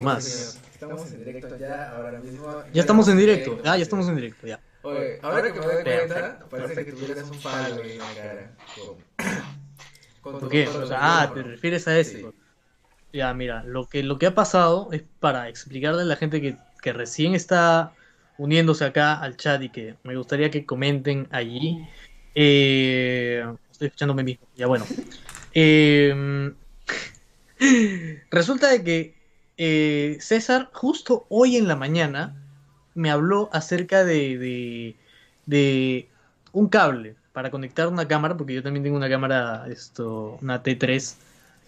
[0.00, 0.60] más.
[0.74, 2.62] Estamos en directo ya, ahora mismo.
[2.72, 3.58] Ya estamos en directo.
[3.64, 4.60] Ah, ya estamos en directo, ya.
[4.82, 8.52] Oye, ahora que me doy cuenta, parece que tuvieras un palo en la cara.
[8.76, 10.68] Con, con ¿Por qué?
[10.68, 12.16] O sea, ah, te refieres a eso.
[12.16, 12.26] Sí.
[13.12, 16.56] Ya, mira, lo que, lo que ha pasado es para explicarle a la gente que,
[16.80, 17.92] que recién está
[18.36, 21.84] uniéndose acá al chat y que me gustaría que comenten allí.
[22.36, 24.86] Eh, estoy escuchándome mismo, ya bueno.
[25.54, 26.52] Eh,
[28.30, 29.17] resulta de que
[29.58, 32.34] eh, César justo hoy en la mañana
[32.94, 34.96] me habló acerca de, de,
[35.46, 36.08] de
[36.52, 41.16] un cable para conectar una cámara, porque yo también tengo una cámara, esto, una T3,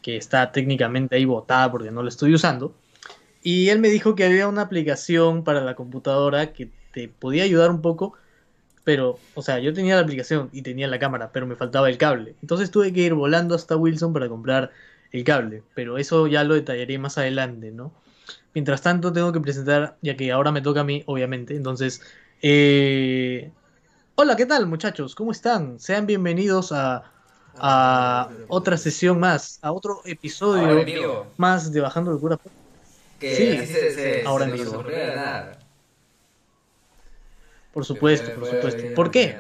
[0.03, 2.75] que está técnicamente ahí botada porque no la estoy usando.
[3.43, 7.71] Y él me dijo que había una aplicación para la computadora que te podía ayudar
[7.71, 8.15] un poco,
[8.85, 11.99] pero, o sea, yo tenía la aplicación y tenía la cámara, pero me faltaba el
[11.99, 12.35] cable.
[12.43, 14.73] Entonces tuve que ir volando hasta Wilson para comprar
[15.13, 17.93] el cable, pero eso ya lo detallaré más adelante, ¿no?
[18.55, 21.55] Mientras tanto, tengo que presentar, ya que ahora me toca a mí, obviamente.
[21.55, 22.03] Entonces,
[22.43, 23.51] eh...
[24.17, 25.15] hola, ¿qué tal, muchachos?
[25.15, 25.79] ¿Cómo están?
[25.79, 27.05] Sean bienvenidos a,
[27.57, 32.39] a otra sesión más, a otro episodio más de Bajando Locura.
[33.19, 34.85] Que Sí, se, se, ahora se en vivo.
[37.73, 38.83] Por supuesto, por supuesto.
[38.95, 39.39] ¿Por qué?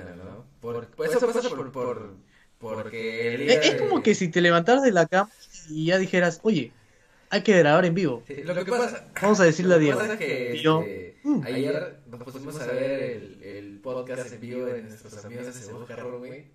[0.96, 2.14] pues eso pasa por, por,
[2.58, 5.30] porque Es, como que si te levantaras de la cama
[5.70, 6.72] y ya dijeras, oye,
[7.30, 8.22] hay que grabar en vivo.
[8.26, 9.98] Sí, lo que pasa, Vamos a decirle a lo que Diego.
[10.00, 11.42] pasa es que yo, este, mm.
[11.44, 15.96] ayer nos pusimos a ver el, el podcast en vivo de nuestros amigos de Busca
[15.96, 16.50] Runway.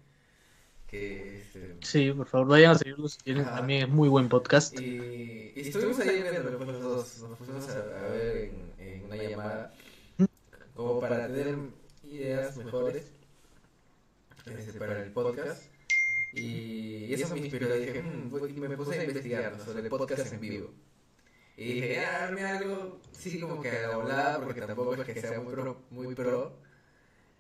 [0.87, 3.43] Que este, Sí, por favor, vayan a seguirlo si quieren.
[3.43, 3.57] Ajá.
[3.57, 4.79] También es muy buen podcast.
[4.79, 9.05] Y, y estuvimos ahí viendo después los dos, nos pusimos a, a ver en, en
[9.05, 9.73] una llamada
[10.75, 11.55] como para tener
[12.03, 13.11] ideas mejores
[14.45, 15.63] este, para el podcast.
[16.41, 19.63] Y eso me inspiró, dije, "Mm, voy- me puse a investigar ¿no?
[19.63, 20.73] sobre el podcast en vivo.
[21.57, 25.39] Y dije, ya, arme algo, sí, como que a volada, porque tampoco es que sea
[25.39, 26.53] muy pro, muy pro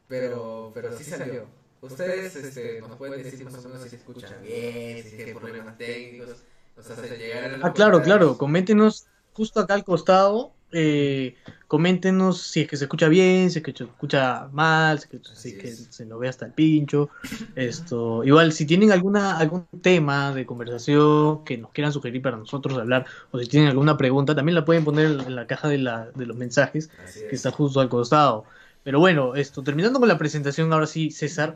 [0.07, 1.47] pero, pero sí salió.
[1.81, 5.77] Ustedes este, nos pueden decir más o menos si se escuchan bien, si hay problemas
[5.77, 6.43] técnicos,
[6.77, 8.37] nos hacen llegar a Ah, claro, claro.
[8.37, 10.53] Coméntenos justo acá al costado.
[10.71, 11.35] Eh,
[11.67, 15.09] coméntenos si es que se escucha bien, si es que se escucha mal, si es
[15.11, 15.87] que, si Así es que es.
[15.89, 17.09] se nos ve hasta el pincho.
[17.55, 22.77] Esto, igual, si tienen alguna algún tema de conversación que nos quieran sugerir para nosotros
[22.77, 26.09] hablar, o si tienen alguna pregunta, también la pueden poner en la caja de, la,
[26.15, 27.33] de los mensajes Así que es.
[27.35, 28.45] está justo al costado.
[28.83, 31.55] Pero bueno, esto, terminando con la presentación, ahora sí, César,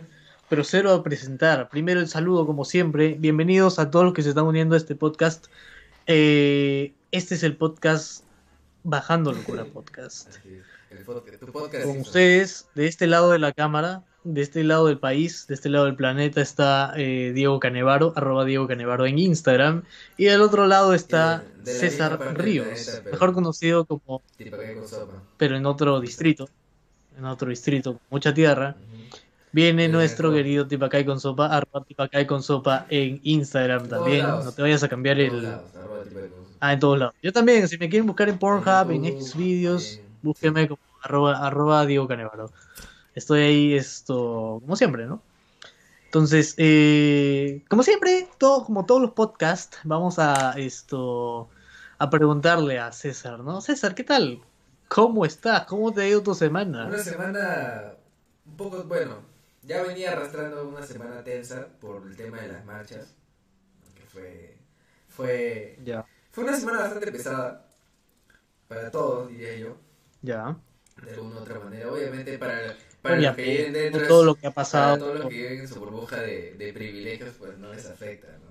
[0.49, 1.69] procedo a presentar.
[1.69, 3.15] Primero el saludo, como siempre.
[3.19, 5.47] Bienvenidos a todos los que se están uniendo a este podcast.
[6.07, 8.23] Eh, este es el podcast
[8.83, 10.29] Bajando Locura Podcast.
[10.29, 10.63] Así es.
[10.97, 11.85] El podcast, tu podcast.
[11.85, 15.69] Con ustedes, de este lado de la cámara, de este lado del país, de este
[15.69, 19.83] lado del planeta, está eh, Diego Canevaro, arroba Diego Canevaro en Instagram.
[20.17, 23.85] Y del otro lado está Y de- de la César Ríos, planeta, pero- mejor conocido
[23.85, 24.21] como,
[25.37, 26.49] pero en otro distrito,
[27.17, 28.75] en otro distrito, con mucha tierra.
[29.51, 30.43] Viene nuestro mejor.
[30.43, 34.19] querido Tipacay con sopa, arroba Tipacay con sopa en Instagram también.
[34.25, 34.45] lados.
[34.45, 35.55] No te vayas a cambiar el.
[36.59, 37.15] Ah, en todos lados.
[37.21, 41.85] Yo también, si me quieren buscar en Pornhub, en Xvideos, en- búsquenme como arroba, arroba
[41.85, 42.51] Diego Canevaro.
[43.15, 45.23] Estoy ahí, esto, como siempre, ¿no?
[46.05, 51.49] Entonces, eh, como siempre, todo, como todos los podcasts, vamos a esto
[51.99, 53.61] a preguntarle a César, ¿no?
[53.61, 54.41] César, ¿qué tal?
[54.87, 55.65] ¿Cómo estás?
[55.65, 56.87] ¿Cómo te ha ido tu semana?
[56.87, 57.93] Una semana
[58.45, 59.23] un poco, bueno,
[59.61, 63.15] ya venía arrastrando una semana tensa por el tema de las marchas,
[63.95, 64.57] que fue,
[65.09, 67.65] fue, Ya, fue una semana bastante pesada
[68.67, 69.77] para todos, diría yo,
[70.21, 70.57] ya.
[71.03, 71.91] de alguna u otra manera.
[71.91, 74.97] Obviamente para, para los que viven dentro, todo lo que ha para pasado.
[74.97, 78.49] todos los que viven en su burbuja de, de privilegios, pues no les afecta, ¿no?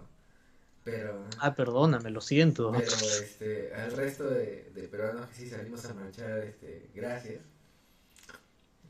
[0.85, 2.73] Pero, Ah, perdóname, lo siento.
[2.73, 7.41] pero este, al resto de, de peruanos que sí salimos a marchar, este, gracias.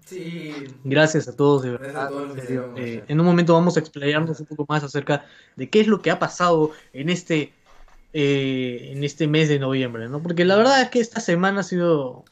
[0.07, 0.55] Sí,
[0.85, 2.09] Gracias a todos, de Gracias a verdad.
[2.09, 2.57] todos van a Eh,
[2.97, 3.05] marchar.
[3.13, 6.11] en un momento vamos a explayarnos un poco más acerca de qué es lo que
[6.11, 7.53] ha pasado en este,
[8.13, 10.23] eh, en este mes de noviembre, ¿no?
[10.23, 12.25] Porque la verdad es que esta semana ha sido,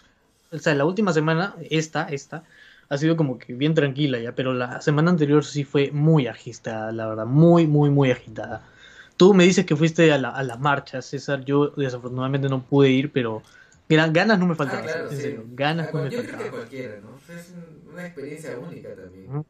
[0.53, 2.45] o sea, la última semana, esta, esta,
[2.89, 6.93] ha sido como que bien tranquila ya, pero la semana anterior sí fue muy agitada,
[6.93, 8.69] la verdad, muy, muy, muy agitada.
[9.17, 12.91] Tú me dices que fuiste a la, a la marcha, César, yo desafortunadamente no pude
[12.91, 13.43] ir, pero
[13.89, 15.23] ganas no me Ah, faltaban, claro, en sí.
[15.23, 16.51] serio, ganas Ah, no me Yo creo que faltaban.
[16.51, 17.19] cualquiera, ¿no?
[17.29, 19.27] Es un- una experiencia única también.
[19.31, 19.47] Ujú.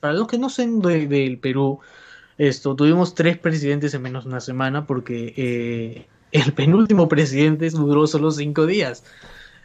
[0.00, 1.80] Para los que no sean de- del Perú,
[2.40, 8.06] esto, tuvimos tres presidentes en menos de una semana porque eh, el penúltimo presidente duró
[8.06, 9.04] solo cinco días.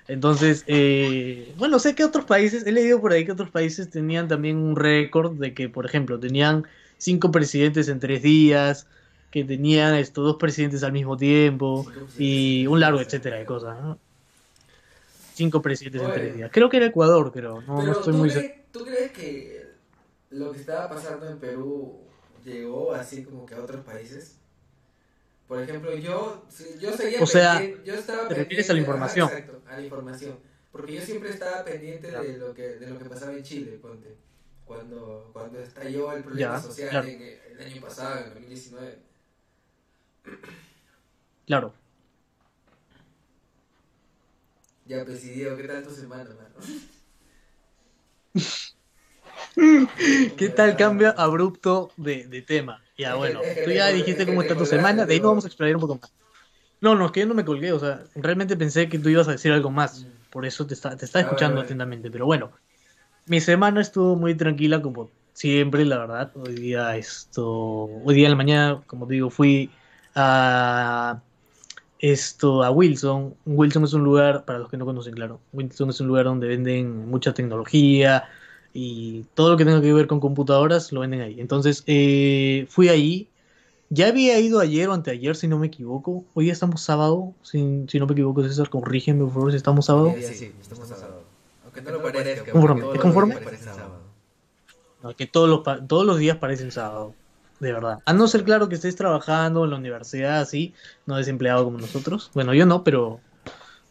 [0.10, 4.27] Entonces, eh, bueno, sé que otros países, he leído por ahí que otros países tenían
[4.27, 6.66] también un récord de que, por ejemplo, tenían
[6.98, 8.88] cinco presidentes en tres días,
[9.31, 11.88] que tenían estos dos presidentes al mismo tiempo
[12.18, 13.98] y un largo etcétera de cosas, ¿no?
[15.33, 16.50] Cinco presidentes en tres días.
[16.51, 17.62] Creo que era Ecuador, creo.
[17.62, 18.54] No, estoy ¿tú, muy seguro.
[18.74, 19.66] ¿tú crees que
[20.31, 22.05] lo que estaba pasando en Perú
[22.45, 24.38] llegó así como que a otros países?
[25.47, 26.45] Por ejemplo, yo,
[26.80, 29.30] yo seguía O sea, yo estaba te refieres a la información.
[29.30, 30.39] exacto, a la información.
[30.71, 32.21] Porque yo siempre estaba pendiente Ya.
[32.21, 34.15] de lo que de lo que pasaba en Chile, ponte.
[34.65, 37.07] Cuando, cuando estalló el problema Ya, social claro.
[37.07, 38.97] en el, año pasado, en 2019.
[41.45, 41.71] Claro.
[44.88, 46.56] Ya, presidió, ¿qué tal tu semana, mano?
[50.36, 52.84] ¿Qué tal cambio abrupto de, de tema?
[52.98, 55.75] Ya, bueno, tú ya dijiste cómo está tu semana, de ahí no vamos a explorar
[55.75, 56.13] un poco más.
[56.81, 59.28] No, no, es que yo no me colgué, o sea, realmente pensé que tú ibas
[59.28, 62.52] a decir algo más, por eso te está, te está Ah, escuchando atentamente, pero bueno,
[63.25, 68.31] mi semana estuvo muy tranquila como siempre, la verdad, hoy día esto, hoy día en
[68.31, 69.72] la mañana, como te digo, fui
[70.16, 71.24] a
[72.00, 76.00] esto, a Wilson, Wilson es un lugar, para los que no conocen, claro, Wilson es
[76.02, 78.25] un lugar donde venden mucha tecnología,
[78.75, 81.42] y todo lo que tenga que ver con computadoras lo venden ahí.
[81.42, 83.31] Entonces, eh, fui ahí.
[83.89, 86.25] Ya había ido ayer o anteayer, si no me equivoco.
[86.33, 89.86] Hoy ya estamos sábado, si, si no me equivoco, César, corrígeme por favor si estamos
[89.88, 90.16] sábado.
[90.22, 91.24] Sí, sí, estamos sábado.
[91.63, 92.51] Aunque no lo parezca.
[92.51, 93.36] Conforme, ¿es todos conforme?
[95.00, 97.16] No, que todos los, pa- todos los días parecen sábado,
[97.60, 98.00] de verdad.
[98.06, 100.74] A no ser claro que estés trabajando en la universidad así,
[101.06, 102.31] no desempleado como nosotros.
[102.33, 103.24] Bueno, yo no, pero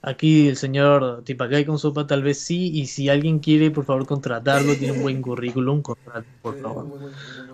[0.04, 2.70] aquí el señor Tipacay con sopa tal vez sí.
[2.74, 6.90] Y si alguien quiere, por favor, contratarlo, tiene un buen currículum, contrat- por favor.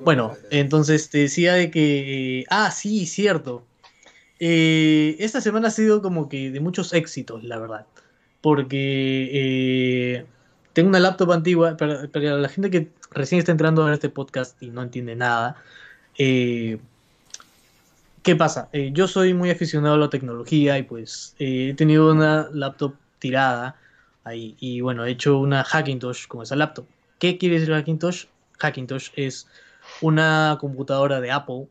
[0.05, 2.41] Bueno, entonces te decía de que...
[2.41, 3.69] eh, ah, sí, cierto.
[4.41, 7.87] Eh, esta semana ha sido como que de muchos éxitos, la verdad.
[8.41, 10.27] Porque eh,
[10.73, 14.09] tengo una laptop antigua, para, para la gente que recién está entrando a ver este
[14.11, 15.57] podcast y no entiende nada.
[16.19, 16.81] eh,
[18.23, 18.69] ¿Qué pasa?
[18.73, 22.95] Eh, yo soy muy aficionado a la tecnología y pues eh, he tenido una laptop
[23.19, 23.77] tirada
[24.25, 26.85] ahí y bueno, he hecho una Hackintosh con esa laptop.
[27.19, 28.27] ¿Qué quiere decir Hackintosh?
[28.59, 29.49] Hackintosh es
[30.03, 31.67] una computadora de Apple,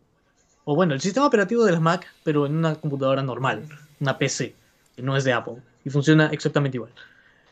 [0.65, 3.67] o bueno, el sistema operativo de las Mac, pero en una computadora normal,
[3.99, 4.55] una PC,
[4.95, 6.91] que no es de Apple, y funciona exactamente igual.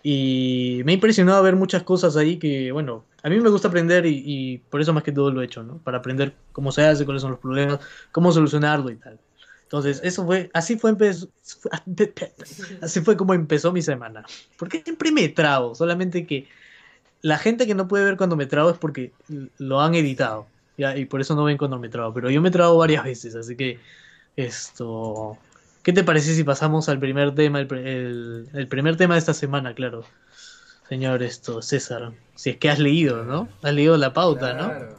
[0.01, 4.05] Y me ha impresionado ver muchas cosas ahí que, bueno, a mí me gusta aprender
[4.05, 5.81] y, y por eso más que todo lo he hecho, ¿no?
[5.83, 7.79] Para aprender cómo se hace, cuáles son los problemas,
[8.11, 9.19] cómo solucionarlo y tal.
[9.63, 10.95] Entonces, eso fue, así fue,
[12.81, 14.23] así fue como empezó mi semana.
[14.57, 16.47] Porque siempre me trabo, solamente que
[17.21, 19.15] la gente que no puede ver cuando me trabo es porque
[19.57, 20.53] lo han editado.
[20.77, 20.97] ¿ya?
[20.97, 22.13] Y por eso no ven cuando me trabo.
[22.13, 23.81] Pero yo me trabo varias veces, así que
[24.35, 25.43] esto...
[25.83, 29.33] ¿Qué te parece si pasamos al primer tema, el, el- el primer tema de esta
[29.33, 30.13] semana, claro?
[30.87, 33.49] Señor esto, César, si es que has leído, ¿no?
[33.61, 34.65] Has leído la pauta, ¿no?
[34.69, 34.97] Claro.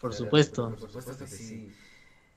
[0.00, 0.70] Por Claro, supuesto.
[0.70, 1.72] Por supuesto que sí.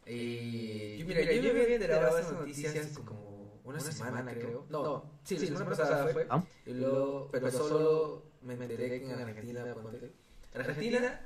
[0.06, 4.66] Eh, yo, mira, yo me había enterado de esa noticia hace como una semana, creo.
[4.70, 6.28] No, sí, la semana pasada fue.
[6.30, 6.44] Ah.
[6.66, 10.12] Y luego, pero solo me enteré que en Argentina, ponte,
[10.54, 11.22] en Argentina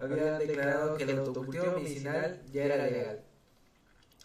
[0.00, 3.20] habían declarado que el autocultivo medicinal ya era legal.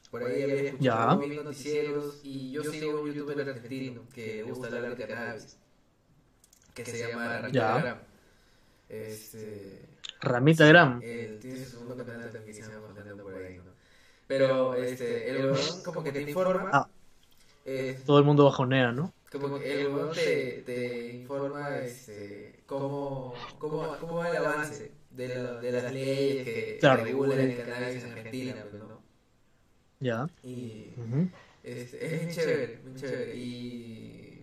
[0.09, 1.43] Por ahí había escuchado Ya.
[1.43, 5.57] noticieros y yo sigo un youtuber argentino que gusta hablar de cannabis,
[6.73, 7.77] que se llama Ramiro Ya.
[7.81, 7.97] Gram.
[8.89, 9.79] Este,
[10.21, 10.99] Ramita Gram.
[11.01, 13.71] él tiene su segundo también que se llama Fernando por ahí, ¿no?
[14.27, 16.89] Pero este, el huevón como que te informa, Ah.
[17.65, 19.13] eh, Todo el mundo bajonea, ¿no?
[19.31, 25.35] como que el huevón te, te informa este, cómo, cómo, cómo va el avance de,
[25.35, 27.03] lo- de las leyes que, Claro.
[27.05, 29.01] regulan el cannabis en Argentina, pues, ¿no?
[30.01, 30.27] Ya.
[30.43, 31.29] Y Ujú.
[31.63, 33.35] este, es muy chévere, muy chévere.
[33.37, 34.41] Y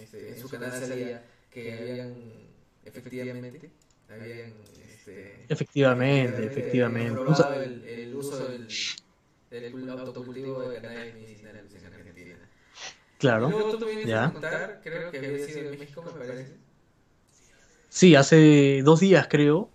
[0.00, 2.14] este, en su canal salía que habían,
[2.84, 3.70] efectivamente,
[4.08, 7.22] habían, este, Efectivamente, efectivamente.
[7.64, 8.68] El, el uso del,
[9.50, 12.38] del autocultivo de cannabis medicinal en Argentina.
[13.18, 13.50] Claro.
[13.50, 14.24] Luego tú me Ya.
[14.24, 16.56] a contar, creo que había sido en México, me parece.
[17.88, 19.70] Sí, hace dos días creo.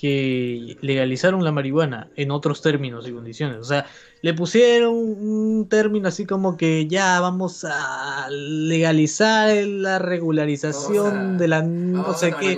[0.00, 3.58] Que legalizaron la marihuana en otros términos y condiciones.
[3.58, 3.86] O sea,
[4.22, 11.48] le pusieron un término así como que ya vamos a legalizar la regularización a- de
[11.48, 12.56] la no sé qué.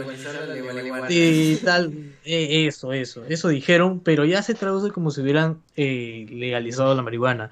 [1.08, 1.92] y tal,
[2.24, 7.02] eh, eso, eso, eso dijeron, pero ya se traduce como si hubieran eh, legalizado la
[7.02, 7.50] marihuana.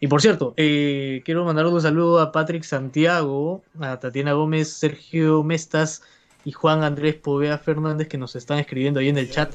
[0.00, 5.42] Y por cierto, eh, quiero mandar un saludo a Patrick Santiago, a Tatiana Gómez, Sergio
[5.42, 6.02] Mestas
[6.44, 9.52] y Juan Andrés Povea Fernández que nos están escribiendo ahí en el chat.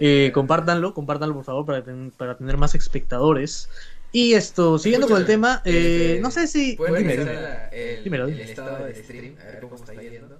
[0.00, 3.68] Eh, compártanlo, compártanlo por favor para, ten- para tener más espectadores.
[4.10, 6.76] Y esto, siguiendo con el tema, eh, no sé si...
[6.76, 7.42] ¿Puedes Dime, revisar dime.
[7.42, 8.42] la- el, Dímelo, el dime.
[8.50, 9.36] estado del stream?
[9.40, 10.38] A ver cómo está yendo.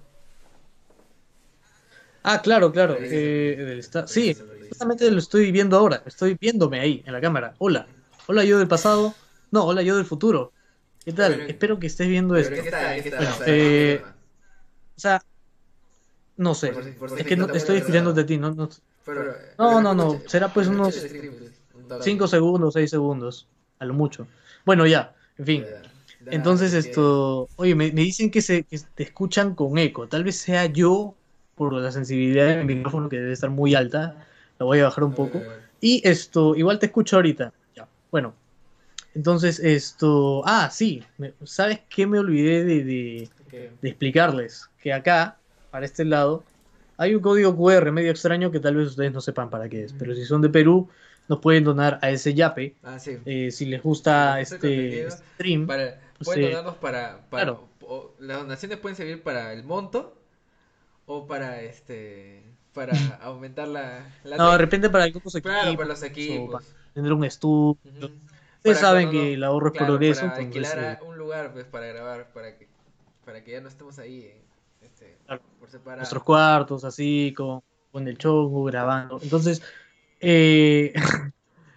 [2.23, 2.97] Ah, claro, claro.
[3.01, 4.37] Eh, Sí,
[4.69, 6.03] justamente lo estoy viendo ahora.
[6.07, 7.55] Estoy viéndome ahí, en la cámara.
[7.59, 7.87] Hola.
[8.27, 9.15] Hola, yo del pasado.
[9.51, 10.53] No, hola, yo del futuro.
[11.05, 11.35] ¿Qué tal?
[11.35, 12.55] Pero- Espero que estés viendo esto.
[12.55, 14.03] Bueno, eh.
[14.97, 15.23] O sea,
[16.43, 16.69] no sé.
[16.73, 18.27] Por si- por si Es que no, estoy a atrasado.
[18.27, 18.39] ti.
[18.39, 18.69] No, no,
[19.05, 21.35] Pero- No, pero no, no, será pues unos el stream,
[22.19, 23.49] pues, segundos, seis segundos.
[23.79, 24.27] A lo mucho.
[24.65, 25.15] Bueno, ya.
[25.39, 25.65] En fin.
[26.27, 30.07] Entonces esto, oye, me, me dicen que se que te escuchan con eco.
[30.09, 31.15] Tal vez sea yo
[31.57, 34.25] por la sensibilidad de mi micrófono que debe estar muy alta.
[34.59, 35.43] La voy a bajar un poco.
[35.81, 37.53] Y esto, igual te escucho ahorita.
[37.75, 37.89] Ya.
[38.13, 38.35] Bueno.
[39.15, 41.03] Entonces esto, ah, sí.
[41.45, 43.29] ¿Sabes qué me olvidé de, de,
[43.83, 44.71] de explicarles?
[44.81, 45.39] Que acá,
[45.73, 46.45] para este lado,
[46.97, 49.93] hay un código QR medio extraño que tal vez ustedes no sepan para qué es.
[49.93, 50.89] Pero si son de Perú,
[51.29, 52.77] nos pueden donar a ese yape.
[52.85, 53.19] Ah, sí.
[53.25, 55.67] Eh, si les gusta este stream.
[55.67, 57.69] Para, pueden donarnos para, para claro.
[57.81, 60.15] o- las donaciones pueden servir para el monto
[61.07, 65.89] o para este para aumentar la, la No, de repente para algunos equipos, claro para
[65.89, 66.65] los equipos
[66.95, 67.79] tener un estudio.
[67.85, 68.11] Ujú.
[68.59, 71.65] Ustedes saben que el ahorro es claro, progreso, para entonces, alquilar a un lugar pues
[71.67, 72.69] para grabar para que
[73.25, 74.41] para que ya no estemos ahí eh,
[74.85, 75.43] este, Claro.
[75.59, 79.19] por separado nuestros cuartos, así, con, con el chongo grabando.
[79.23, 79.63] Entonces,
[80.21, 80.93] eh,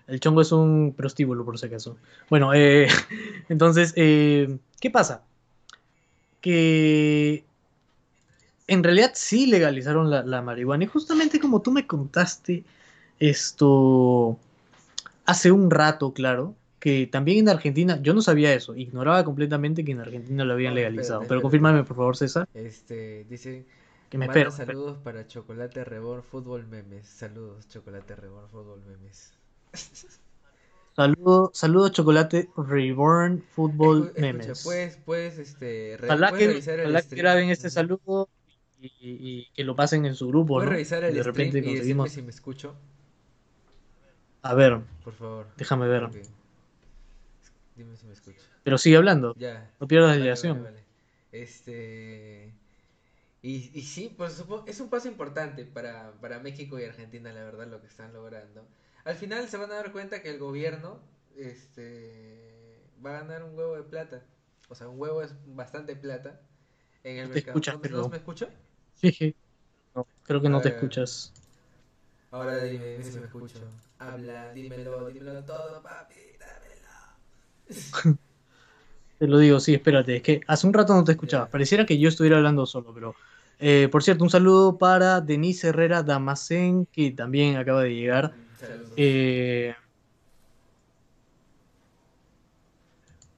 [0.08, 1.98] el chongo es un prostíbulo, por si acaso.
[2.30, 2.88] Bueno, eh,
[3.50, 5.24] entonces, eh, ¿qué pasa?
[6.42, 7.44] Que
[8.68, 10.84] en realidad sí legalizaron la, la marihuana.
[10.84, 12.64] Y justamente como tú me contaste
[13.20, 14.38] esto
[15.26, 19.94] hace un rato, claro, que también en Argentina, yo no sabía eso, ignoraba completamente que
[19.94, 21.22] en Argentina lo habían No, legalizado.
[21.24, 23.66] espérate, Pero confírmame, por favor, César, este dice
[24.12, 24.52] que me espero.
[24.52, 29.34] saludos para Chocolate Reborn Fútbol Memes saludos Chocolate Reborn Fútbol Memes
[30.96, 34.64] Saludo, saludo Chocolate Reborn escucha, Memes.
[34.64, 38.30] puedes puedes este re- ojalá puedes que, ojalá que graben este saludo
[38.80, 40.72] y, y- y que lo pasen en su grupo, Puedes ¿no?
[40.74, 42.12] revisar el de repente stream y decirme conseguimos.
[42.12, 42.76] si me escucho,
[44.44, 45.48] A ver, por favor.
[45.58, 46.12] déjame ver.
[47.76, 48.42] Dime si me escucho.
[48.64, 49.72] Pero sigue hablando, Ya.
[49.80, 50.64] no pierdas la Vale, dilación.
[50.64, 50.84] vale, vale.
[51.32, 52.54] Este.
[53.42, 57.44] Y, y sí, pues supo- es un paso importante para, para México y Argentina, la
[57.44, 58.66] verdad, lo que están logrando.
[59.04, 61.00] Al final se van a dar cuenta que el gobierno
[61.38, 64.24] este, va a ganar un huevo de plata.
[64.70, 66.40] O sea, un huevo es bastante plata
[67.04, 67.52] en el No te mercado.
[67.52, 68.50] escuchas, ¿No, pero- ¿No me escucho?
[69.00, 69.36] Jeje.
[69.94, 71.32] No, creo que no te escuchas.
[72.32, 73.60] Ahora dime, dime si me escucho.
[74.00, 76.16] Habla, dímelo, dímelo todo, papi.
[79.20, 81.48] Te lo digo, sí, espérate, es que hace un rato no te escuchaba.
[81.48, 83.16] Pareciera que yo estuviera hablando solo, pero.
[83.60, 88.34] eh, por cierto, un saludo para Denise Herrera Damascen, que también acaba de llegar.
[88.98, 89.74] Eh...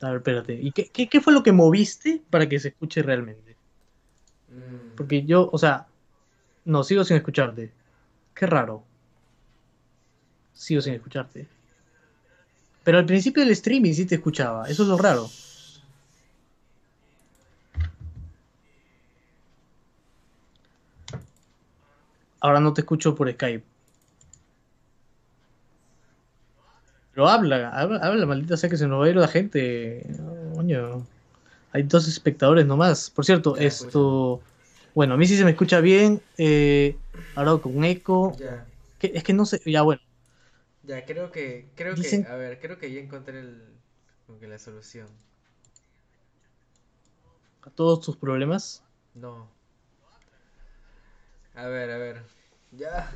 [0.01, 0.53] A ver, espérate.
[0.53, 3.55] ¿Y qué, qué, qué fue lo que moviste para que se escuche realmente?
[4.49, 4.95] Mm.
[4.95, 5.87] Porque yo, o sea,
[6.65, 7.71] no, sigo sin escucharte.
[8.35, 8.83] Qué raro.
[10.53, 11.47] Sigo sin escucharte.
[12.87, 14.69] Pero al principio del streaming sí te escuchaba.
[14.69, 15.29] Eso es lo raro.
[22.39, 23.65] Ahora no te escucho por Skype.
[27.11, 30.07] Pero habla, habla, habla, maldita sea que se nos va a ir la gente.
[30.55, 31.05] Coño.
[31.73, 33.09] Hay dos espectadores nomás.
[33.09, 34.39] Por cierto, Ya, esto.
[34.95, 36.21] Bueno, a mí sí se me escucha bien.
[36.37, 36.95] Eh,
[37.35, 38.37] ahora con eco.
[38.39, 38.65] Ya.
[38.97, 39.59] Que- es que no sé.
[39.65, 39.99] Ya, bueno.
[40.87, 43.61] Ya, creo que, creo Dicen- que, a ver, creo que ya encontré el,
[44.25, 45.07] como que la solución.
[47.63, 48.83] A todos tus problemas.
[49.13, 49.49] No.
[51.55, 52.23] A ver, a ver.
[52.71, 53.11] Ya.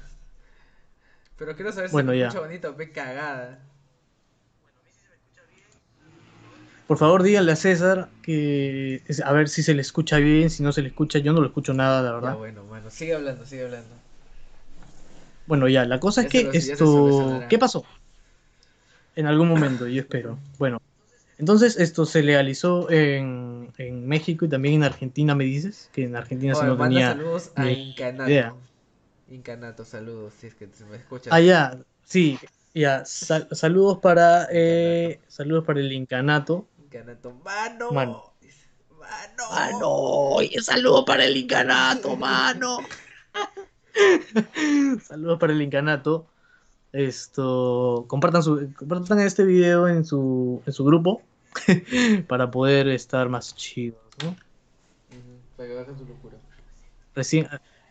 [1.37, 2.27] Pero quiero saber si Bueno, me ya.
[2.27, 3.59] escucha bonito, pe cagada.
[6.87, 9.01] Por favor, díganle a César que.
[9.23, 10.49] A ver si se le escucha bien.
[10.49, 12.35] Si no se le escucha, yo no lo escucho nada, la Ya, verdad.
[12.35, 13.95] bueno, mano, sigue hablando, sigue hablando.
[15.47, 17.41] Bueno, ya, la cosa es que esto.
[17.49, 17.85] ¿Qué pasó?
[19.15, 20.39] En algún momento, yo espero.
[20.57, 20.77] Bueno,
[21.37, 25.89] entonces esto se legalizó en, en México y también en Argentina, me dices.
[25.91, 27.07] Que en Argentina se no manda tenía.
[27.13, 28.57] saludos a Incanato.
[29.29, 31.33] Incanato, saludos, si es que se me escuchas.
[31.33, 32.37] Ah, ya, sí,
[32.73, 33.03] ya.
[33.05, 34.47] sal- saludos para.
[34.51, 36.67] eh, saludos para el Incanato.
[36.83, 37.91] Incanato, mano.
[37.91, 38.33] Mano.
[38.99, 39.49] Mano.
[39.49, 40.41] ¡Mano!
[40.43, 42.79] ¡Y saludo para el Incanato, mano!
[45.03, 46.27] Saludos para el Incanato.
[46.93, 51.21] Esto, compartan, su, compartan este video en su, en su grupo
[52.27, 54.35] para poder estar más chidos, ¿no?
[55.55, 56.35] Para que bajen su locura.
[57.15, 57.47] Recién,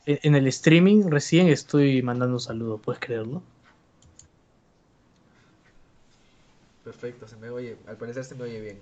[0.07, 3.43] en en el streaming recién estoy mandando saludos, ¿puedes creerlo?
[6.85, 8.81] Perfecto, se me oye, al parecer se me oye bien.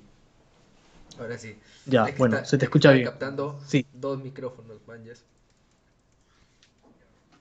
[1.19, 1.59] Ahora sí.
[1.87, 3.05] Ya, bueno, está- se te escucha bien.
[3.05, 3.87] captando Sí.
[3.93, 5.25] dos micrófonos, manjas.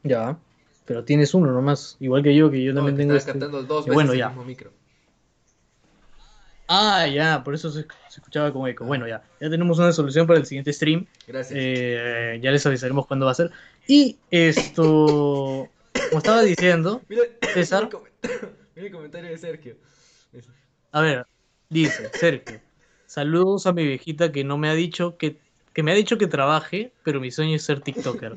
[0.08, 0.38] Ya.
[0.86, 3.32] Pero tienes uno nomás, igual que yo, que yo No, también que tengo este.
[3.32, 4.28] cantando dos que veces bueno, el ya.
[4.30, 4.72] mismo micro.
[6.70, 8.84] Ah, ya, por eso se, se escuchaba con eco.
[8.86, 9.24] Bueno, ya.
[9.40, 11.06] Ya tenemos una solución para el siguiente stream.
[11.26, 11.58] Gracias.
[11.62, 13.52] Eh, ya les avisaremos cuándo va a ser.
[13.88, 14.84] Y esto,
[16.10, 17.24] como estaba diciendo, Mira,
[17.54, 17.90] César.
[18.76, 19.76] mira el comentario- de Sergio.
[20.92, 21.26] A ver,
[21.70, 22.60] dice Sergio,
[23.06, 25.38] saludos a mi viejita que no me ha dicho que,
[25.74, 28.36] que me ha dicho que trabaje, pero mi sueño es ser TikToker.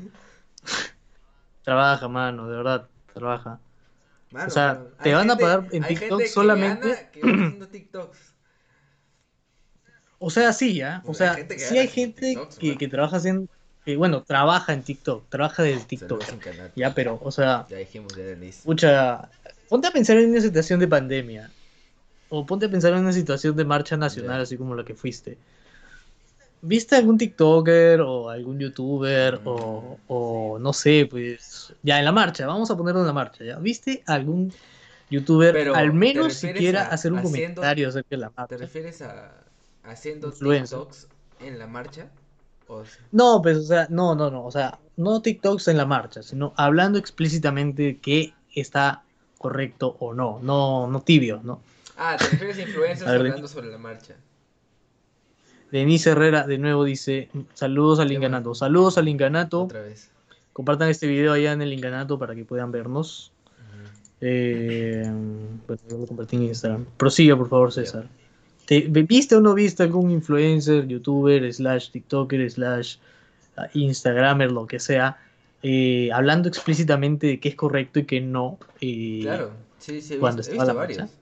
[1.63, 3.59] trabaja, mano, de verdad, trabaja.
[4.31, 7.67] Mano, O sea, te van a pagar en TikTok que solamente- gana que gana haciendo
[7.67, 8.17] TikToks.
[10.19, 11.01] O sea, sí, ¿ya?
[11.05, 13.49] O sea, que sí hay gente TikToks, que, que trabaja en,
[13.83, 16.23] que, bueno, trabaja en TikTok, trabaja desde TikTok.
[16.75, 18.63] Ya, pero, o sea, Ya dijimos, ya listo.
[18.63, 19.29] Pucha,
[19.67, 21.49] ponte a pensar en una situación de pandemia.
[22.29, 24.43] O ponte a pensar en una situación de marcha nacional, Ya.
[24.43, 25.37] así como la que fuiste.
[26.63, 29.47] ¿Viste algún TikToker o algún YouTuber Mm.
[29.47, 33.43] o, o no sé, pues ya en la marcha, vamos a ponerlo en la marcha,
[33.43, 33.57] ¿ya?
[33.57, 34.53] ¿Viste algún
[35.09, 38.35] YouTuber Pero, al ¿te menos siquiera a hacer un haciendo- comentario acerca de la ¿Te
[38.37, 38.57] marcha?
[38.57, 39.33] refieres a
[39.83, 40.77] haciendo Influencer.
[40.79, 41.07] TikToks
[41.39, 42.09] en la marcha?
[42.67, 45.85] O sea, No, pues, o sea, no, no, no, o sea, no TikToks en la
[45.85, 49.03] marcha, sino hablando explícitamente de que está
[49.39, 51.61] correcto o no, no, no tibio, ¿no?
[51.97, 54.15] Ah, te refieres a influencers hablando sobre la marcha.
[55.71, 58.55] Denise Herrera de nuevo dice, saludos al bueno.
[58.55, 60.09] saludos al Inganato, Otra vez.
[60.53, 63.31] compartan este video allá en el Inganato para que puedan vernos.
[63.57, 63.89] Ujú.
[64.21, 65.03] Eh,
[65.67, 66.85] bueno, yo lo compartí en Instagram.
[66.97, 68.07] Prosiga, por favor, César.
[68.65, 72.97] ¿Te, ¿Viste o no viste algún influencer, youtuber, slash TikToker, slash
[73.57, 75.17] ah, Instagramer, lo que sea,
[75.63, 78.57] eh, hablando explícitamente de qué es correcto y qué no?
[78.81, 80.99] eh, Claro, sí, sí, he cuando visto, he estaba visto la varios.
[80.99, 81.13] marcha.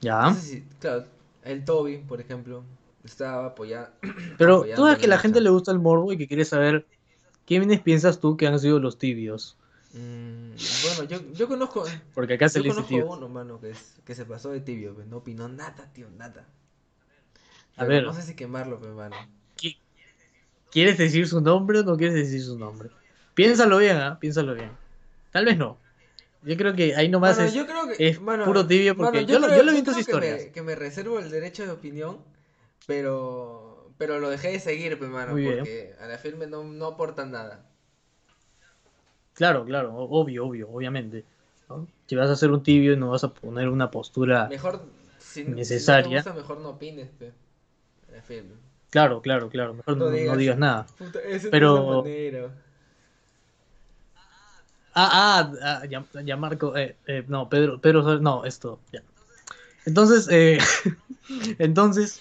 [0.00, 0.20] Ya.
[0.30, 1.04] No sé si- claro,
[1.44, 2.64] el Toby, por ejemplo,
[3.04, 3.90] estaba apoyando.
[4.38, 6.44] Pero apoyando tú sabes que a la gente le gusta el morbo y que quiere
[6.44, 6.86] saber
[7.46, 9.56] quiénes piensas tú que han sido los tibios.
[9.92, 11.84] Mm, bueno, yo, yo conozco,
[12.14, 13.06] Porque acá se yo le conozco tibio.
[13.06, 16.46] uno, mano, que, es- que se pasó de tibio, pues, no opinó nada, tío, nada.
[17.76, 18.04] A Pero ver.
[18.04, 19.14] No sé si quemarlo, pues, mano.
[19.56, 19.78] ¿Qui-
[20.72, 22.90] ¿Quieres decir su nombre o no quieres decir su nombre?
[23.34, 24.18] Piénsalo bien, ¿ah?
[24.18, 24.70] Piénsalo bien.
[25.30, 25.78] Tal vez no.
[26.42, 27.54] Yo creo que ahí nomás Mano, es...
[27.54, 29.90] yo creo que, es mano, puro tibio porque mano, yo lo- creo- yo lo que
[29.92, 30.44] me- historias.
[30.52, 32.18] Que me, reservo el derecho de opinión,
[32.86, 35.58] pero pero lo dejé de seguir, mano, Muy bien.
[35.58, 37.64] porque a la firme no, no aportan nada.
[39.34, 41.24] Claro, claro, obvio, obvio, obviamente.
[41.68, 41.86] ¿no?
[42.06, 44.46] Si vas a hacer un tibio no vas a poner una postura...
[44.48, 44.82] Mejor,
[45.18, 46.04] si, Necesaria.
[46.04, 47.32] si no te gusta, mejor no opines, pues.
[48.08, 48.54] A la firme.
[48.90, 49.74] Claro, claro, claro.
[49.74, 50.86] Mejor no, No no digas, nada.
[50.98, 51.18] Puta,
[51.50, 52.04] Pero-.
[54.96, 59.02] Ah, ah, ah, ya, ya Marco, eh, eh, no, Pedro, Pedro, no, esto, ya.
[59.86, 60.58] Entonces, eh,
[61.58, 62.20] entonces,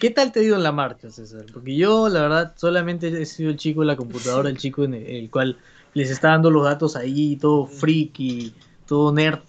[0.00, 1.46] ¿qué tal te ido en la marcha, César?
[1.52, 4.94] Porque yo, la verdad, solamente he sido el chico de la computadora, el chico en
[4.94, 5.58] el, cual
[5.94, 8.54] les está dando los datos ahí, todo friki,
[8.86, 9.40] todo nerd,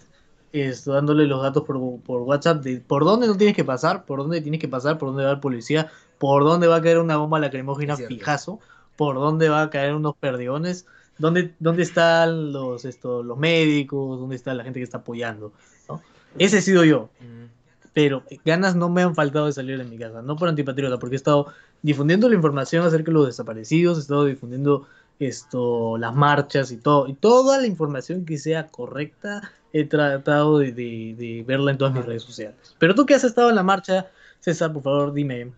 [0.52, 4.20] esto, dándole los datos por, por WhatsApp de por dónde no tienes que pasar, por
[4.20, 7.16] dónde tienes que pasar, por dónde va el policía, por dónde va a caer una
[7.16, 8.60] bomba lacrimógena fijazo,
[8.96, 10.86] por dónde va a caer unos perdigones,
[11.18, 15.52] dónde, dónde están los, esto, los médicos, dónde está la gente que está apoyando.
[15.88, 16.00] ¿no?
[16.38, 17.57] Ese he sido yo, Mm.
[17.98, 21.16] Pero ganas no me han faltado de salir de mi casa, no por antipatriota, porque
[21.16, 21.48] he estado
[21.82, 24.86] difundiendo la información acerca de los desaparecidos, he estado difundiendo
[25.18, 30.70] esto, las marchas y todo, y toda la información que sea correcta he tratado de,
[30.70, 32.54] de- de verla en todas mis redes sociales.
[32.78, 34.06] Pero tú que has estado en la marcha,
[34.38, 35.50] César, por favor, dime,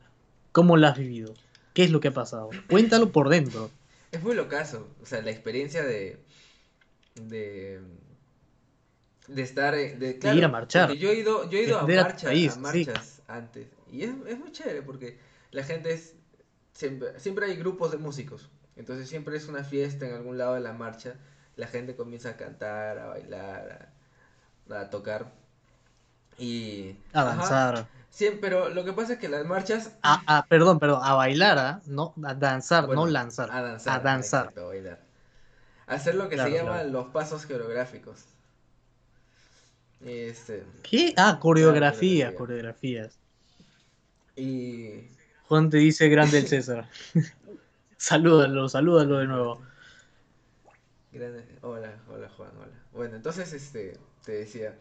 [0.53, 1.35] ¿cómo la has vivido?
[1.75, 2.49] ¿Qué es lo que ha pasado?
[2.71, 3.69] Cuéntalo por dentro.
[4.13, 6.19] Es muy locazo, o sea, la experiencia de
[7.17, 7.81] de
[9.35, 10.93] de estar eh, de, claro, ir a marchar.
[10.93, 12.61] yo he ido yo he ido a marchas país, a sí.
[12.61, 15.19] marchas antes y es, es muy chévere porque
[15.53, 16.15] la gente es
[16.73, 20.61] siempre siempre hay grupos de músicos entonces siempre es una fiesta en algún lado de
[20.61, 21.17] la marcha
[21.57, 23.93] la gente comienza a cantar a bailar
[24.71, 25.33] a, a tocar
[26.39, 27.87] y A ajá, danzar.
[28.11, 31.59] siempre pero lo que pasa es que las marchas A, a- perdón, perdón, a bailar,
[31.59, 31.81] ¿ah?
[31.87, 33.51] no a danzar, Bueno, no lanzar.
[33.53, 34.01] A danzar.
[34.01, 34.41] A danzar.
[34.45, 35.01] exacto, a bailar.
[35.87, 36.91] Hacer lo que Claro, se llama claro.
[36.91, 38.25] los pasos coreográficos.
[40.01, 41.15] Este, ¿Qué?
[41.17, 42.35] Ah, coreografía, coreografía.
[42.35, 43.19] coreografías.
[44.37, 45.09] y
[45.49, 46.89] Juan te dice grande el César.
[47.97, 49.61] salúdalo, salúdalo de nuevo.
[51.13, 52.85] grande- hola, hola Juan, hola.
[52.93, 54.79] Bueno, entonces este te decía.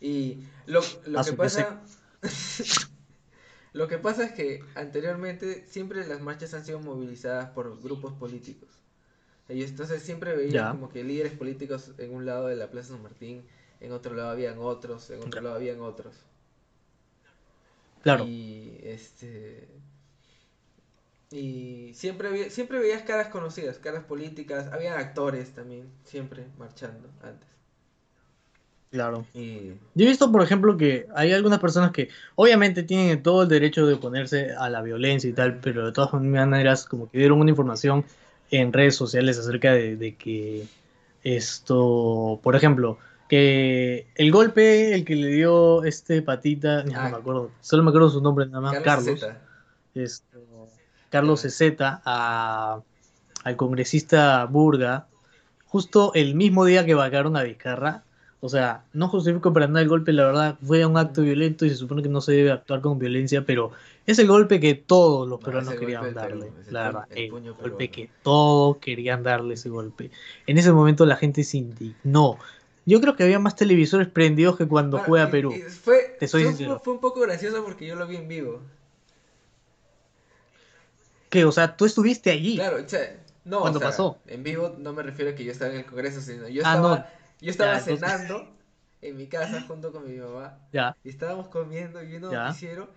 [0.00, 1.80] Y lo, lo Ah, que pasa
[3.72, 8.68] lo que pasa es que anteriormente siempre las marchas han sido movilizadas por grupos políticos.
[9.48, 10.70] Y entonces siempre veía Ya.
[10.70, 13.44] como que líderes políticos en un lado de la Plaza San Martín,
[13.82, 16.14] en otro lado habían otros, en otro lado habían otros.
[18.02, 18.24] Claro.
[18.26, 19.68] Y este.
[21.30, 27.48] Y siempre, siempre veías caras conocidas, caras políticas, había actores también, siempre marchando antes.
[28.90, 29.24] Claro.
[29.32, 33.48] Y Yo he visto, por ejemplo, que hay algunas personas que obviamente tienen todo el
[33.48, 37.40] derecho de oponerse a la violencia y tal, pero de todas maneras como que dieron
[37.40, 38.04] una información
[38.50, 40.66] en redes sociales acerca de, de que
[41.24, 42.98] esto, por ejemplo,
[43.32, 47.04] que el golpe, el que le dio este patita, ya Ah.
[47.04, 49.24] no me acuerdo, solo me acuerdo su nombre nada más, Carlos
[51.08, 52.80] Carlos, Cezeta a,
[53.44, 55.06] al congresista Burga,
[55.64, 58.02] justo el mismo día que vacaron a Vizcarra.
[58.44, 61.70] O sea, no justifico para nada el golpe, la verdad, fue un acto violento y
[61.70, 63.70] se supone que no se debe actuar con violencia, pero
[64.04, 67.52] es el golpe que todos los No, peruanos querían darle, Perú, la verdad, el golpe
[67.54, 67.78] peruano.
[67.78, 70.10] que todos querían darle ese golpe.
[70.46, 72.36] En ese momento la gente se indignó.
[72.84, 75.52] Yo creo que había más televisores prendidos que cuando Bueno, juega y- Perú.
[75.52, 78.60] y fue, Te soy fue, fue un poco gracioso porque yo lo vi en vivo.
[81.30, 82.56] Que, o sea, tú estuviste allí.
[82.56, 84.18] Claro, o sea, no, ¿Cuándo o sea, pasó?
[84.26, 86.74] en vivo no me refiero a que yo estaba en el Congreso, sino yo Ah,
[86.74, 87.06] estaba, no.
[87.40, 88.48] yo estaba Ya, entonces- cenando
[89.00, 90.96] en mi casa junto con mi mamá Ya.
[91.02, 92.88] y estábamos comiendo y viendo noticiero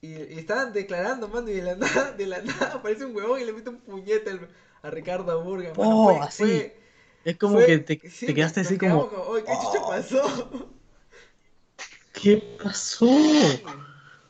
[0.00, 1.74] y, y estaban declarando, mano, y de la
[2.10, 4.48] nada, de la nada aparece un huevón y le mete un puñete al-
[4.82, 6.42] a Ricardo Burga, mano, Oh, fue- así.
[6.44, 6.83] fue-
[7.24, 10.70] Es como fue- que te, sí, te quedaste así como, "Oye, ¿qué chucha pasó?
[12.12, 13.06] ¿qué pasó?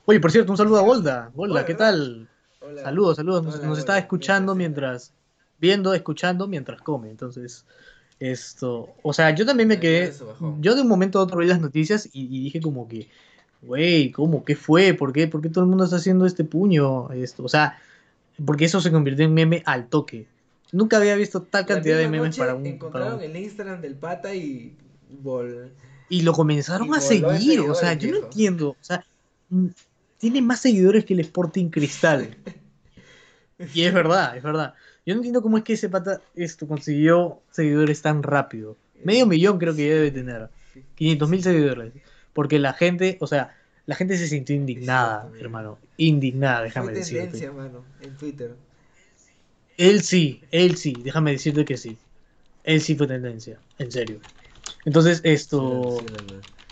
[0.06, 1.30] Oye, por cierto, un saludo a Golda.
[1.34, 2.28] Golda, Hola, ¿qué tal?
[2.60, 2.82] Hola.
[2.82, 3.44] Saludos, saludos.
[3.44, 5.12] Nos, Hola, nos está escuchando mientras,
[5.58, 7.10] viendo, escuchando mientras come.
[7.10, 7.64] Entonces,
[8.20, 10.12] esto, o sea, yo también me quedé,
[10.60, 13.08] yo de un momento a otro vi las noticias y, y dije como que,
[13.62, 14.44] güey, ¿cómo?
[14.44, 14.94] ¿Qué fue?
[14.94, 15.26] ¿Por qué?
[15.26, 17.10] ¿Por qué todo el mundo está haciendo este puño?
[17.12, 17.78] Esto, o sea,
[18.44, 20.26] porque eso se convirtió en meme al toque.
[20.74, 23.94] Nunca había visto tal cantidad de memes para un, para encontraron un- el Instagram del
[23.94, 24.76] pata y
[25.08, 25.72] vol...
[26.08, 29.04] Y lo comenzaron Y a seguir, o sea, yo no entiendo, o sea,
[29.50, 29.68] mm,
[30.18, 32.36] tiene más seguidores que el Sporting Cristal.
[33.72, 34.74] Y es verdad, es verdad.
[35.06, 38.76] Yo no entiendo cómo es que ese pata esto consiguió seguidores tan rápido.
[39.04, 40.48] Medio millón creo que ya debe tener.
[40.96, 41.92] 500 mil seguidores.
[42.32, 43.56] Porque la gente, o sea,
[43.86, 45.78] la gente se sintió indignada, hermano.
[45.98, 47.48] Indignada, déjame decirte.
[47.52, 48.56] mano, en Twitter.
[49.76, 52.00] Él sí, él sí, déjame decirte que sí.
[52.64, 54.22] Él sí fue tendencia, en serio.
[54.84, 56.08] Entonces, esto, Sí, sí,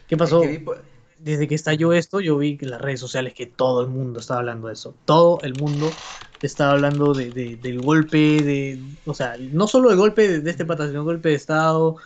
[0.07, 0.29] ¿qué pasó?
[0.29, 0.77] Es que vi po-
[1.19, 4.21] desde que estalló esto, yo vi que en las redes sociales que todo el mundo
[4.21, 4.99] estaba hablando de eso.
[5.05, 5.99] Todo el mundo
[6.43, 10.51] estaba hablando de, de- del golpe, de, o sea, no solo el golpe de, de
[10.51, 11.97] este pata, sino el golpe de Estado,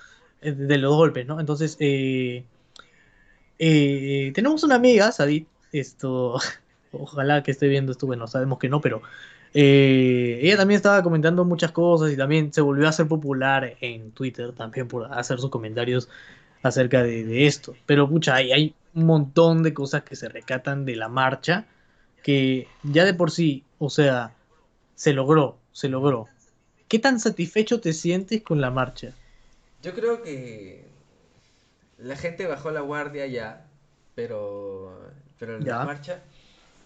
[0.40, 1.40] eh, de los golpes, ¿no?
[1.40, 2.48] Entonces, eh,
[3.58, 6.36] eh, tenemos una amiga, Sadit, esto,
[6.90, 9.02] ojalá que esté viendo esto, bueno, sabemos que no, pero
[9.58, 14.12] eh, ella también estaba comentando muchas cosas y también se volvió a hacer popular en
[14.12, 16.08] Twitter también por hacer sus comentarios
[16.62, 17.78] acerca de, de esto.
[17.86, 21.66] Pero pucha, hay, hay un montón de cosas que se recatan de la marcha
[22.22, 24.36] que ya de por sí, o sea,
[24.94, 26.34] se logró, se logró.
[26.88, 29.20] ¿Qué tan satisfecho te sientes con la marcha?
[29.82, 30.94] Yo creo que
[31.98, 33.72] la gente bajó la guardia ya,
[34.14, 35.78] pero, pero Ya.
[35.78, 36.22] la marcha,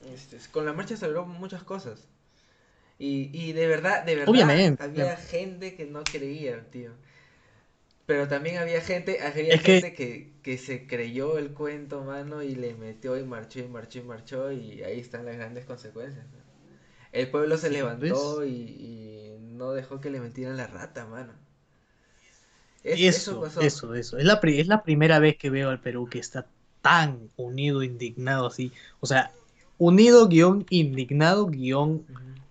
[0.01, 2.09] este, con la marcha se logró muchas cosas.
[3.01, 4.79] Y, y de verdad, de verdad, Obviamente.
[4.79, 6.93] había gente que no creía, tío.
[8.07, 12.55] Pero también había gente, había Es gente que, que se creyó el cuento, mano, y
[12.55, 16.27] le metió y marchó y marchó y marchó, y ahí están las grandes consecuencias.
[16.27, 16.39] ¿no?
[17.13, 21.35] El pueblo se levantó y, y no dejó que le metieran la rata, mano.
[22.85, 23.59] Es- Eso, pasó.
[23.59, 24.19] eso, eso.
[24.19, 27.83] Es la, pri- es la primera vez que veo al Perú que está tan unido,
[27.83, 28.73] indignado así.
[29.01, 29.37] O sea,
[29.79, 32.07] unido, guion, indignado, guion.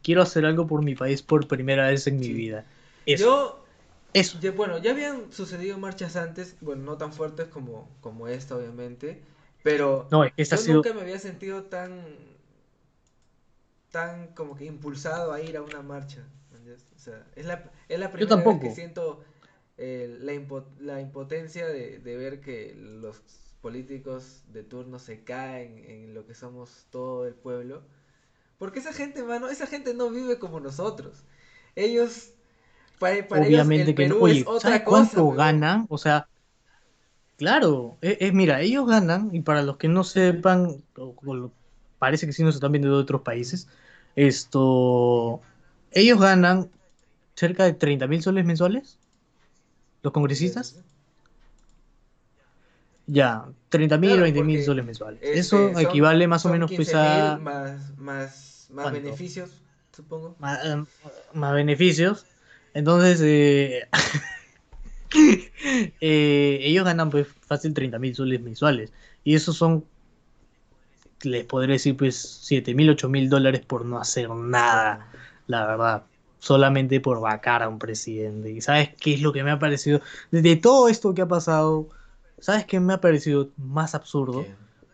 [0.10, 2.34] Quiero hacer algo por mi país por primera vez en mi Sí.
[2.34, 2.66] vida.
[3.06, 3.66] Eso, Yo,
[4.14, 4.38] eso.
[4.56, 9.24] bueno, ya habían sucedido marchas antes, bueno, no tan fuertes como, como esta, obviamente,
[9.64, 10.82] pero No, esta yo sido...
[10.82, 11.92] nunca me había sentido tan,
[13.92, 16.28] tan como que impulsado a ir a una marcha.
[16.96, 19.24] O sea, es la, es la primera vez que siento
[19.78, 23.22] eh, la, impo- la impotencia de, de ver que los
[23.62, 27.84] políticos de turno se caen en lo que somos todo el pueblo.
[28.60, 31.26] Porque esa gente, mano, esa gente no vive como nosotros.
[31.76, 32.34] Ellos,
[33.00, 34.16] para, para ellos Obviamente el que no.
[34.16, 35.86] Perú Oye, es otra ¿sabes cosa, cuánto ganan?
[35.90, 36.28] O sea,
[37.38, 41.52] claro, es, es- mira, ellos ganan, y para los que no sepan, o- o
[41.98, 43.68] parece que sí nos están viendo de otros países,
[44.16, 45.42] esto,
[45.92, 46.72] ellos ganan
[47.36, 49.00] cerca de 30 mil soles mensuales,
[50.04, 50.76] los congresistas.
[53.08, 55.22] Ya, 30 mil, Claro, 20 mil soles mensuales.
[55.22, 59.02] Este, Eso son- equivale más o son menos pues 15.000 a más, más, más ¿Cuánto?
[59.02, 59.50] beneficios,
[59.96, 60.36] supongo.
[60.40, 60.84] más, eh,
[61.34, 62.26] más beneficios.
[62.74, 63.88] Entonces, eh,
[66.02, 68.92] eh, ellos ganan pues fácil 30 mil soles mensuales.
[69.24, 69.86] Y esos son
[71.24, 75.12] les podré decir pues 7 mil, 8 mil dólares por no hacer nada,
[75.48, 76.04] la verdad.
[76.40, 78.52] Solamente por vacar a un presidente.
[78.52, 80.00] ¿Y sabes qué es lo que me ha parecido?
[80.32, 81.90] De todo esto que ha pasado,
[82.40, 84.46] ¿sabes qué me ha parecido más absurdo?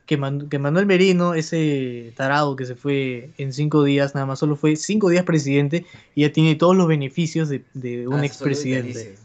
[0.06, 4.56] Que, que, Manuel Merino, ese tarado que se fue en cinco días, nada más solo
[4.56, 9.16] fue cinco días presidente y ya tiene todos los beneficios de, de un ah, expresidente.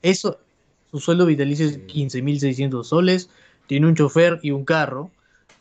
[0.00, 0.38] Eso,
[0.90, 3.30] su sueldo vitalicio es 15.600 soles,
[3.66, 5.10] tiene un chofer y un carro,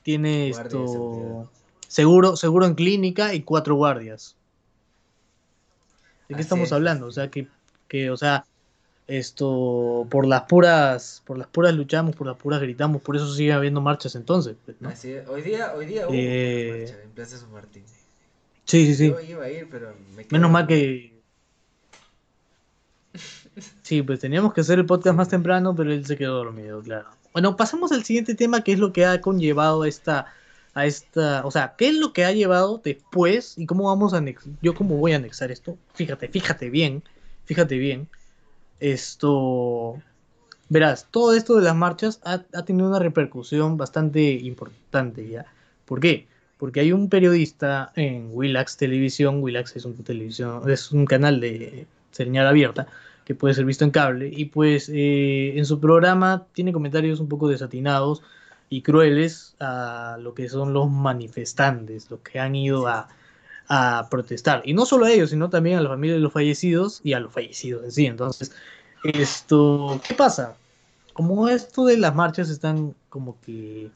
[0.03, 1.49] tiene esto
[1.87, 4.35] seguro, seguro en clínica y cuatro guardias.
[6.29, 7.07] ¿De qué estamos hablando?
[7.07, 7.47] O sea, que,
[7.89, 8.45] que, o sea,
[9.11, 13.51] esto, por las puras, por las puras luchamos, por las puras gritamos, por eso sigue
[13.51, 14.55] habiendo marchas entonces.
[14.65, 16.77] Pues, hoy día, hoy día hubo eh...
[16.79, 17.83] marcha en Plaza San Martín.
[18.63, 19.09] Sí, sí, sí.
[19.09, 21.11] Yo iba a ir, pero me Menos mal que.
[23.81, 27.09] Sí, pues teníamos que hacer el podcast más temprano, pero él se quedó dormido, claro.
[27.33, 30.33] Bueno, pasemos al siguiente tema, que es lo que ha conllevado esta,
[30.73, 34.17] a esta, o sea, ¿qué es lo que ha llevado después y cómo vamos a
[34.17, 35.77] anexar, yo cómo voy a anexar esto?
[35.95, 37.03] Fíjate, fíjate bien,
[37.43, 38.07] fíjate bien.
[38.81, 40.01] Esto,
[40.67, 45.45] verás, todo esto de las marchas ha, tenido una repercusión bastante importante ya.
[45.85, 46.25] ¿Por qué?
[46.57, 51.85] Porque hay un periodista en Willax Televisión, Willax es un televisión, es un canal de
[52.09, 52.87] señal abierta,
[53.23, 54.31] que puede ser visto en cable.
[54.35, 58.23] Y pues eh, en su programa tiene comentarios un poco desatinados
[58.67, 63.09] y crueles a lo que son los manifestantes, los que han ido a,
[63.73, 64.61] a protestar.
[64.65, 67.21] Y no solo a ellos, sino también a la familia de los fallecidos y a
[67.21, 68.05] los fallecidos en sí.
[68.05, 68.51] Entonces,
[69.01, 70.57] esto, ¿qué pasa?
[71.13, 73.89] Como esto de las marchas están como que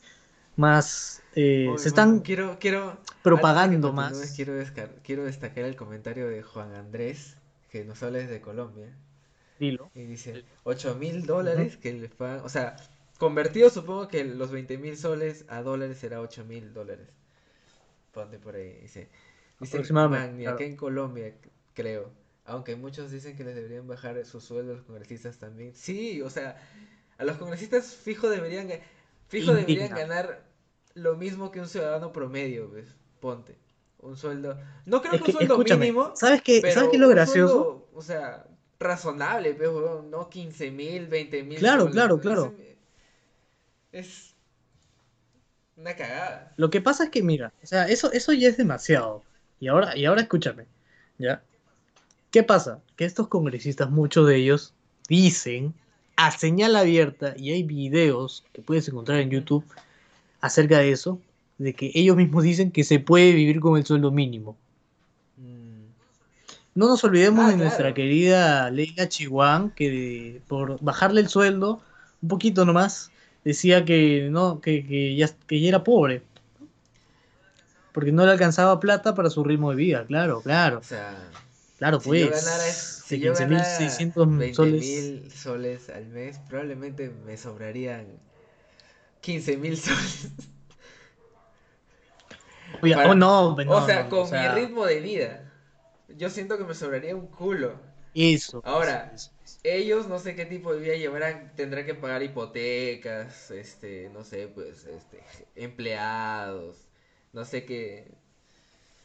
[0.55, 4.31] más eh, se están quiero, quiero, propagando más.
[4.33, 4.53] Quiero,
[5.03, 7.35] quiero destacar el comentario de Juan Andrés,
[7.69, 8.87] que nos habla desde Colombia.
[9.59, 12.77] Y dice, 8 mil dólares que le pagan, o sea,
[13.17, 17.07] convertido supongo que los 20 mil soles a dólares será 8 mil dólares.
[18.13, 19.09] Ponte por ahí, dice.
[19.59, 19.77] Dice,
[20.47, 21.33] acá en Colombia,
[21.73, 22.11] creo.
[22.45, 25.73] Aunque muchos dicen que les deberían bajar su sueldo a los congresistas también.
[25.75, 26.57] Sí, o sea,
[27.17, 28.69] a los congresistas fijo deberían,
[29.27, 30.43] fijo deberían ganar
[30.93, 32.95] lo mismo que un ciudadano promedio, ¿ves?
[33.19, 33.57] Ponte.
[33.99, 34.59] Un sueldo.
[34.85, 36.11] No creo que, un sueldo mínimo.
[36.15, 37.87] ¿Sabes qué, ¿sabes qué es lo gracioso?
[37.93, 38.45] o sea,
[38.79, 41.57] razonable, pero no 15 mil, 20 mil.
[41.57, 42.53] Claro, claro, claro.
[43.91, 44.35] Es
[45.77, 46.53] una cagada.
[46.57, 49.23] Lo que pasa es que, mira, o sea, eso, eso ya es demasiado.
[49.59, 50.65] Y ahora, y ahora escúchame,
[51.17, 51.41] ¿ya?
[52.31, 52.81] ¿Qué pasa?
[52.95, 54.73] Que estos congresistas, muchos de ellos,
[55.07, 55.73] dicen
[56.17, 59.65] a señal abierta, y hay videos que puedes encontrar en YouTube
[60.41, 61.19] acerca de eso,
[61.57, 64.57] de que ellos mismos dicen que se puede vivir con el sueldo mínimo.
[66.73, 71.81] No nos olvidemos ah, de nuestra querida Leila Chihuán, que por bajarle el sueldo,
[72.21, 73.11] un poquito nomás,
[73.45, 76.21] decía que no, que, ya, que ya era pobre.
[77.95, 80.77] Porque no le alcanzaba plata para su ritmo de vida, claro, claro.
[80.77, 81.31] O sea,
[81.79, 82.21] claro, pues.
[82.21, 83.65] Yo ganara, si yo ganara
[84.15, 84.81] 20 soles.
[84.81, 88.05] mil soles al mes, probablemente me sobrarían
[89.21, 90.27] 15 mil soles.
[93.07, 95.45] oh, no, o sea, con mi ritmo de vida
[96.17, 97.79] yo siento que me sobraría un culo.
[98.13, 98.61] Eso.
[98.63, 99.13] Ahora,
[99.63, 104.47] ellos no sé qué tipo de vida llevarán, tendrán que pagar hipotecas, este, no sé,
[104.47, 105.21] pues, este,
[105.55, 106.84] empleados,
[107.35, 108.11] no sé qué.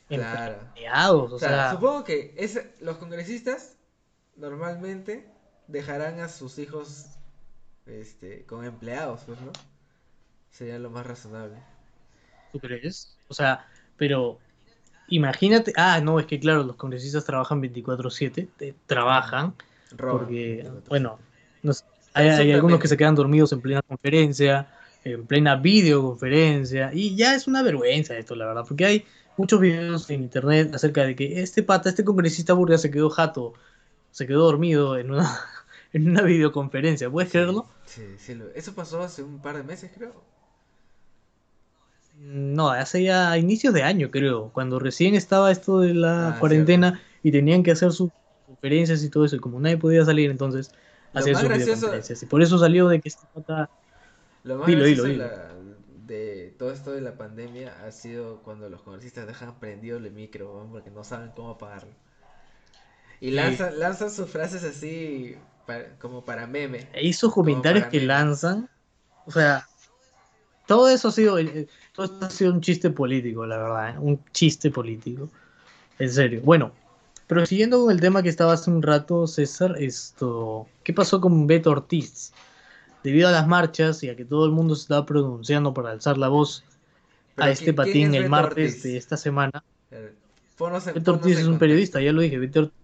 [0.09, 1.25] Claro.
[1.25, 3.77] O, sea, Supongo que es, los congresistas
[4.37, 5.29] normalmente
[5.67, 7.07] dejarán a sus hijos,
[7.87, 9.53] este, con empleados, pues, ¿no?
[10.51, 11.57] Sería lo más razonable.
[12.51, 13.17] ¿Tú crees?
[13.29, 14.41] O sea, pero
[15.11, 19.55] Imagínate, ah, no, es que claro, los congresistas trabajan 24/7, trabajan,
[19.99, 21.19] porque, bueno,
[22.15, 24.69] hay, algunos que se quedan dormidos en plena conferencia,
[25.05, 30.11] en plena videoconferencia, y ya es una vergüenza esto, la verdad, porque hay muchos videos
[30.11, 33.55] en internet acerca de que este pata, este congresista burga se quedó jato,
[34.11, 35.41] se quedó dormido en una,
[35.93, 37.67] en una videoconferencia, ¿puedes creerlo?
[37.87, 40.13] Sí, sí, eso pasó hace un par de meses, creo.
[42.19, 47.01] No, hace ya inicios de año, creo, cuando recién estaba esto de la ah, cuarentena
[47.23, 48.11] y tenían que hacer sus
[48.47, 50.71] conferencias y todo eso, y como nadie podía salir, entonces
[51.15, 52.23] hacían sus videoconferencias.
[52.23, 53.71] Y por eso salió de que esta nota.
[54.51, 55.07] Lo más gracioso
[56.11, 60.67] de todo esto de la pandemia ha sido cuando los congresistas dejan prendido el micro,
[60.73, 61.93] porque no saben cómo apagarlo.
[63.21, 65.37] Y lanzan, lanzan sus frases así
[66.01, 66.89] como para meme.
[66.93, 68.69] E hizo comentarios que lanzan,
[69.25, 69.69] o sea,
[70.67, 73.99] todo eso ha sido, eh, todo esto ha sido un chiste político, la verdad, ¿eh?
[74.01, 75.29] un chiste político.
[76.01, 76.41] En serio.
[76.43, 76.73] Bueno,
[77.29, 81.47] pero siguiendo con el tema que estaba hace un rato, César, esto, ¿qué pasó con
[81.47, 82.33] Beto Ortiz?
[83.03, 86.19] Debido a las marchas y a que todo el mundo se estaba pronunciando para alzar
[86.19, 86.65] la voz
[87.35, 88.83] Pero a este ¿quién- quién patín es el martes Ortiz?
[88.83, 89.65] de esta semana.
[90.59, 92.39] Ponnos en- Beto Ortiz es un periodista, ya lo dije.
[92.39, 92.75] Beto Ortiz,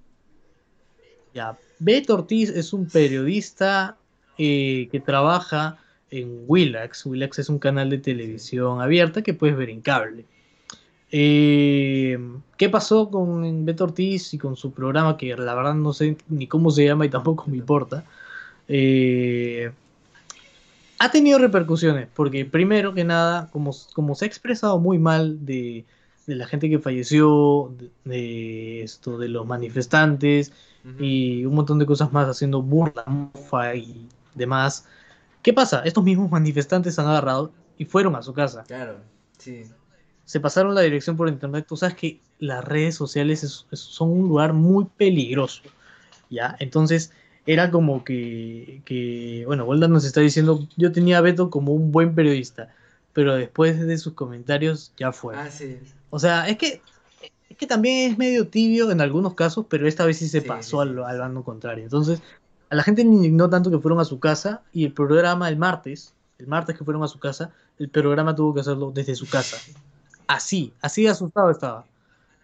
[1.35, 1.59] ya.
[1.79, 3.97] Beto Ortiz es un periodista
[4.39, 5.79] eh, que trabaja
[6.11, 7.05] en Willax.
[7.07, 10.25] Willax es un canal de televisión abierta que puedes ver en cable.
[11.13, 12.19] Eh,
[12.57, 15.17] ¿Qué pasó con Beto Ortiz y con su programa?
[15.17, 18.05] Que la verdad no sé ni cómo se llama y tampoco me importa.
[18.69, 19.71] Eh,
[20.99, 25.85] ha tenido repercusiones, porque primero que nada, como, como se ha expresado muy mal de,
[26.27, 30.53] de la gente que falleció, de, de esto, de los manifestantes
[31.01, 34.87] y un montón de cosas más haciendo burla, mofa y demás.
[35.43, 35.83] ¿Qué pasa?
[35.85, 38.63] Estos mismos manifestantes han agarrado y fueron a su casa.
[38.65, 38.99] Claro,
[39.37, 39.65] sí.
[40.25, 41.67] Se pasaron la dirección por internet.
[41.69, 45.63] Tú sabes que las redes sociales es- es- son un lugar muy peligroso.
[46.31, 46.57] ¿Ya?
[46.59, 47.13] Entonces
[47.47, 51.93] era como que, que bueno, Golda nos está diciendo, yo tenía a Beto como un
[51.93, 52.75] buen periodista,
[53.13, 55.37] pero después de sus comentarios ya fue.
[55.37, 55.79] Ah, sí.
[56.11, 56.83] O sea, es que,
[57.49, 60.49] es que también es medio tibio en algunos casos, pero esta vez sí se Sí,
[60.49, 61.85] pasó sí, al, al bando contrario.
[61.85, 62.21] Entonces,
[62.71, 65.57] a la gente le indignó tanto que fueron a su casa y el programa el
[65.57, 69.29] martes, el martes que fueron a su casa, el programa tuvo que hacerlo desde su
[69.29, 69.57] casa.
[70.27, 71.87] Así, así asustado estaba.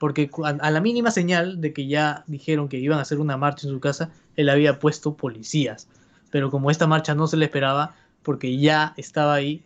[0.02, 3.36] Porque a, a la mínima señal de que ya dijeron que iban a hacer una
[3.36, 5.86] marcha en su casa, él había puesto policías.
[6.32, 9.62] Pero como esta marcha no se le esperaba, porque ya estaba ahí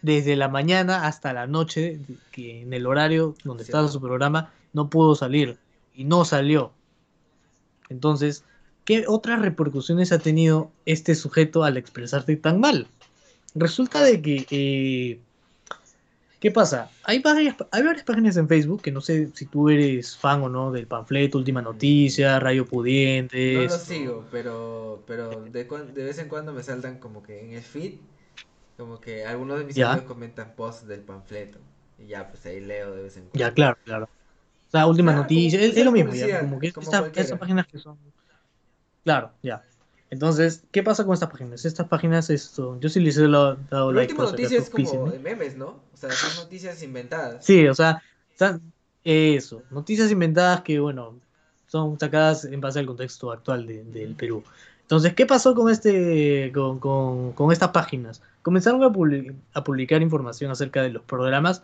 [0.00, 2.00] desde la mañana hasta la noche,
[2.32, 3.68] que en el horario donde Sí.
[3.70, 5.58] estaba su programa, no pudo salir.
[5.92, 6.72] Y no salió.
[7.90, 8.44] Entonces,
[8.86, 12.86] ¿qué otras repercusiones ha tenido este sujeto al expresarte tan mal?
[13.54, 14.46] Resulta de que...
[14.50, 15.20] eh,
[16.46, 16.88] ¿Qué pasa?
[17.02, 20.48] Hay varias, hay varias páginas en Facebook que no sé si tú eres fan o
[20.48, 23.54] no del panfleto, Última Noticia, Radio Pudiente.
[23.54, 27.62] No lo sigo, pero, pero de, vez en cuando me saltan como que en el
[27.62, 27.94] feed,
[28.76, 31.58] como que algunos de mis amigos comentan posts del panfleto.
[31.98, 33.38] Y ya, pues ahí leo de vez en cuando.
[33.40, 34.04] Ya, claro, claro.
[34.04, 37.66] O sea, Última Claro, Noticia, es, es lo mismo, ya, como que como estas páginas
[37.66, 37.98] que son...
[39.02, 39.64] Claro, ya.
[40.10, 41.64] Entonces, ¿qué pasa con estas páginas?
[41.64, 44.70] Estas páginas, esto, yo sí les he dado, La like última por si noticia es
[44.70, 45.80] como de memes, ¿no?
[45.92, 47.44] O sea, son noticias inventadas.
[47.44, 48.60] Sí, o sea, están-
[49.02, 51.18] eso, noticias inventadas que, bueno,
[51.66, 54.44] son sacadas en base al contexto actual de- del Perú.
[54.82, 58.22] Entonces, ¿qué pasó con este, con, con- con estas páginas?
[58.42, 61.62] Comenzaron a, publi- a publicar información acerca de los programas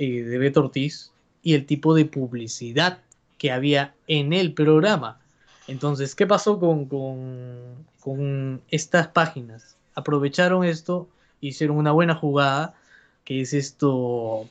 [0.00, 1.12] eh, de Beto Ortiz
[1.42, 2.98] y el tipo de publicidad
[3.38, 5.20] que había en el programa.
[5.68, 9.76] Entonces, ¿qué pasó con, con, con estas páginas?
[9.94, 11.08] Aprovecharon esto,
[11.40, 12.74] hicieron una buena jugada,
[13.24, 14.48] que es esto,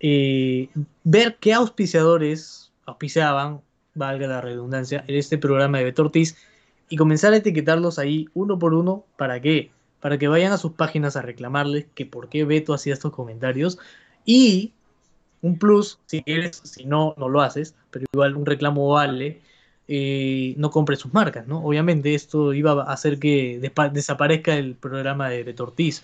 [0.00, 0.68] eh,
[1.04, 3.60] ver qué auspiciadores auspiciaban,
[3.94, 6.36] valga la redundancia, en este programa de Beto Ortiz
[6.88, 9.04] y comenzar a etiquetarlos ahí uno por uno.
[9.16, 9.70] ¿Para qué?
[10.00, 13.78] Para que vayan a sus páginas a reclamarles que por qué Beto hacía estos comentarios
[14.24, 14.72] y
[15.42, 19.40] un plus, si quieres, si no, no lo haces, pero igual un reclamo vale,
[19.88, 21.62] eh, no compres sus marcas, ¿no?
[21.64, 23.58] Obviamente esto iba a hacer que
[23.92, 26.02] desaparezca el programa de Beto Ortiz.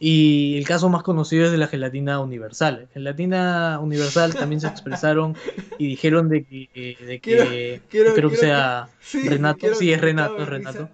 [0.00, 2.88] Y el caso más conocido es de la gelatina universal.
[2.92, 5.36] Gelatina universal también se expresaron
[5.78, 7.50] y dijeron de que, de que Quiero-
[7.88, 9.74] quiero- espero que quiero sea Sí, Renato.
[9.74, 10.88] Sí, es Renato, es en Renato.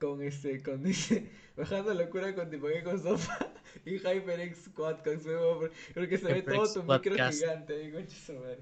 [0.00, 3.38] Con este, con dice, bajando locura con Tipagué con sopa
[3.86, 7.38] y HyperX Quad con su nuevo, porque se ve todo tu micro Quadcast.
[7.40, 8.06] gigante
[8.40, 8.58] madre.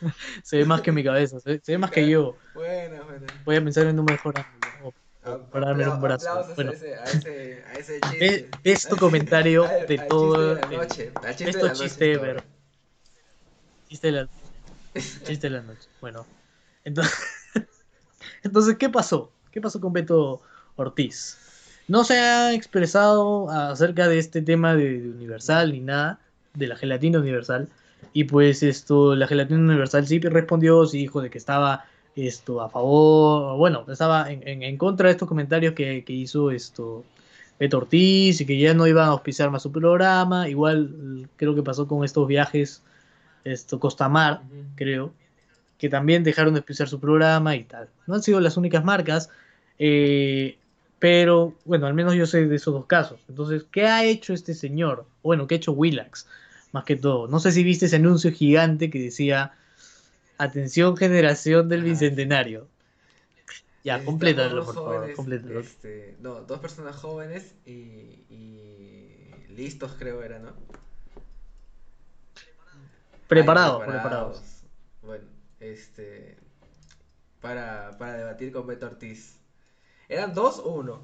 [0.42, 2.36] Se ve más que mi cabeza, se ve, se ve más que yo.
[2.54, 3.26] Bueno, bueno.
[3.44, 4.94] Voy a pensar en un mejor ángulo.
[5.22, 6.28] o para darme un brazo.
[6.54, 8.00] Bueno, a ese, a ese, a ese
[8.62, 8.88] chiste.
[8.88, 10.54] tu comentario Al- de al todo.
[10.54, 11.10] De la noche.
[11.22, 12.44] Al chiste de la noche chiste ever.
[13.88, 14.28] Chiste de la,
[15.24, 15.88] chiste de la noche.
[16.00, 16.26] Bueno,
[16.84, 17.14] entonces,
[18.42, 19.32] entonces, ¿qué pasó?
[19.50, 20.42] ¿Qué pasó con Beto
[20.76, 21.38] Ortiz?
[21.88, 26.20] No se ha expresado acerca de este tema de, de Universal ni nada,
[26.54, 27.68] de la gelatina Universal.
[28.16, 32.70] Y pues esto, la gelatina Universal sí respondió, sí dijo de que estaba esto a
[32.70, 37.04] favor, bueno, estaba en, en- en contra de estos comentarios que, que hizo esto
[37.60, 40.48] Beto Ortiz y que ya no iban a auspiciar más su programa.
[40.48, 42.82] Igual creo que pasó con estos viajes,
[43.44, 44.64] esto Costamar, Ujú.
[44.76, 45.12] creo,
[45.76, 47.90] que también dejaron de auspiciar su programa y tal.
[48.06, 49.28] No han sido las únicas marcas,
[49.78, 50.56] eh,
[50.98, 53.20] pero bueno, al menos yo sé de esos dos casos.
[53.28, 55.04] Entonces, ¿qué ha hecho este señor?
[55.22, 56.26] Bueno, ¿qué ha hecho Willax?
[56.76, 57.26] Más que todo.
[57.26, 59.54] No sé si viste ese anuncio gigante que decía,
[60.36, 62.68] atención generación del Ah, Bicentenario.
[63.82, 65.58] Ya, complétalo, dos por favor, jóvenes, complétalo.
[65.60, 70.52] este, no, dos personas jóvenes y, y listos creo era, ¿no?
[73.26, 74.42] Preparados, Ay, preparados.
[75.00, 75.24] Bueno,
[75.60, 76.36] este.
[77.40, 79.38] Para, para debatir con Beto Ortiz.
[80.10, 81.00] ¿Eran dos o uno?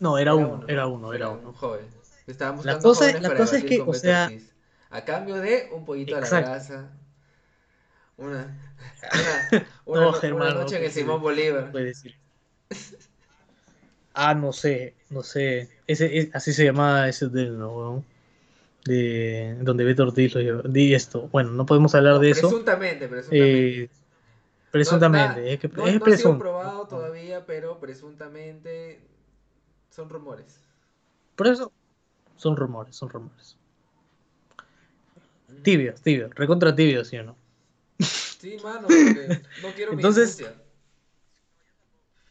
[0.00, 0.88] No, era uno, era ¿no?
[0.90, 1.50] uno, era uno.
[1.50, 2.01] Un joven.
[2.26, 4.30] Estaban La buscando cosa- jóvenes la para cosa es que, con o sea-.
[4.90, 6.36] A cambio de un pollito Exacto.
[6.36, 6.90] a la brasa.
[8.18, 11.20] Una, una, una, No, no- Germán, una no noche en el Simón.
[11.22, 11.70] Bolívar.
[11.72, 12.14] puede decir.
[14.14, 15.68] Ah, no sé, no sé.
[15.86, 17.70] Ese, es- así se llamaba ese hotel, ¿no?
[17.72, 18.04] weón?
[18.84, 20.62] De donde Beto Ortiz lo llevó.
[20.62, 21.28] Di esto.
[21.28, 22.48] Bueno, no podemos hablar No, de eso.
[22.48, 23.82] Presuntamente, presuntamente.
[23.84, 23.90] Eh,
[24.70, 29.00] presuntamente, No, es que no, es no ha sido probado todavía, pero presuntamente
[29.90, 30.58] son rumores.
[31.36, 31.72] Por eso
[32.42, 33.56] son rumores, son rumores.
[35.62, 37.36] Tibios, tibios, recontra tibios, ¿sí o no?
[38.00, 40.62] Sí, mano, porque no quiero mi Entonces- denuncia.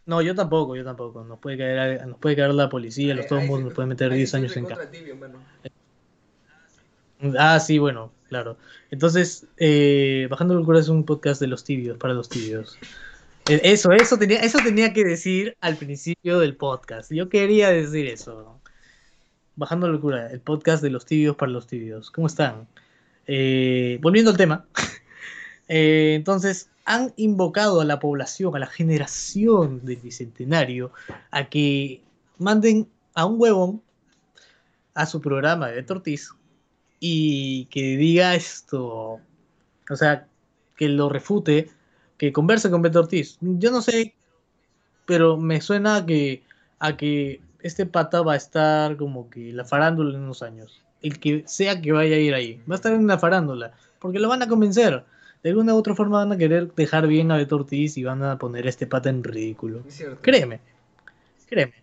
[0.06, 1.24] No, yo tampoco, yo tampoco.
[1.24, 4.12] Nos puede caer, nos puede caer la policía, los Ahí- modos sí- nos pueden meter
[4.12, 4.90] ahí 10 sí años en cárcel.
[7.38, 8.58] Ah, sí, bueno, claro.
[8.90, 12.78] Entonces, eh, Bajando Locura es un podcast de los tibios, para los tibios.
[13.50, 17.12] Eh, Eso, eso tenía, eso tenía que decir al principio del podcast.
[17.12, 18.60] Yo quería decir eso.
[19.56, 22.12] Bajando Locura, el podcast de los tibios para los tibios.
[22.12, 22.68] ¿Cómo están?
[23.28, 24.66] Eh, volviendo al tema.
[25.74, 30.92] Eh, entonces, han invocado a la población, a la generación del bicentenario,
[31.30, 32.02] a que
[32.38, 33.82] manden a un huevón
[34.94, 36.32] a su programa de Beto Ortiz
[37.00, 39.22] y que diga esto,
[39.90, 40.28] o sea,
[40.76, 41.70] que lo refute,
[42.18, 43.38] que converse con Beto Ortiz.
[43.40, 44.14] Yo no sé,
[45.06, 46.44] pero me suena a que,
[46.80, 50.82] a que este pata va a estar como que la farándula en unos años.
[51.02, 54.20] El que sea que vaya a ir ahí, va a estar en la farándula, porque
[54.20, 55.04] lo van a convencer.
[55.44, 58.24] De alguna u otra forma van a querer dejar bien a Beto Ortiz y van
[58.24, 59.82] a poner a este pata en ridículo.
[59.88, 60.20] Es cierto.
[60.22, 60.60] Créeme,
[61.50, 61.74] créeme.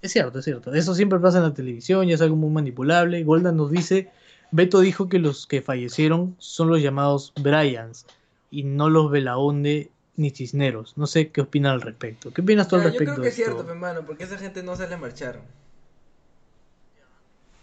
[0.00, 0.72] Es cierto, es cierto.
[0.72, 3.24] Eso siempre pasa en la televisión, ya es algo muy manipulable.
[3.24, 4.10] Golda nos dice,
[4.52, 8.06] Beto dijo que los que fallecieron son los llamados Bryans
[8.50, 10.96] y no los Belaonde ni Cisneros.
[10.98, 12.32] No sé qué opinan al respecto.
[12.32, 13.70] ¿Qué opinas tú al Ya, yo respecto creo que de es cierto, esto?
[13.72, 15.40] hermano, porque esa gente no sale a marchar.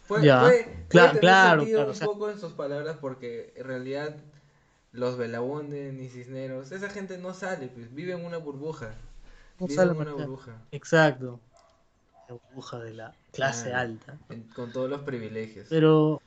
[0.08, 0.88] Puede, Ya, puede tener
[1.20, 4.16] claro, sentido claro, un poco en sus palabras porque en realidad
[4.91, 8.93] los Belaunde ni Cisneros, esa gente no sale, pues vive en una burbuja.
[9.60, 10.51] No vive sale en una burbuja.
[10.72, 11.39] Exacto.
[12.30, 13.82] La burbuja de la clase Ah.
[13.82, 14.18] alta.
[14.30, 15.68] en- con todos los privilegios.
[15.70, 16.22] Pero,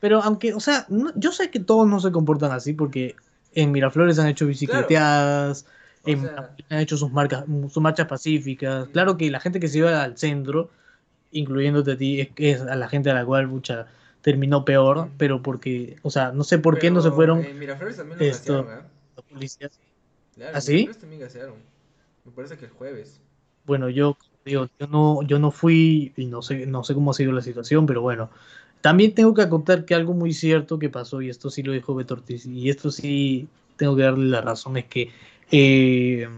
[0.00, 3.14] pero aunque, o sea, no- yo sé que todos no se comportan así porque
[3.56, 5.66] en Miraflores han hecho bicicleteadas,
[6.04, 8.88] en- sea- han hecho sus marcas, sus marchas pacíficas.
[8.90, 10.70] Claro que la gente que se iba al centro,
[11.30, 13.88] incluyéndote a ti, es, es a la gente a la cual mucha
[14.22, 17.96] terminó peor, pero porque, o sea, no sé por qué no se fueron En Miraflores
[17.96, 18.64] también lo esto.
[18.64, 18.82] gasearon,
[19.16, 19.80] los policías.
[20.34, 20.62] Claro, ¿Ah,
[21.00, 21.62] también gasearon.
[22.24, 23.20] Me parece que el jueves.
[23.64, 27.14] Bueno, yo digo, yo no, yo no fui y no sé, no sé cómo ha
[27.14, 28.30] sido la situación, pero bueno.
[28.86, 31.92] También tengo que contar que algo muy cierto que pasó, y esto sí lo dijo
[31.96, 35.10] Beto Ortiz, y esto sí tengo que darle la razón, es que
[35.50, 36.28] eh,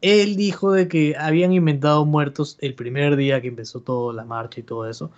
[0.00, 4.60] él dijo de que habían inventado muertos el primer día que empezó toda la marcha
[4.60, 5.10] y todo eso.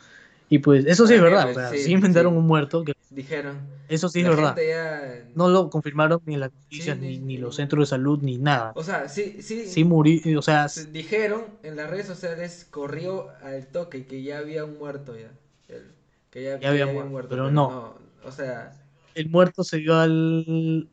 [0.48, 2.38] Y pues eso sí es verdad, pues, o sea, sí, sí inventaron sí.
[2.38, 3.58] un muerto, que Dijeron.
[3.90, 4.56] eso sí es verdad.
[4.56, 8.20] ya- No lo confirmaron ni en las noticias, Sí, ni, ni- los centros de salud,
[8.22, 8.72] ni nada.
[8.74, 9.66] O sea, sí, sí.
[9.66, 14.38] Sí murió, o sea, se dijeron en las redes sociales, corrió al toque que ya
[14.38, 15.30] había un muerto ya.
[15.68, 15.92] El-
[16.34, 17.94] que ya, que había muerto, pero no.
[18.26, 18.72] O sea,
[19.14, 20.88] el muerto se dio al,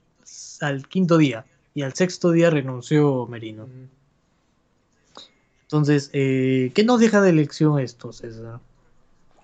[0.61, 3.65] al quinto día y al sexto día renunció Merino.
[3.65, 3.87] mm,
[5.63, 8.59] Entonces, eh, ¿qué nos deja de elección esto, César?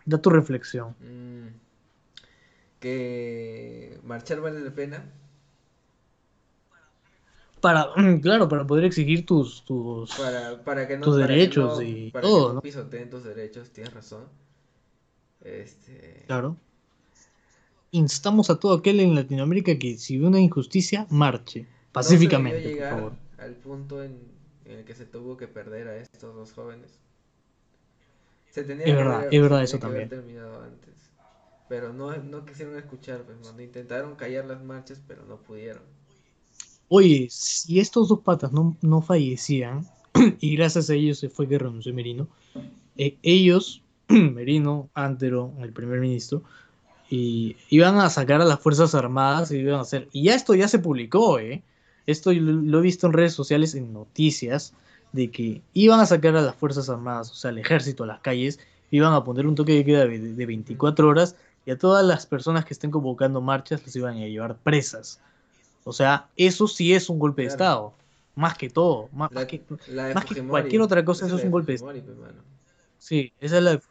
[0.06, 0.96] Da tu reflexión.
[1.02, 1.48] mm,
[2.80, 5.04] que marchar vale la pena.
[7.62, 7.88] Para,
[8.22, 10.12] claro, para poder exigir tus, tus...
[10.14, 12.62] Para, para que no, Tus para que derechos no- y para todo, que no ¿no?
[12.62, 14.26] pisoteen tus derechos, tienes razón.
[15.48, 16.58] Este, Claro.
[17.92, 21.62] Instamos a todo aquel en Latinoamérica que si ve una injusticia, marche.
[21.62, 23.14] no Pacíficamente, por favor.
[23.38, 24.20] al punto en,
[24.66, 27.00] en el que se tuvo que perder a estos dos jóvenes.
[28.52, 30.10] Se tenía Es que verdad, haber- es verdad eso también.
[30.10, 30.96] terminado antes.
[31.70, 33.62] Pero no, no quisieron escuchar, pues, mano.
[33.62, 35.84] Intentaron callar las marchas, pero no pudieron.
[36.90, 39.86] Oye, si estos dos patas no, no fallecían,
[40.40, 42.28] y gracias a ellos se fue que renunció Merino,
[42.96, 43.82] eh, ellos,
[44.34, 46.44] Merino, Antero, el primer ministro,
[47.10, 50.08] y iban a sacar a las Fuerzas Armadas y iban a hacer.
[50.12, 51.64] Y ya esto ya se publicó, ¿eh?
[52.06, 54.74] Esto lo, lo he visto en redes sociales, en noticias,
[55.12, 58.20] de que iban a sacar a las Fuerzas Armadas, o sea, al ejército a las
[58.20, 58.60] calles,
[58.92, 61.36] iban a poner un toque de queda de, de 24 horas
[61.66, 65.20] y a todas las personas que estén convocando marchas las iban a llevar presas.
[65.84, 67.50] O sea, eso sí es un golpe de.
[67.50, 67.94] Estado.
[68.36, 69.10] Más que todo.
[69.12, 69.42] Más, La,
[70.14, 72.18] más que, de más cualquier otra cosa, eso es un de golpe de Fujimori, pues.
[73.00, 73.82] Sí, esa es la.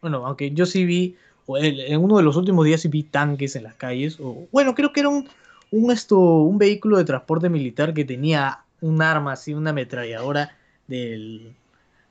[0.00, 1.16] Bueno, aunque yo sí vi,
[1.48, 4.18] en uno de los últimos días sí vi tanques en las calles.
[4.20, 5.28] O, bueno, creo que era un,
[5.70, 11.54] un, esto, un vehículo de transporte militar que tenía un arma así, una ametralladora del,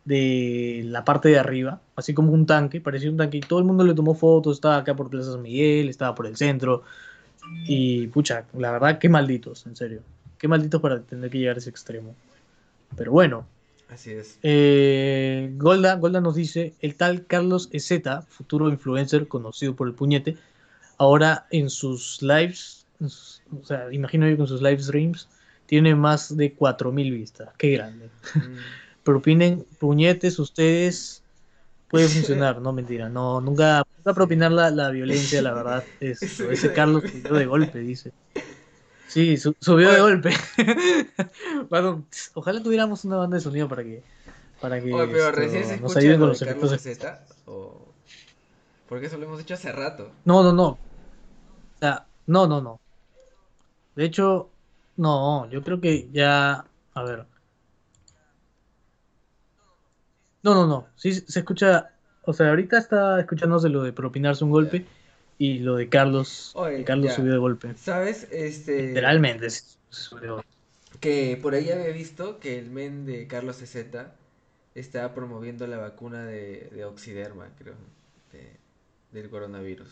[0.05, 3.65] de la parte de arriba, así como un tanque, parecía un tanque, y todo el
[3.65, 6.83] mundo le tomó fotos, estaba acá por Plaza San Miguel, estaba por el centro,
[7.65, 10.01] y pucha, la verdad, qué malditos, en serio,
[10.37, 12.15] qué malditos para tener que llegar a ese extremo.
[12.95, 13.45] Pero bueno,
[13.89, 14.39] Así es.
[14.43, 20.37] eh, Golda, Golda nos dice, el tal Carlos Ezeta, futuro influencer conocido por el puñete,
[20.97, 25.27] ahora en sus lives, o sea, imagino yo con sus live streams,
[25.65, 27.49] tiene más de 4.000 vistas.
[27.57, 28.09] Qué grande.
[28.35, 28.39] Mm,
[29.03, 31.23] Propinen puñetes ustedes.
[31.89, 33.09] Puede funcionar, no mentira.
[33.09, 35.83] No, nunca, nunca propinar la, la violencia, la verdad.
[35.99, 38.11] Esto, ese Carlos de golpe, dice.
[39.09, 40.31] Sí, su- subió de golpe.
[41.69, 42.05] Bueno,
[42.35, 44.03] ojalá tuviéramos una banda de sonido para que,
[44.61, 46.81] para que Oye, pero esto, recién se nos ayuden con los efectos.
[46.81, 47.93] Z, o...
[48.87, 50.11] Porque eso lo hemos hecho hace rato.
[50.25, 50.67] No, no, no.
[50.69, 50.77] O
[51.79, 52.79] sea, no, no, no.
[53.95, 54.49] De hecho,
[54.97, 56.65] no, yo creo que ya.
[56.93, 57.25] A ver.
[60.43, 60.87] No, no, no.
[60.95, 61.91] Sí se escucha.
[62.25, 64.85] O sea, ahorita está escuchándose lo de propinarse un golpe
[65.39, 66.59] y lo de Carlos.
[66.59, 67.15] Oye, Carlos ya.
[67.15, 67.75] subió de golpe.
[67.75, 68.27] ¿Sabes?
[68.31, 68.75] Este...
[68.75, 69.49] Literalmente
[69.89, 70.43] subió.
[70.99, 74.15] Que por ahí había visto que el men de Carlos Z
[74.75, 77.75] estaba promoviendo la vacuna de, de Oxiderma, creo,
[78.33, 78.57] de-
[79.11, 79.89] del coronavirus.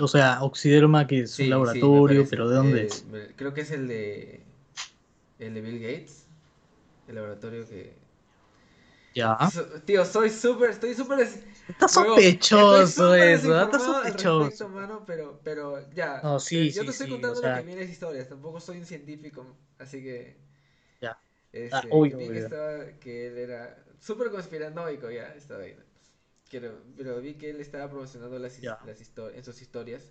[0.00, 3.06] O sea, Oxiderma, que es Sí, un laboratorio, pero ¿de dónde Eh, es?
[3.36, 4.40] Creo que es el de
[5.38, 6.26] el de Bill Gates,
[7.08, 7.94] el laboratorio que
[9.18, 9.36] Ya.
[9.50, 11.18] So- tío, soy súper, estoy súper
[11.68, 14.38] Está sospechoso eso, está sospechoso.
[14.40, 16.20] respecto, mano, pero, pero ya.
[16.22, 18.28] No, sí, eh, yo sí, te estoy sí, contando o sea- lo que las historias,
[18.28, 20.36] tampoco soy un científico, así que.
[21.00, 21.18] Ya.
[21.52, 25.76] Este, Ah, obvio, vi que estaba, que él era súper conspiranoico ya, estaba ahí.
[26.50, 28.78] Pero, pero vi que él estaba promocionando las, Ya.
[28.86, 29.00] las
[29.34, 30.02] en sus historias.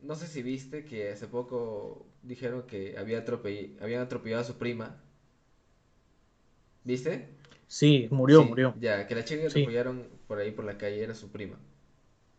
[0.00, 4.56] No sé si viste que hace poco dijeron que había atrope- habían atropellado a su
[4.58, 4.96] prima.
[6.84, 7.37] ¿Viste?
[7.68, 8.74] Sí, murió, Sí, murió.
[8.80, 9.60] Ya, que la chica que Sí.
[9.60, 11.58] atropellaron por ahí por la calle era su prima.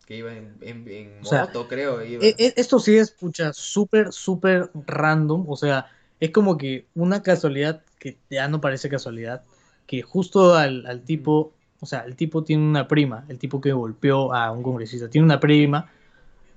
[0.05, 2.03] Que iba en, en, en O sea, moto, creo.
[2.03, 2.23] Iba.
[2.23, 5.45] E- e- Esto sí es, pucha, súper, súper random.
[5.49, 5.87] O sea,
[6.19, 9.43] es como que una casualidad que ya no parece casualidad.
[9.87, 13.71] Que justo al, al tipo, o sea, el tipo tiene una prima, el tipo que
[13.73, 15.91] golpeó a un congresista, tiene una prima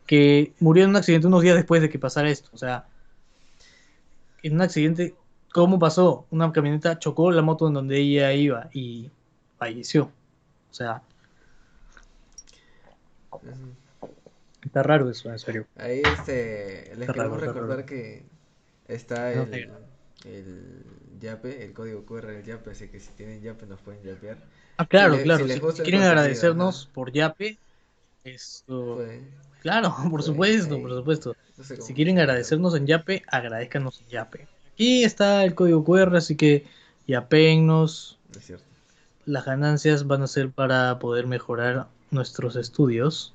[0.07, 2.51] que murió en un accidente unos días después de que pasara esto.
[2.53, 2.87] O sea,
[4.43, 5.17] en un accidente,
[5.53, 6.27] ¿cómo pasó?
[6.31, 9.11] Una camioneta chocó la moto en donde ella iba y
[9.59, 10.05] falleció.
[10.71, 11.03] O sea,
[14.65, 15.67] está raro eso, en serio.
[15.77, 18.25] Ahí este, les Está queremos recordar que
[18.89, 19.71] está No, el,
[20.25, 20.85] el
[21.21, 24.39] Yape, el código QR del Yape, así que si tienen Yape nos pueden yapear.
[24.79, 25.47] Ah, claro, Si le- claro.
[25.47, 27.59] si quieren agradecernos por Yape,
[28.25, 29.21] esto, Pues,
[29.61, 31.37] claro, por pues, supuesto, por supuesto.
[31.57, 34.49] no sé cómo Si quieren agradecernos en Yape, agradezcanos en Yape.
[34.75, 36.67] Aquí está el código QR, así que
[37.07, 38.65] es cierto.
[39.27, 43.35] Las ganancias van a ser para poder mejorar nuestros estudios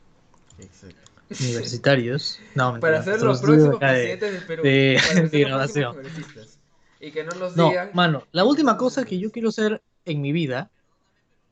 [0.59, 0.97] Exacto.
[1.39, 2.39] universitarios.
[2.55, 4.63] No, mentira, Para ser los próximos de- presidentes del Perú.
[4.65, 5.93] de- para ser de los grabación.
[5.93, 6.59] congresistas.
[6.99, 7.91] Y que no nos No, digan.
[7.93, 10.71] mano, la última cosa que yo quiero hacer en mi vida,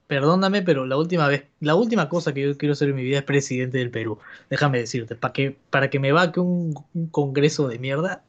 [0.07, 3.19] perdóname, pero la última vez, la última cosa que yo quiero hacer en mi vida
[3.19, 4.17] es presidente del Perú.
[4.49, 8.23] Déjame decirte, para que, para que me vaque un, un congreso de mierda,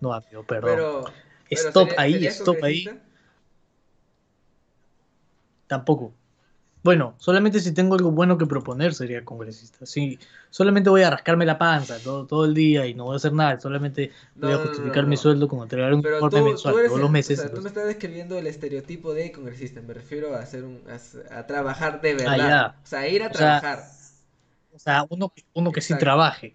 [0.00, 0.70] no, amigo, perdón.
[0.70, 1.04] Pero,
[1.50, 2.88] Stop ahí, ¿serías stop ahí.
[5.66, 6.12] Tampoco.
[6.82, 9.86] Bueno, solamente si tengo algo bueno que proponer sería congresista.
[9.86, 10.18] Si
[10.50, 13.32] solamente voy a rascarme la panza todo, todo el día y no voy a hacer
[13.32, 16.44] nada, solamente voy a no, justificar no, mi sueldo con entregar un Pero informe tú,
[16.44, 17.38] mensual tú todos los meses.
[17.38, 19.80] o sea, tú me entonces- estás describiendo el estereotipo de congresista.
[19.80, 22.74] Me refiero a hacer un, a, a trabajar de Ah, verdad.
[22.82, 23.84] O sea, ir a O sea, trabajar.
[24.74, 26.54] O sea, uno, que- uno que sí trabaje.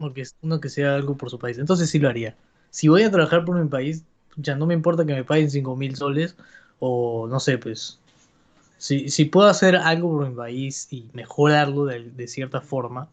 [0.00, 1.58] Uno que, uno que sea algo por su país.
[1.58, 2.36] Entonces sí lo haría.
[2.70, 4.04] Si voy a trabajar por mi país,
[4.36, 6.36] ya no me importa que me paguen 5 mil soles
[6.80, 8.00] o no sé, pues.
[8.78, 13.10] Si, si puedo hacer algo por mi país y mejorarlo de, de cierta forma,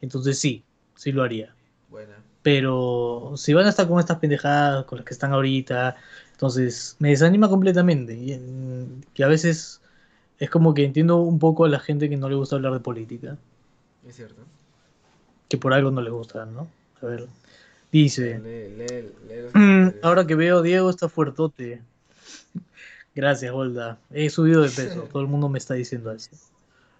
[0.00, 0.64] entonces sí,
[0.96, 1.54] sí lo haría.
[1.88, 2.16] Buena.
[2.42, 5.96] Pero si van a estar con estas pendejadas, con las que están ahorita,
[6.32, 8.14] entonces me desanima completamente.
[8.16, 9.80] Y, mm, y a veces
[10.38, 12.80] es como que entiendo un poco a la gente que no le gusta hablar de
[12.80, 13.38] política
[14.06, 14.46] Es cierto.
[15.52, 16.66] Que por algo no le gustan, ¿no?
[17.02, 17.26] A ver,
[17.92, 21.82] dice, Lee, lee- lee los "Mm, ahora que veo Diego está fuertote.
[23.14, 23.98] Gracias, Golda.
[24.10, 26.30] He subido de peso, todo el mundo me está diciendo eso.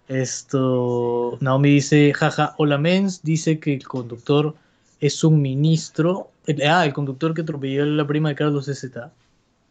[0.07, 4.53] Esto, Naomi dice, jaja, hola mens, dice que el conductor
[4.99, 6.29] es un ministro.
[6.63, 9.11] Ah, el conductor que atropelló a la prima de Carlos Z.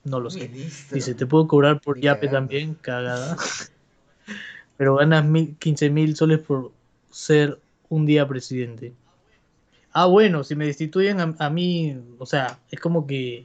[0.03, 0.49] No lo sé.
[0.49, 0.97] Ministro.
[0.97, 3.37] Dice, te puedo cobrar por Ni Yape también, cagada.
[4.77, 6.73] Pero ganas mil, 15 mil soles por
[7.13, 7.61] ser
[7.93, 8.93] un día presidente.
[9.93, 13.45] Ah, bueno, si me destituyen a, a mí, o sea, es como que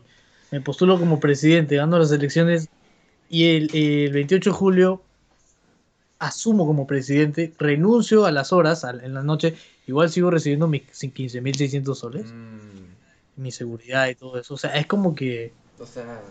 [0.52, 2.70] me postulo como presidente, gano las elecciones
[3.30, 5.02] y el, el 28 de julio
[6.20, 12.00] asumo como presidente, renuncio a las horas en la noche, igual sigo recibiendo mis 15.600
[12.00, 14.54] soles, Mm, mi seguridad y todo eso.
[14.54, 16.22] O sea, es como que o sea,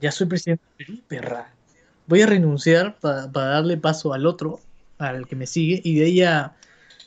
[0.00, 1.52] ya soy presidente Perú, perra.
[2.06, 4.60] Voy a renunciar pa- para darle paso al otro,
[4.98, 6.22] al que me sigue, y de ahí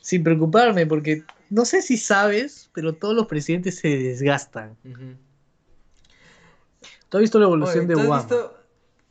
[0.06, 4.78] sin preocuparme, porque no sé si sabes, pero todos los presidentes se desgastan.
[7.08, 8.12] ¿Tú has visto la evolución Oye, de ¿tú has Obama?
[8.12, 8.56] visto?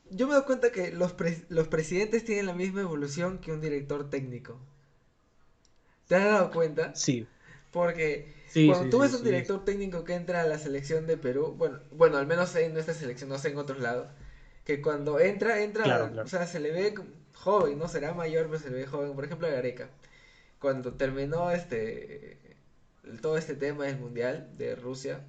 [0.10, 3.62] Yo me doy cuenta que los, pres- los presidentes tienen la misma evolución que un
[3.62, 4.60] director técnico.
[6.08, 7.04] ¿Te has dado cuenta?
[7.04, 7.30] Sí,
[7.72, 11.08] Porque sí, cuando sí, tú sí, ves un director técnico que entra a la selección
[11.08, 14.10] de Perú, bueno, bueno, al menos en nuestra selección, no sé en otros lados,
[14.66, 16.26] que cuando entra, entra, Claro, claro.
[16.26, 16.96] o sea, se le ve
[17.36, 19.16] joven, no será mayor, pero se le ve joven.
[19.16, 19.90] Por ejemplo, a Gareca,
[20.66, 22.40] cuando terminó este,
[23.22, 25.20] todo este tema del mundial de Rusia,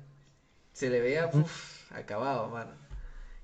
[0.72, 2.70] se le veía, uf, acabado, mano,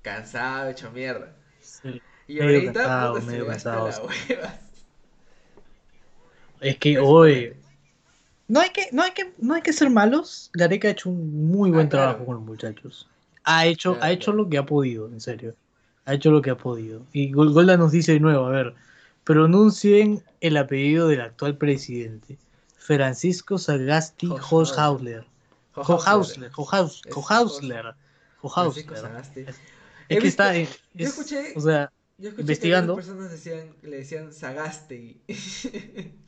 [0.01, 1.35] cansado, hecho mierda.
[1.61, 2.01] Sí.
[2.27, 4.59] Y Medio ahorita, cansado, puta, se medio cansado, la hueva.
[6.61, 7.53] Es que hoy
[8.47, 10.49] no hay que, no hay que, no hay que ser malos.
[10.53, 12.05] Gareca ha hecho un muy buen Ah, claro.
[12.05, 13.07] trabajo con los muchachos.
[13.43, 14.43] Ha hecho, Claro, ha hecho claro.
[14.45, 15.53] lo que ha podido, en serio.
[16.05, 17.03] Ha hecho lo que ha podido.
[17.13, 18.73] Y Gol- Golda nos dice de nuevo, a ver,
[19.23, 22.37] pronuncien el apellido del actual presidente.
[22.77, 25.25] Francisco Sagasti Hochhausler.
[25.73, 26.51] Hochhausler.
[26.51, 26.51] Hochhausler.
[26.53, 27.15] Hochhaus- Es
[28.41, 29.55] Hochhausler.
[30.09, 30.61] Que está, yo
[30.95, 32.95] es- escuché- o sea, Yo escuché investigando.
[32.95, 35.21] que algunas personas decían, le decían Sagasti.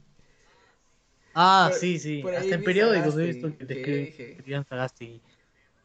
[1.38, 2.24] Ah, Por- sí, sí.
[2.26, 5.22] Hasta en periódicos he visto que te escribían Sagasti.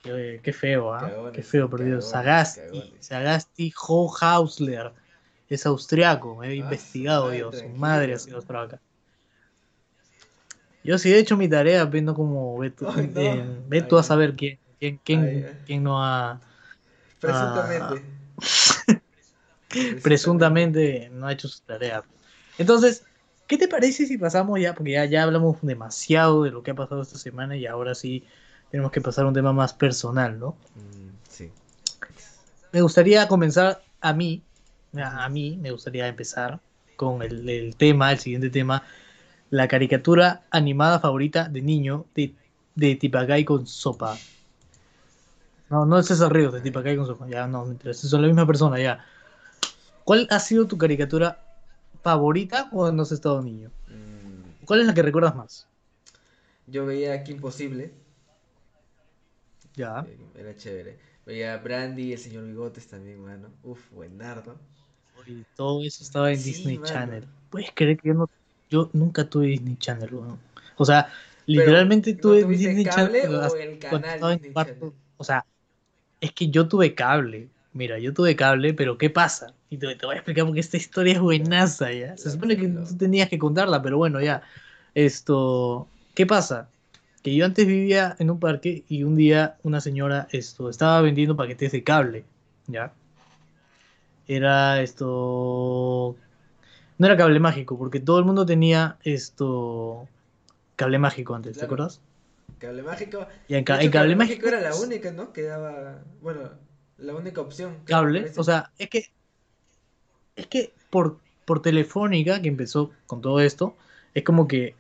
[0.01, 1.01] Qué, qué feo, ¿ah?
[1.01, 2.95] Cagones, Qué feo, cagones, Sagasti.
[3.01, 4.93] Sagasti Hochhausler.
[5.51, 6.37] Es austriaco.
[6.37, 7.53] Me he Ah, investigado yo.
[7.53, 8.81] Su madre ha sido austriaca.
[10.83, 13.21] Yo sí he hecho mi tarea, viendo como ve tú, Ay, no.
[13.21, 16.41] eh, ve tú Ay, a saber quién, quién, quién, Ay, quién no ha
[17.21, 18.03] Presuntamente.
[20.03, 22.03] presuntamente no ha hecho su tarea.
[22.59, 23.05] Entonces,
[23.47, 24.75] ¿qué te parece si pasamos ya?
[24.75, 28.25] Porque ya, ya hablamos demasiado de lo que ha pasado esta semana y ahora sí
[28.71, 30.57] tenemos que pasar a un tema más personal, ¿no?
[30.75, 31.51] Mm, sí.
[32.73, 34.43] Me gustaría comenzar a mí,
[34.95, 36.61] a mí me gustaría empezar
[36.97, 38.83] con el, el tema, el siguiente tema,
[39.51, 42.35] la caricatura animada favorita de niño de,
[42.75, 44.19] de Tipacay con sopa.
[45.71, 48.47] No, no es César Ríos de Tipacay con sopa, ya no, mentira, son la misma
[48.47, 49.05] persona, ya.
[50.05, 51.43] ¿Cuál ha sido tu caricatura
[52.03, 53.71] favorita cuando has estado niño?
[53.91, 55.69] Mm, ¿Cuál es la que recuerdas más?
[56.67, 57.93] yo veía aquí Imposible.
[59.77, 60.07] Ya.
[60.07, 60.99] eh, Era chévere.
[61.27, 63.49] Veía Brandy el señor Bigotes también, mano.
[63.63, 64.59] Uf, buenardo.
[65.27, 66.87] Y todo eso estaba en Sí, Disney mano.
[66.87, 67.25] Channel.
[67.51, 68.31] ¿Puedes creer que yo no,
[68.69, 70.39] yo nunca tuve Disney Channel, weón?
[70.77, 71.09] O sea,
[71.47, 74.73] literalmente ¿no tuve Disney cable Channel o el canal Disney cuarto.
[74.73, 74.93] Channel?
[75.17, 75.45] O sea,
[76.21, 77.49] es que yo tuve cable.
[77.73, 79.55] Mira, yo tuve cable, pero ¿qué pasa?
[79.69, 82.17] Y te, te voy a explicar porque esta historia es buenaza, ¿ya?
[82.17, 84.43] Se supone que tú tenías que contarla, pero bueno, ya.
[84.95, 86.69] Esto, ¿qué pasa?
[87.23, 91.37] Que yo antes vivía en un parque y un día una señora esto, estaba vendiendo
[91.37, 92.25] paquetes de cable,
[92.67, 92.93] ¿ya?
[94.39, 96.17] Era esto...
[96.99, 100.09] No era cable mágico, porque todo el mundo tenía esto...
[100.77, 102.01] Cable mágico antes, ¿te acuerdas?
[102.59, 103.27] Cable mágico.
[103.49, 104.49] Y en, De ca- hecho, en cable mágico...
[104.49, 105.33] era la única, ¿no?
[105.33, 106.03] Que daba.
[106.21, 106.51] Bueno,
[106.99, 107.79] la única opción.
[107.85, 109.05] cable, o sea, es que
[110.37, 113.77] es que por, por Telefónica que empezó con todo esto,
[114.15, 114.75] es como que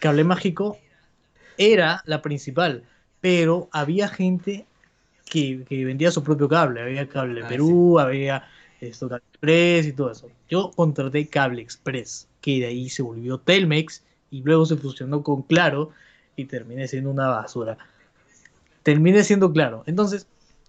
[0.00, 0.78] Cable Mágico
[1.58, 2.84] era la principal,
[3.20, 4.66] pero había gente
[5.30, 8.44] que, que vendía su propio cable, había Cable Ah, Perú, había
[8.88, 10.28] esto, Cable Express y todo eso.
[10.48, 15.42] Yo contraté Cable Express, que de ahí se volvió Telmex y luego se fusionó con
[15.42, 15.90] Claro
[16.36, 17.78] y terminé siendo una basura.
[18.82, 19.84] Terminé siendo Claro.
[19.86, 20.26] Entonces,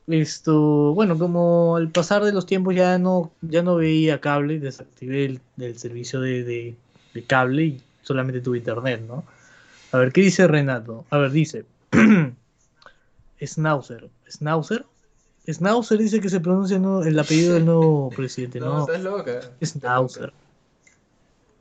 [0.07, 5.39] esto, bueno, como al pasar de los tiempos ya no, ya no veía cable, desactivé
[5.57, 6.75] el, servicio de, de-
[7.13, 9.23] de cable y solamente tuve internet, ¿no?
[9.91, 11.05] A ver, ¿qué dice Renato?
[11.09, 11.65] A ver, dice
[13.41, 14.09] Schnauzer.
[14.29, 14.85] ¿Schnauzer?
[15.47, 17.03] Schnauzer dice que se pronuncia ¿no?
[17.03, 18.79] el apellido del nuevo presidente, No, ¿no?
[18.81, 19.41] estás loca.
[19.61, 20.33] Schnauzer.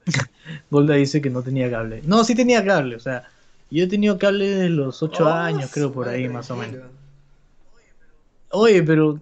[0.70, 2.03] Golda dice que no tenía cable.
[2.05, 3.24] No, sí tenía cable, o sea,
[3.70, 6.83] yo he tenido cable desde los 8 Oh, años, creo, por ahí, más o menos.
[8.51, 9.20] Oye, pero O sea,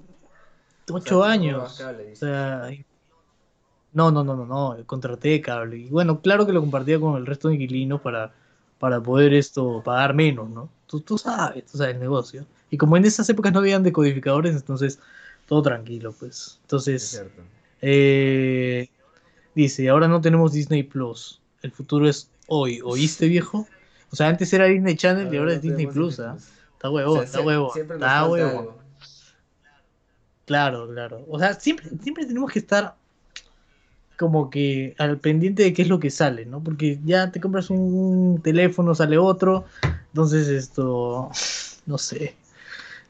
[0.96, 1.74] 8 tú no años.
[1.78, 2.70] cable, O sea,
[3.92, 5.78] no, no, no, no, no, contraté cable.
[5.78, 8.32] Y bueno, claro que lo compartía con el resto de inquilinos para,
[8.78, 10.70] para poder esto pagar menos, ¿no?
[10.86, 12.46] Tú, tú sabes, tú sabes el negocio.
[12.70, 14.98] Y como en esas épocas no habían decodificadores, entonces
[15.46, 16.36] todo tranquilo, pues.
[16.36, 17.24] Es Entonces,
[17.82, 18.88] eh,
[19.54, 21.40] dice, ahora no tenemos Disney Plus.
[21.62, 22.80] El futuro es hoy.
[22.84, 23.66] ¿Oíste, viejo?
[24.12, 26.36] O sea, antes era Disney Channel y ahora no es Disney Plus, ¿ah?
[26.74, 28.78] Está O huevón, sea, está nos Está algo.
[30.46, 31.24] Claro, claro.
[31.28, 32.96] O sea, siempre, siempre tenemos que estar
[34.18, 36.62] como que al pendiente de qué es lo que sale, ¿no?
[36.62, 39.64] Porque ya te compras un teléfono, sale otro,
[40.08, 41.30] entonces esto,
[41.86, 42.36] no sé.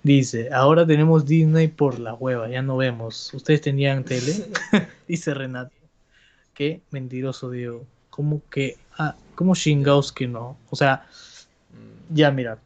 [0.02, 3.32] Dice, ahora tenemos Disney por la hueva, ya no vemos.
[3.34, 4.46] ¿Ustedes tenían tele?
[5.08, 5.74] Dice Renato.
[6.54, 7.84] Qué mentiroso, Diego.
[8.08, 8.78] ¿Cómo que?
[8.98, 10.56] Ah, ¿cómo chingados que no?
[10.70, 11.06] O sea,
[12.08, 12.58] ya mira.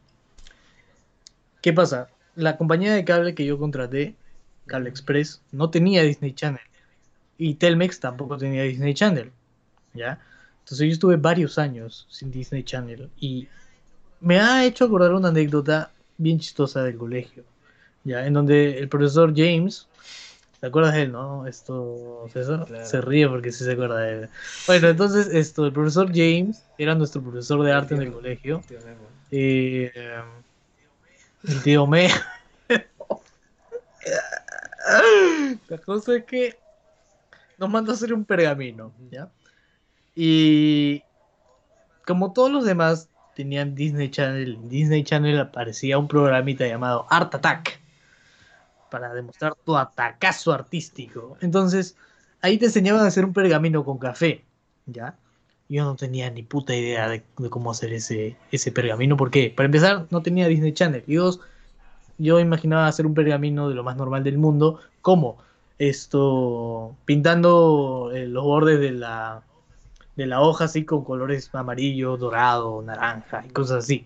[1.61, 2.09] ¿Qué pasa?
[2.35, 4.15] La compañía de cable que yo contraté,
[4.65, 6.61] Cable Express, no tenía Disney Channel.
[7.37, 9.31] Y Telmex tampoco tenía Disney Channel.
[9.93, 10.19] ¿Ya?
[10.59, 13.09] Entonces yo estuve varios años sin Disney Channel.
[13.19, 13.47] Y
[14.21, 17.43] me ha hecho acordar una anécdota bien chistosa del colegio,
[18.03, 19.87] ya, en donde el profesor James,
[20.59, 21.47] ¿te acuerdas de él, no?
[21.47, 24.29] Esto, César, se ríe porque sí se acuerda de él.
[24.67, 28.61] Bueno, entonces, esto, el profesor James era nuestro profesor de arte en el colegio.
[29.31, 29.91] Eh,
[31.47, 32.09] el tío Me.
[35.67, 36.55] La cosa es que
[37.57, 39.29] nos mandó a hacer un pergamino, ¿ya?
[40.15, 41.03] Y
[42.05, 44.55] como todos los demás tenían Disney Channel.
[44.55, 47.79] En Disney Channel aparecía un programita llamado Art Attack
[48.89, 51.37] para demostrar tu atacazo artístico.
[51.41, 51.95] Entonces,
[52.41, 54.43] ahí te enseñaban a hacer un pergamino con café,
[54.85, 55.15] ¿ya?
[55.67, 59.17] Yo no tenía ni puta idea de, cómo hacer ese, ese pergamino.
[59.17, 59.53] ¿Por qué?
[59.55, 61.03] Para empezar, no tenía Disney Channel.
[61.07, 61.15] Y
[62.17, 64.79] yo imaginaba hacer un pergamino de lo más normal del mundo.
[65.01, 65.37] ¿Cómo?
[65.79, 69.43] Esto, pintando eh, los bordes de la,
[70.15, 74.05] de la hoja así con colores amarillo, dorado, naranja y cosas así.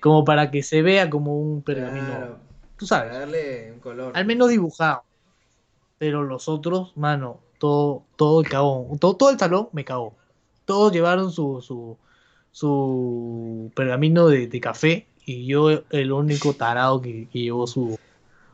[0.00, 2.38] Como para que se vea como un pergamino.
[2.76, 3.12] Tú sabes.
[3.12, 4.12] darle un color.
[4.14, 5.04] Al menos dibujado.
[5.98, 8.98] Pero los otros, mano, todo, todo el cagón.
[8.98, 10.14] Todo, todo el salón me cagó.
[10.64, 11.96] Todos llevaron su, su,
[12.50, 17.98] su pergamino de, café y yo el único tarado que, llevó su,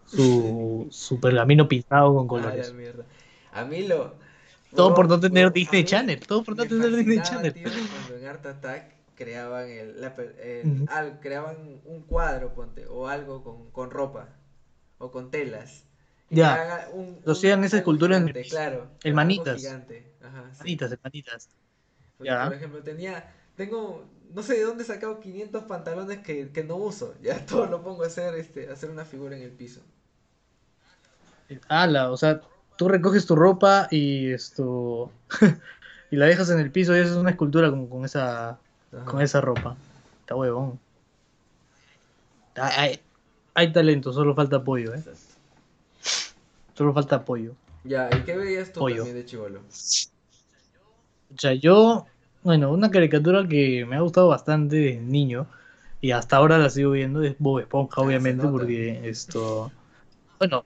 [0.05, 2.73] su, su pergamino pintado con colores.
[3.53, 4.15] A mí lo,
[4.75, 6.21] todo por no tener Disney Channel.
[6.21, 7.53] Todo por no tener Disney Channel.
[7.53, 9.95] cuando en Art Attack creaban el,
[11.21, 14.29] creaban un cuadro ponte o algo con, con ropa
[14.99, 15.85] o con telas.
[16.31, 16.89] Ya.
[17.25, 19.65] lo hacían esa escultura en claro el manitas.
[20.23, 21.51] Ajá, manitas el manitas.
[22.21, 22.47] Ya.
[22.47, 26.77] por ejemplo tenía tengo no sé de dónde he sacado 500 pantalones que, que no
[26.77, 29.83] uso ya todo lo pongo a hacer este hacer una figura en el piso.
[31.69, 32.41] Ala o sea
[32.77, 35.13] tú recoges tu ropa y esto
[36.11, 38.59] y la dejas en el piso y es una escultura como con esa
[39.07, 39.77] con esa ropa.
[40.21, 40.79] Está huevón.
[42.55, 43.01] Hay,
[43.55, 45.03] hay, talento, solo falta apoyo, ¿eh?
[46.75, 47.55] Solo falta apoyo.
[47.85, 49.61] Ya, ¿y qué veías tú también de chivolo?
[49.61, 52.07] O sea, yo,
[52.43, 55.47] bueno, una caricatura que me ha gustado bastante de niño
[56.03, 59.73] y hasta ahora la sigo viendo es Bob Esponja, ah, obviamente, porque esto,
[60.39, 60.65] bueno,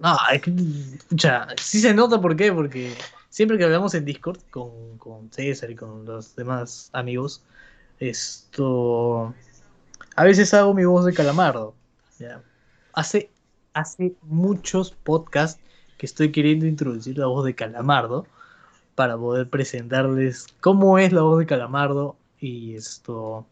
[0.00, 0.52] no, es que,
[0.96, 2.94] escucha, sí se nota por qué, porque
[3.30, 7.42] siempre que hablamos en Discord con, con César y con los demás amigos,
[7.98, 9.34] esto,
[10.14, 11.74] a veces hago mi voz de calamardo.
[12.18, 12.42] ¿ya?
[12.92, 13.30] Hace,
[13.74, 15.60] hace muchos podcasts
[15.96, 18.26] que estoy queriendo introducir la voz de calamardo
[18.94, 23.46] para poder presentarles cómo es la voz de calamardo y esto,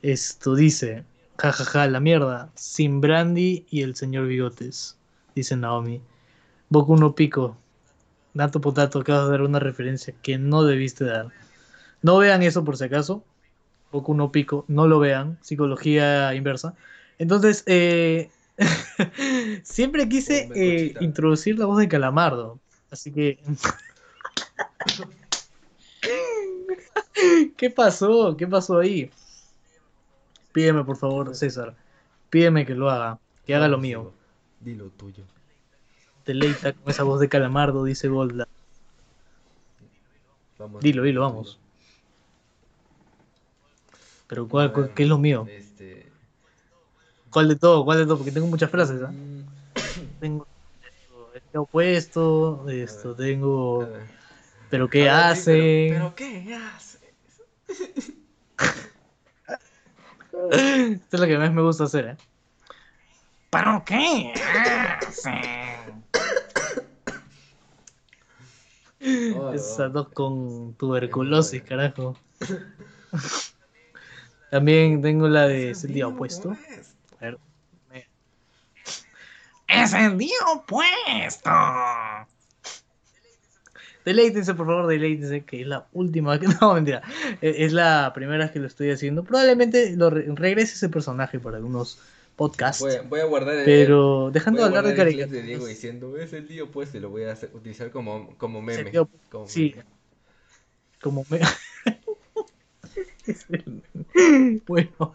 [0.00, 1.04] esto dice,
[1.36, 4.96] jajaja, la mierda, sin Brandy y el señor Bigotes
[5.34, 6.00] dice Naomi.
[6.68, 7.56] Boku no Pico.
[8.32, 11.28] Dato potato, acabas de dar una referencia que no debiste dar.
[12.02, 13.24] No vean eso por si acaso.
[13.92, 15.38] Boku no Pico, no lo vean.
[15.42, 16.74] Psicología inversa.
[17.18, 18.30] Entonces, eh,
[19.64, 22.60] siempre quise eh, introducir la voz de Calamardo.
[22.90, 23.38] Así que.
[27.56, 28.36] ¿Qué pasó?
[28.36, 29.10] ¿Qué pasó ahí?
[30.52, 31.74] Pídeme, por favor, César.
[32.30, 33.18] Pídeme que lo haga.
[33.46, 34.12] Que haga lo mío.
[34.60, 35.24] Dilo tuyo.
[36.26, 38.46] Deleita con esa voz de calamardo, dice Golda.
[40.80, 41.58] dilo, dilo, vamos.
[44.26, 45.46] Pero ¿cuál, ¿qué es lo mío?
[45.50, 46.08] Este...
[47.30, 47.84] ¿Cuál de todo?
[47.84, 48.18] ¿Cuál de todo?
[48.18, 49.02] Porque tengo muchas frases.
[49.02, 49.10] ¿ah?
[49.10, 49.44] Mm.
[50.20, 50.46] tengo
[51.34, 53.88] este opuesto, esto, tengo...
[54.68, 55.90] ¿Pero qué hace?
[55.92, 56.98] ¿Pero, qué hace?
[60.50, 62.16] Esto es lo que más me gusta hacer, ¿eh?
[63.50, 64.32] ¿Pero qué?
[69.34, 72.16] Oh, Esas dos con tuberculosis, carajo.
[74.50, 76.56] También tengo la de día opuesto.
[77.18, 77.38] A ver.
[79.68, 81.50] ¡Es el día opuesto!
[84.04, 87.02] Deleítense, por favor, deleítense, que es la última que no, mentira.
[87.40, 89.24] E-, es la primera vez que lo estoy haciendo.
[89.24, 92.00] Probablemente lo regrese ese personaje para algunos
[92.40, 92.80] podcast.
[92.80, 95.68] Voy, a- voy a guardar el, pero dejando de hablar de clip de Diego caricaturas.
[95.68, 98.90] diciendo, es el tío pues, y lo voy a hacer- utilizar como, como meme.
[99.30, 99.74] Como sí.
[99.76, 99.86] meme.
[101.02, 101.40] Como me...
[104.66, 105.14] bueno,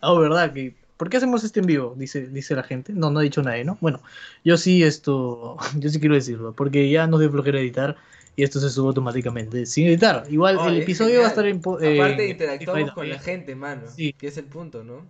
[0.00, 0.74] ah, verdad que...
[0.96, 1.94] ¿Por qué hacemos este en vivo?
[1.96, 2.92] Dice, dice la gente.
[2.92, 3.78] No, no ha dicho nadie, ¿no?
[3.80, 4.02] Bueno,
[4.44, 7.96] yo sí esto, yo sí quiero decirlo, porque ya nos dio flojera editar
[8.36, 10.24] y esto se sube automáticamente sin editar.
[10.30, 11.60] Igual Oh, el episodio va a estar en...
[11.60, 13.82] po- Aparte interactuamos con la gente, mano.
[13.94, 14.12] Sí.
[14.12, 15.04] Que es el punto, ¿no?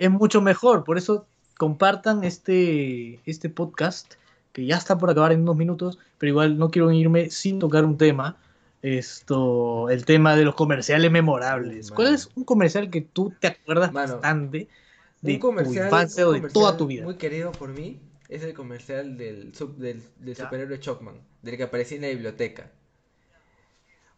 [0.00, 0.82] Es mucho mejor.
[0.82, 1.26] Por eso
[1.58, 4.14] compartan este, este podcast,
[4.52, 7.84] que ya está por acabar en unos minutos, pero igual no quiero irme sin tocar
[7.84, 8.36] un tema.
[8.82, 11.90] Esto, el tema de los comerciales memorables.
[11.90, 14.68] ¿Cuál es un comercial que tú te acuerdas Mano, bastante
[15.20, 17.04] de tu infancia o de toda tu vida?
[17.04, 20.02] Muy querido por mí es el comercial del, sub- del,
[20.34, 22.70] superhéroe Chocman, del que aparecía en la biblioteca.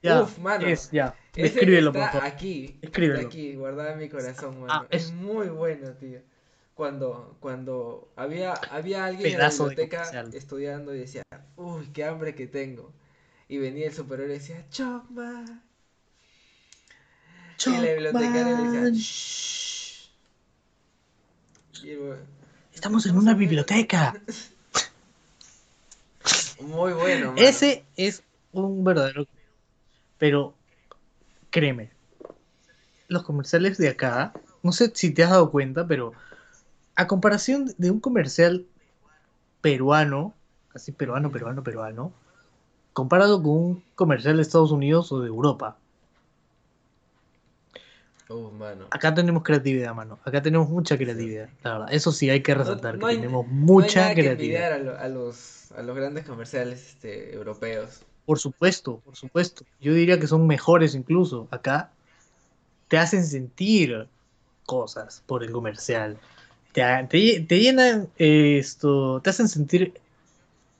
[0.02, 0.66] Ya, Uf, mano.
[0.66, 1.14] es, ya.
[1.34, 2.24] Ese Escríbelo, por favor.
[2.26, 3.20] aquí, Escríbelo.
[3.20, 4.72] está aquí, guardado en mi corazón, mano.
[4.72, 5.04] Ah, es...
[5.06, 6.20] es- muy bueno, tío.
[6.74, 11.22] Cuando, cuando había, había alguien Pedazo en la biblioteca estudiando y decía,
[11.56, 12.92] uy, qué hambre que tengo.
[13.48, 15.62] Y venía el superhéroe y decía, Chocman.
[17.64, 18.88] Y la bibliotecaria le decía.
[18.90, 20.10] "Shh".
[21.84, 22.18] Y el güey,
[22.74, 24.14] Estamos en una biblioteca.
[26.60, 27.42] Muy bueno, mano.
[27.42, 28.22] Ese es
[28.52, 29.26] un verdadero.
[30.22, 30.54] Pero
[31.50, 31.90] créeme,
[33.08, 36.12] los comerciales de acá, no sé si te has dado cuenta, pero
[36.96, 38.66] a comparación de un comercial
[39.60, 40.34] peruano,
[40.74, 42.12] así peruano, peruano, peruano,
[42.92, 45.76] comparado con un comercial de Estados Unidos o de Europa,
[48.58, 48.86] mano.
[48.90, 50.18] acá tenemos creatividad, mano.
[50.24, 51.88] Acá tenemos mucha creatividad, la verdad.
[51.92, 54.72] Eso sí hay que resaltar, no que hay- tenemos no hay mucha nada que creatividad.
[54.72, 58.02] envidiar a, lo- a los, a los grandes comerciales este, europeos.
[58.26, 59.64] Por supuesto, por supuesto.
[59.80, 61.48] Yo diría que son mejores incluso.
[61.50, 61.90] Acá
[62.88, 64.06] te hacen sentir
[64.66, 66.18] cosas por el comercial.
[66.72, 69.94] Te, te, te llenan esto, te hacen sentir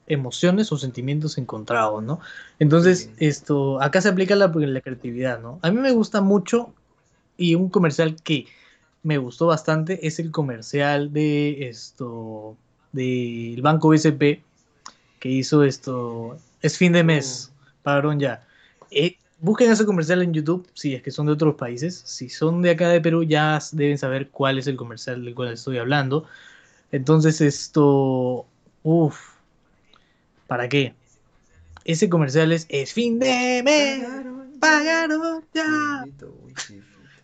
[0.07, 2.21] emociones o sentimientos encontrados, ¿no?
[2.59, 3.27] Entonces, sí.
[3.27, 5.59] esto, acá se aplica la, la creatividad, ¿no?
[5.63, 6.73] A mí me gusta mucho
[7.37, 8.47] y un comercial que
[9.03, 12.57] me gustó bastante es el comercial de esto,
[12.93, 14.43] del Banco BCP
[15.19, 17.53] que hizo esto, es fin de mes,
[17.83, 18.47] pagaron ya.
[18.91, 22.03] Eh, busquen ese comercial en YouTube si es que son de otros países.
[22.07, 25.53] Si son de acá de Perú, ya deben saber cuál es el comercial del cual
[25.53, 26.27] estoy hablando.
[26.93, 28.47] Entonces, esto.
[28.85, 29.33] Uff.
[30.47, 30.95] ¿Para qué?
[31.85, 34.05] Ese comercial es, es fin de mes.
[34.61, 36.05] Pagaron, ya.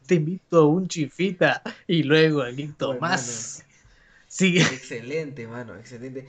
[0.07, 3.64] Te invito a un chifita y luego al Bueno, más.
[4.26, 4.62] Sigue.
[4.62, 6.26] Excelente, mano, excelente.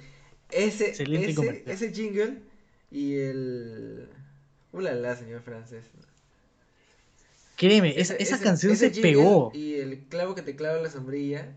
[0.51, 2.48] Ese, Excelente ese, ese jingle
[2.91, 4.07] y el...
[4.71, 5.83] Ulala, señor francés.
[7.55, 9.51] Créeme, esa, esa ese- canción ese se pegó.
[9.53, 11.47] Y el clavo que te clava la sombrilla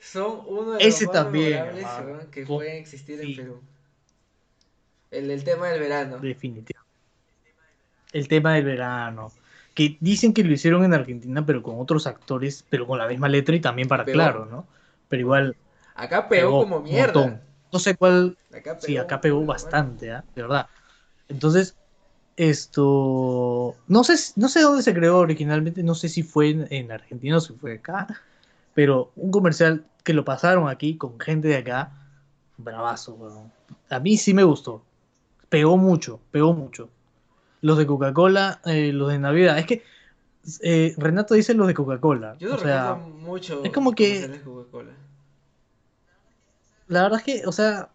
[0.00, 3.30] son uno de Ese los más también, memorables que Con- pueden existir sí.
[3.32, 3.60] en Perú.
[5.10, 6.18] El, el tema del verano.
[6.18, 6.90] Definitivamente.
[8.12, 9.30] El tema del verano.
[9.74, 13.28] Que dicen que lo hicieron en Argentina, pero con otros actores, pero con la misma
[13.28, 14.14] letra y también para Pegó.
[14.14, 14.66] claro, ¿no?
[15.08, 15.56] Pero igual.
[15.94, 17.40] Acá pegó, como un mierda.
[17.72, 18.36] No sé cuál.
[18.54, 20.24] Acá Sí, acá pegó bastante, ¿ah?
[20.34, 20.66] De verdad.
[21.28, 21.76] Entonces,
[22.36, 23.76] esto.
[23.88, 27.36] No sé, no sé dónde se creó originalmente, no sé si fue en, en Argentina
[27.36, 28.06] o si fue acá,
[28.74, 31.92] pero un comercial que lo pasaron aquí con gente de acá,
[32.56, 33.52] bravazo, weón.
[33.88, 34.82] A mí sí me gustó.
[35.48, 36.88] Pegó mucho, pegó mucho.
[37.60, 39.58] Los de Coca-Cola, eh, los de Navidad.
[39.58, 39.82] Es que
[40.62, 42.36] eh, Renato dice los de Coca-Cola.
[42.38, 43.62] Yo O sea, mucho.
[43.64, 44.92] es como que- Coca-Cola.
[46.90, 47.88] La verdad es que, o sea,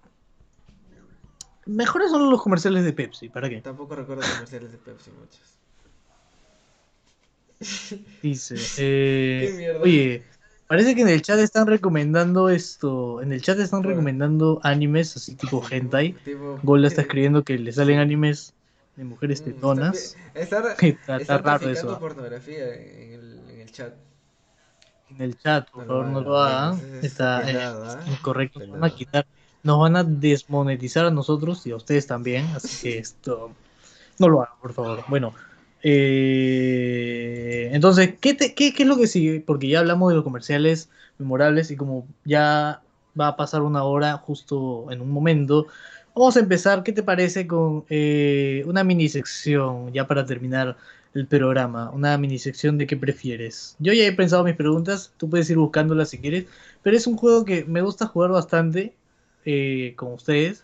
[1.65, 3.29] mejores son los comerciales de Pepsi.
[3.29, 3.61] ¿Para qué?
[3.61, 5.59] Tampoco recuerdo comerciales de Pepsi muchos.
[8.21, 9.79] Dice, eh, Qué mierda.
[9.81, 10.23] oye,
[10.67, 13.89] parece que en el chat están recomendando esto, en el chat están Bueno.
[13.97, 16.13] recomendando animes así tipo hentai.
[16.23, 18.53] Tipo, Gola está escribiendo que le salen animes
[18.95, 20.15] de mujeres mm, tetonas.
[20.33, 21.99] Está, está, Está, está raro eso.
[21.99, 23.93] pornografía en el, en el chat.
[25.15, 26.85] En el chat, por favor, no lo hagan.
[27.01, 28.03] Está eh, ¿ah?
[28.07, 28.59] incorrecto.
[28.59, 29.27] Nos van a quitar,
[29.63, 32.53] nos van a desmonetizar a nosotros y a ustedes también.
[32.55, 33.55] Así que esto,
[34.19, 35.05] no lo hagan, por favor.
[35.07, 35.35] Bueno,
[35.83, 39.41] eh, entonces, ¿qué, te- qué, qué es lo que sigue?
[39.41, 42.83] Porque ya hablamos de los comerciales memorables y como ya
[43.19, 45.67] va a pasar una hora justo en un momento,
[46.15, 50.77] vamos a empezar, ¿qué te parece con eh, una mini sección ya para terminar
[51.15, 51.89] el programa?
[51.91, 53.75] Una mini sección de qué prefieres.
[53.79, 56.45] Yo ya he pensado mis preguntas, tú puedes ir buscándolas si quieres,
[56.83, 58.93] pero es un juego que me gusta jugar bastante
[59.45, 60.63] eh, con ustedes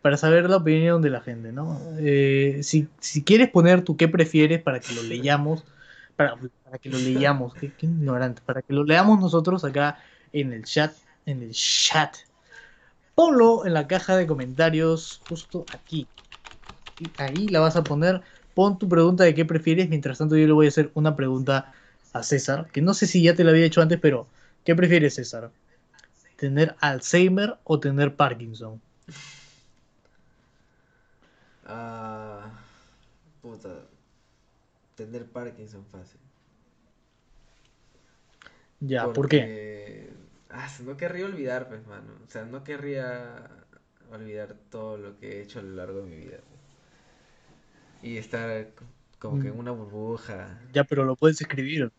[0.00, 1.80] para saber la opinión de la gente, ¿no?
[1.98, 5.64] Eh, si, si quieres poner tu qué prefieres para que lo leyamos,
[6.16, 9.98] para, para que lo leyamos, qué, qué ignorante, para que lo leamos nosotros acá
[10.32, 10.92] en el chat,
[11.26, 12.16] en el chat.
[13.14, 16.08] Ponlo en la caja de comentarios justo aquí.
[17.16, 18.22] Ahí la vas a poner.
[18.54, 19.88] Pon tu pregunta de qué prefieres.
[19.88, 21.72] Mientras tanto, yo le voy a hacer una pregunta
[22.12, 24.28] a César, que no sé si ya te la había hecho antes, pero
[24.64, 25.50] ¿qué prefieres, César?
[26.36, 28.82] ¿Tener Alzheimer o tener Parkinson?
[31.66, 32.50] Ah,
[33.42, 33.88] puta.
[34.94, 36.18] Tener Parkinson fácil.
[38.80, 39.54] Ya, ¿por qué?
[40.50, 42.12] Ah, no querría olvidar, pues, mano.
[42.26, 43.48] O sea, no querría
[44.10, 46.38] olvidar todo lo que he hecho a lo largo de mi vida.
[48.02, 48.84] Y estar co-
[49.18, 50.58] como que en Mm, una burbuja.
[50.72, 51.92] Ya, pero lo puedes escribir.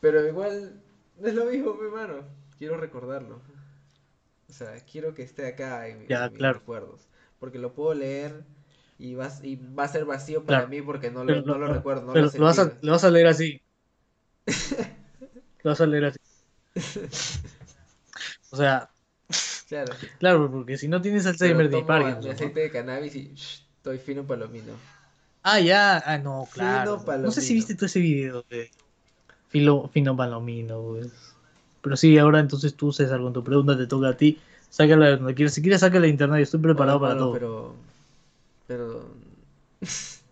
[0.00, 0.80] Pero igual
[1.22, 2.24] es lo mismo, mi mano.
[2.58, 3.40] Quiero recordarlo.
[4.48, 7.08] O sea, quiero que esté acá en, Ya, en mis recuerdos.
[7.38, 8.44] Porque lo puedo leer
[8.98, 10.66] y va, y va a ser vacío para Claro.
[10.66, 13.04] mí porque no Pero lo, no lo recuerdo, no pero lo vas a, lo vas
[13.04, 13.60] a leer así.
[15.62, 16.18] Lo vas a leer así.
[18.50, 18.90] O sea,
[19.68, 19.98] Claro.
[20.18, 22.54] claro, porque si no tienes Alzheimer mi Parkinson, ¿no?
[22.54, 24.74] aceite de cannabis y shh, estoy fino palomino.
[25.44, 26.98] Ah, ya, ah, no, claro.
[26.98, 28.70] Fino No sé si viste tú ese video de
[29.48, 31.12] Filo, Fino Palomino, pues.
[31.82, 34.38] Pero sí, ahora entonces tú, César, con tu pregunta te toca a ti.
[34.70, 35.54] Sácala de donde quieras.
[35.54, 36.38] Si quieres, sácala de internet.
[36.38, 37.32] Yo estoy preparado Bueno, para todo.
[37.32, 37.74] Pero.
[38.66, 39.04] Pero.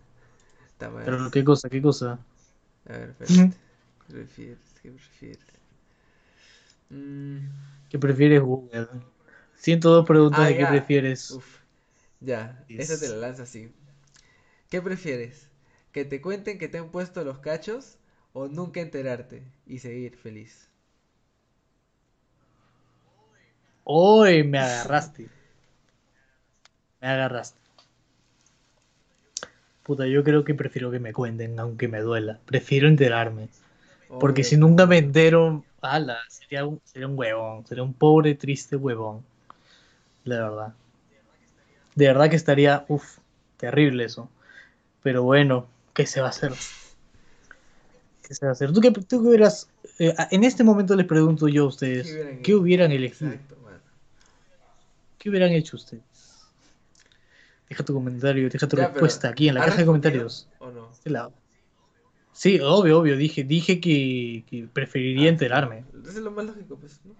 [1.04, 1.68] Pero, ¿qué cosa?
[1.68, 2.18] ¿Qué cosa?
[2.88, 3.56] A ver, espérate.
[4.06, 4.58] ¿Qué prefieres?
[4.82, 5.38] ¿Qué prefieres?
[6.90, 7.38] Mm,
[7.90, 8.88] ¿Qué prefieres, Google?
[9.56, 10.70] 102 preguntas Ah, de qué ya.
[10.70, 11.30] prefieres.
[11.30, 11.58] Uf.
[12.20, 13.70] Ya, esa te la lanzo así.
[14.72, 15.50] ¿Qué prefieres?
[15.92, 17.98] ¿Que te cuenten que te han puesto los cachos
[18.32, 20.66] o nunca enterarte y seguir feliz?
[23.84, 25.28] Hoy me agarraste.
[27.02, 27.58] Me agarraste.
[29.82, 32.40] Puta, yo creo que prefiero que me cuenten, aunque me duela.
[32.46, 33.50] Prefiero enterarme.
[34.18, 37.66] Porque si nunca me entero, ala, sería un, sería un huevón.
[37.66, 39.22] Sería un pobre, triste huevón.
[40.24, 40.74] La verdad.
[41.94, 43.18] De verdad que estaría, uff,
[43.58, 44.30] terrible eso.
[45.02, 46.56] Pero bueno, ¿qué se va a hacer?
[48.22, 48.72] ¿Qué se va a hacer?
[48.72, 49.68] ¿Tú qué, tú qué hubieras...
[49.98, 52.56] eh, en este momento les pregunto yo a ustedes, ¿Qué hubieran ¿qué hecho?
[52.62, 53.30] hubieran elegido?
[53.30, 53.56] Exacto.
[55.18, 56.02] ¿Qué hubieran hecho ustedes?
[57.68, 60.48] Deja tu comentario, deja tu Ya, respuesta aquí en la ¿has caja de comentarios.
[60.58, 60.90] ¿O no?
[60.92, 61.32] Este lado.
[62.32, 65.84] Sí, obvio, obvio, dije, dije que, que preferiría Ah, enterarme.
[66.02, 67.14] Eso es lo más lógico, pues, ¿no?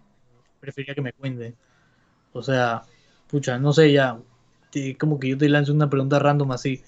[0.61, 1.55] Preferiría que me cuenten.
[2.33, 2.83] O sea,
[3.29, 4.19] pucha, no sé, ya.
[4.71, 6.83] te- como que yo te lanzo una pregunta random así.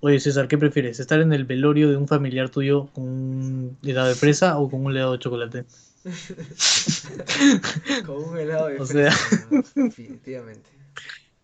[0.00, 1.00] Oye, César, ¿qué prefieres?
[1.00, 4.84] ¿Estar en el velorio de un familiar tuyo con un helado de fresa o con
[4.84, 5.64] un helado de chocolate?
[8.06, 9.16] Con un helado de O fresa,
[9.48, 10.70] sea- definitivamente.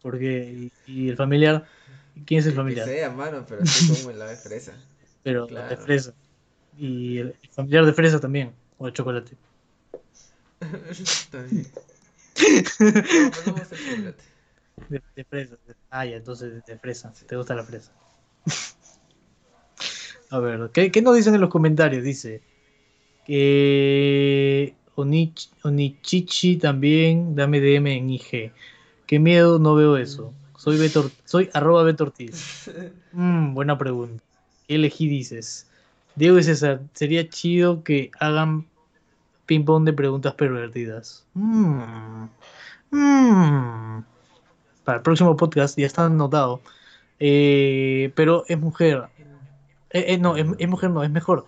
[0.03, 1.65] Porque, y, y el familiar,
[2.27, 2.89] ¿quién es el Que familiar?
[2.89, 4.73] sea, mano, pero sí con un helado de fresa.
[5.23, 5.69] Pero Claro.
[5.71, 6.15] de fresa.
[6.77, 9.37] Y el familiar de fresa también, o de chocolate.
[13.47, 14.23] No, pues chocolate.
[14.89, 15.57] De, de fresa.
[15.91, 17.13] Ah, ya, entonces de fresa.
[17.27, 17.93] ¿Te gusta la fresa?
[20.31, 22.03] A ver, ¿qué, qué nos dicen en los comentarios?
[22.05, 22.41] Dice
[23.27, 28.53] que Onich- Onichichi también, dame DM en IG.
[29.07, 30.33] Qué miedo, no veo eso.
[30.57, 32.71] Soy Beto, Or- soy arroba Beto Ortiz.
[33.15, 34.25] Mm, buena pregunta.
[34.67, 35.67] ¿Qué elegí dices?
[36.17, 38.65] Diego y César, sería chido que hagan
[39.45, 41.27] ping pong de preguntas pervertidas.
[41.35, 42.25] Mm,
[42.91, 44.05] mm.
[44.85, 46.63] Para el próximo podcast ya está anotado.
[47.25, 49.05] Eh, pero es mujer.
[49.91, 51.47] Eh, eh, no, es, es mujer, no, es mejor.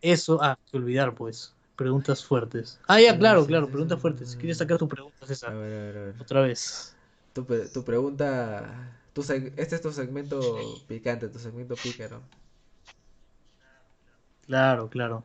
[0.00, 1.52] Eso, ah, que olvidar, pues.
[1.74, 2.78] Preguntas fuertes.
[2.86, 4.36] Ah, ya, claro, claro, preguntas fuertes.
[4.38, 6.14] Quieres sacar tu pregunta, A César, ver, a ver, a ver.
[6.20, 6.94] otra vez.
[7.32, 7.44] Tu,
[7.74, 8.62] tu pregunta.
[9.14, 12.20] Tu seg- este es tu segmento picante, tu segmento pícaro.
[14.46, 15.24] Claro, claro.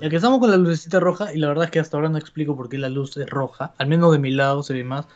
[0.00, 2.18] Ya que estamos con la lucecita roja, y la verdad es que hasta ahora no
[2.18, 5.06] explico por qué la luz es roja, al menos de mi lado se ve más,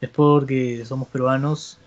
[0.00, 1.79] es porque somos peruanos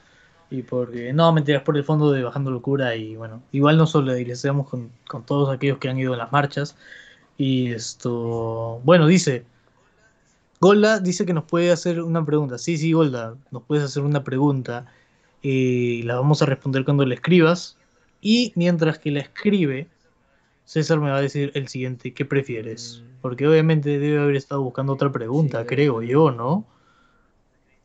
[0.53, 4.69] y porque, no, mentiras, por el fondo de Bajando Locura y bueno, igual nos solidarizamos
[4.69, 6.75] con, con todos aquellos que han ido en las marchas
[7.39, 9.45] y esto, bueno, dice,
[10.59, 14.23] Golda dice que nos puede hacer una pregunta, sí, sí, Golda, nos puedes hacer una
[14.23, 14.85] pregunta,
[15.41, 17.75] y la vamos a responder cuando la escribas
[18.21, 19.87] y mientras que la escribe,
[20.65, 23.03] César me va a decir el siguiente, ¿qué prefieres?
[23.03, 23.21] Mm.
[23.21, 26.63] Porque obviamente debe haber estado buscando otra pregunta, Sí, creo yo, ¿no?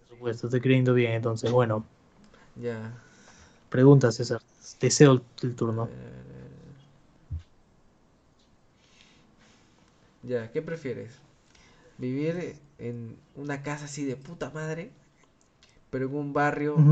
[0.01, 1.87] Por supuesto, estoy creyendo bien, entonces, bueno,
[2.61, 2.93] Ya.
[3.71, 4.41] pregunta César,
[4.81, 5.89] deseo el, el turno.
[5.89, 6.29] ver.
[10.23, 11.13] Ya, ¿qué prefieres?
[11.99, 14.93] ¿Vivir en una casa así de puta madre?
[15.91, 16.89] Pero en un barrio,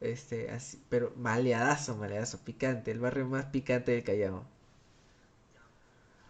[0.00, 4.44] este, así, pero maleadazo, maleadazo, picante, el barrio más picante del Callao.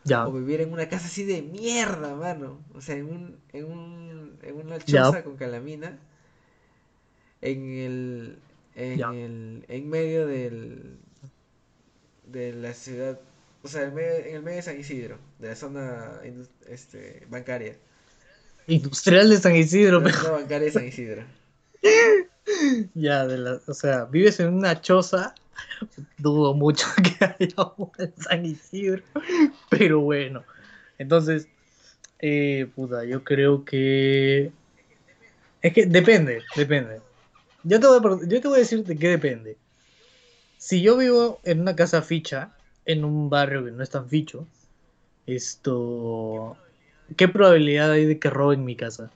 [0.05, 0.27] Ya.
[0.27, 2.49] O vivir en una casa así de mierda, mano.
[2.75, 5.13] O sea, en un, en un, en una Ya.
[5.13, 5.99] choza con calamina.
[7.41, 8.39] En el,
[8.79, 10.99] en el, en medio del,
[12.27, 13.19] de la ciudad,
[13.63, 16.21] o sea, en, medio- en el medio de San Isidro, de la zona
[16.69, 17.75] este, bancaria.
[18.67, 21.25] Industrial de San Isidro, De la zona bancaria de San Isidro.
[22.95, 25.35] ya, de la, o sea, vives en una choza,
[26.19, 26.87] dudo mucho
[27.19, 29.03] que haya una en San Isidro,
[29.71, 30.45] pero bueno.
[30.99, 31.49] Entonces,
[32.21, 34.51] eh, puta, yo creo que...
[35.63, 37.01] Es que depende, depende.
[37.63, 39.59] Yo te voy a, yo te voy a decir de qué depende.
[40.59, 42.55] Si yo vivo en una casa ficha,
[42.85, 44.47] en un barrio que no es tan ficho,
[45.27, 46.59] esto...
[47.17, 49.13] ¿Qué probabilidad hay de que roben mi casa?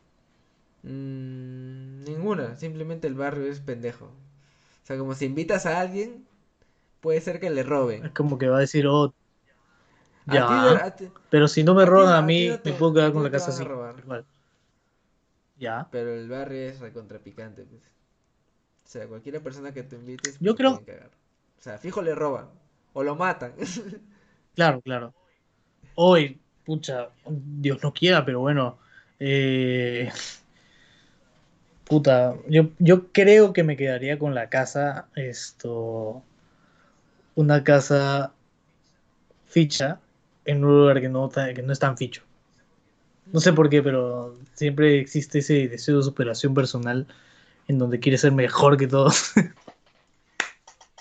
[0.83, 4.07] Mm, ninguna, simplemente el barrio es pendejo.
[4.07, 6.27] O sea, como si invitas a alguien,
[7.01, 8.05] puede ser que le roben.
[8.05, 9.15] Es como que va a decir, oh,
[10.29, 10.47] A ya.
[10.47, 12.79] ti de- a ti- Pero si no me A roban a mí, no te- me
[12.79, 13.65] puedo quedar con la casa así.
[13.65, 13.95] robar.
[15.59, 15.89] Ya.
[15.93, 17.83] Pero el barrio es recontrapicante, pues.
[18.85, 21.11] O sea, cualquier persona que te invites, Yo creo- cagar.
[21.59, 22.47] O sea, fijo le roban.
[22.93, 23.53] O lo matan.
[24.55, 25.15] Claro, claro.
[25.95, 28.77] Hoy, pucha, Dios no quiera, pero bueno.
[29.19, 30.11] eh,
[31.85, 36.23] puta, yo, yo creo que me quedaría con la casa, esto,
[37.35, 38.33] una casa
[39.47, 40.01] ficha
[40.45, 42.23] en un lugar que no, que no es tan ficho.
[43.33, 47.07] No sé por qué, pero siempre existe ese deseo de superación personal
[47.73, 49.33] en donde quieres ser mejor que todos.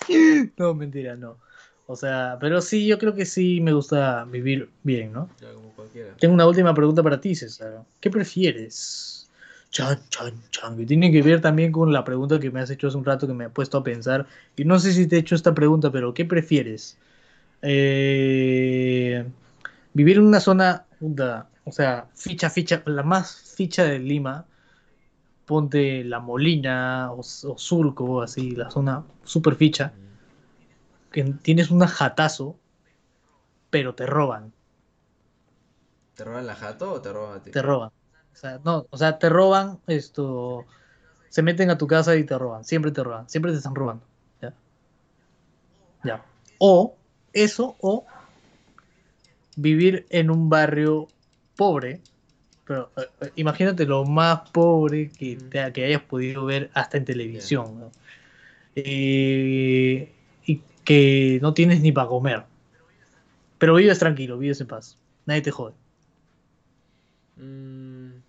[0.56, 1.38] no, mentira, no.
[1.86, 5.28] O sea, pero sí, yo creo que sí me gusta vivir bien, ¿no?
[5.40, 6.14] Ya, como cualquiera.
[6.18, 7.82] Tengo una última pregunta para ti, César.
[8.00, 9.30] ¿Qué prefieres?
[9.70, 10.76] Chan, chan, chan.
[10.76, 13.26] Que tiene que ver también con la pregunta que me has hecho hace un rato
[13.26, 14.26] que me he puesto a pensar.
[14.56, 16.98] Y no sé si te he hecho esta pregunta, pero ¿qué prefieres?
[17.62, 19.24] Eh,
[19.92, 20.86] vivir en una zona,
[21.64, 24.46] o sea, ficha, ficha, la más ficha de Lima.
[25.46, 29.92] Ponte La Molina o, o Surco, así, la zona super ficha.
[31.10, 32.56] Que tienes un jatazo,
[33.70, 34.52] pero te roban.
[36.14, 37.50] ¿Te roban la jato o te roban a ti?
[37.50, 37.90] te roban.
[38.32, 40.64] O sea, no, o sea, te roban esto.
[41.28, 42.64] Se meten a tu casa y te roban.
[42.64, 43.28] Siempre te roban.
[43.28, 44.04] Siempre te están robando.
[44.40, 44.54] Ya.
[46.04, 46.24] Ya.
[46.58, 46.96] O
[47.32, 48.04] eso, o
[49.56, 51.08] vivir en un barrio
[51.56, 52.00] pobre.
[52.72, 57.04] Pero eh, eh, imagínate lo más pobre que, te- que hayas podido ver hasta en
[57.04, 57.78] televisión.
[57.80, 57.92] ¿no?
[58.76, 60.12] Eh,
[60.46, 62.44] y que no tienes ni para comer.
[63.58, 64.98] Pero vives tranquilo, vives en paz.
[65.26, 65.74] Nadie te jode.
[67.36, 68.22] Mm,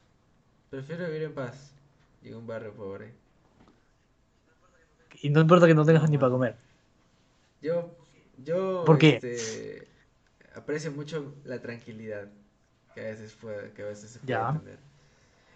[0.69, 1.75] prefiero vivir en paz
[2.23, 3.13] y en un barrio pobre.
[5.21, 6.55] Y no importa que no tengas ni para comer.
[7.61, 7.95] Yo,
[8.37, 9.21] yo, ¿Por qué?
[9.21, 9.87] este,
[10.55, 12.29] aprecio mucho la tranquilidad
[12.93, 14.59] que a veces puede, que a veces se puede Ya.
[14.59, 14.79] tener.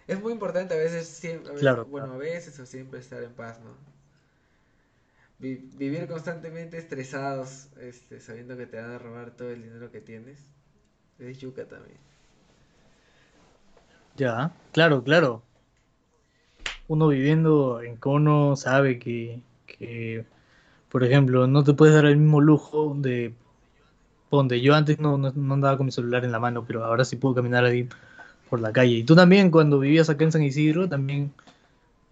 [0.06, 2.20] Es muy importante a veces, siempre, a veces- Claro, bueno, claro.
[2.20, 3.70] a veces o siempre estar en paz, ¿no?
[5.38, 10.00] Vi- vivir constantemente estresados, este, sabiendo que te van a robar todo el dinero que
[10.00, 10.38] tienes,
[11.18, 11.98] es yuca también.
[14.16, 15.42] Ya, claro, claro.
[16.88, 20.24] Uno viviendo en Cono sabe que, que,
[20.88, 23.34] por ejemplo, no te puedes dar el mismo lujo de
[24.30, 27.04] donde yo antes no, no, no andaba con mi celular en la mano, pero ahora
[27.04, 27.88] sí puedo caminar ahí
[28.50, 28.92] por la calle.
[28.96, 31.32] Y tú también, cuando vivías acá en San Isidro, también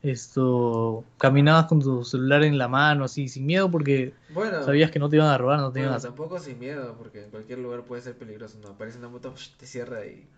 [0.02, 4.98] esto caminabas con tu celular en la mano, así, sin miedo, porque Bueno, sabías que
[4.98, 7.30] no te iban a robar, no te bueno, iban a tampoco sin miedo, porque en
[7.30, 8.68] cualquier lugar puede ser peligroso, ¿no?
[8.70, 10.28] Aparece una moto, te cierra y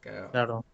[0.00, 0.30] cagado.
[0.32, 0.64] Claro.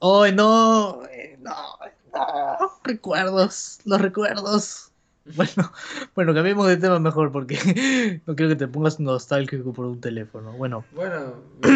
[0.00, 1.04] ¡Ay, no!
[1.06, 1.78] Eh, No,
[2.12, 2.80] no.
[2.84, 4.89] Recuerdos, los recuerdos.
[5.36, 5.70] Bueno,
[6.14, 7.56] bueno, cambiemos de tema mejor porque
[8.26, 10.52] no quiero que te pongas nostálgico por un teléfono.
[10.52, 11.68] Bueno, Bueno, mi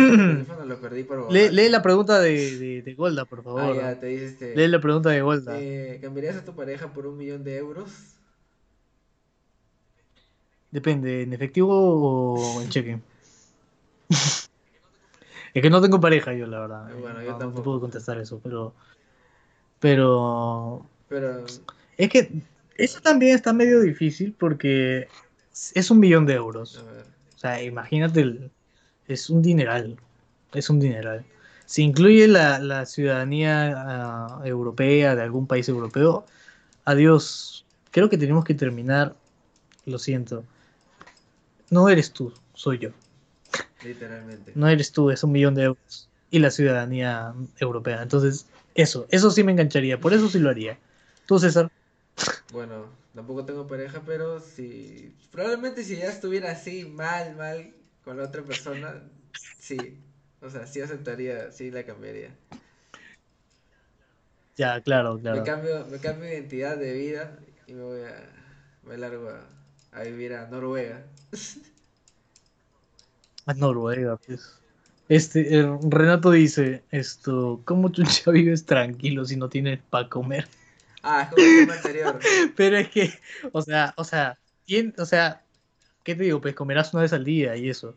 [0.45, 1.53] teléfono lo perdí por lee, borracho.
[1.53, 3.77] lee la pregunta de, de, de Golda, por Ah, favor.
[3.77, 4.57] ya, te dice este.
[4.57, 5.61] Lee la pregunta de Golda.
[5.61, 7.91] eh, ¿cambiarías a tu pareja por un millón de euros?
[10.71, 12.99] Depende, ¿en efectivo o en cheque?
[14.09, 16.91] es que no tengo pareja yo, la verdad.
[16.99, 17.63] Bueno, yo no, no te tampoco.
[17.63, 18.75] puedo contestar eso, pero...
[19.79, 20.87] Pero...
[21.09, 21.45] Pero,
[21.97, 22.43] Es que
[22.77, 25.09] eso también está medio difícil porque
[25.75, 26.85] es un millón de euros.
[27.35, 28.51] O sea, imagínate, el-
[29.07, 29.97] es un dineral.
[30.53, 31.25] Es un dineral.
[31.67, 36.27] Si incluye la, la ciudadanía ah, europea de algún país europeo,
[36.85, 37.65] adiós.
[37.91, 39.15] Creo que tenemos que terminar.
[39.87, 40.45] Lo siento.
[41.71, 42.91] No eres tú, soy yo.
[43.85, 44.53] Literalmente.
[44.55, 46.09] No eres tú, es un millón de euros.
[46.31, 48.03] Y la ciudadanía europea.
[48.03, 50.01] Entonces, eso, eso sí me engancharía.
[50.01, 50.79] Por eso sí lo haría.
[51.27, 51.71] Tú, César.
[52.53, 55.15] Bueno, tampoco tengo pareja, pero si.
[55.31, 57.75] Probablemente si ya estuviera así, mal, mal,
[58.05, 59.03] con la otra persona,
[59.59, 59.99] sí.
[60.41, 62.31] O sea, sí aceptaría, sí la cambiaría.
[64.57, 65.45] Ya, claro, Me claro.
[65.45, 68.31] cambio, me cambio de identidad de vida y me voy a,
[68.83, 69.47] me largo a,
[69.93, 71.05] a vivir a Noruega.
[73.47, 74.61] A Noruega, pues.
[75.09, 80.49] Este, eh, Renato dice, esto, ¿cómo chucha vives tranquilo si no tienes para comer?
[81.05, 82.19] Ah, es como el tema anterior.
[82.57, 83.13] Pero es que,
[83.53, 85.43] o sea, o sea, tien- o sea,
[86.03, 86.41] ¿qué te digo?
[86.41, 87.95] Pues comerás una vez al día y eso.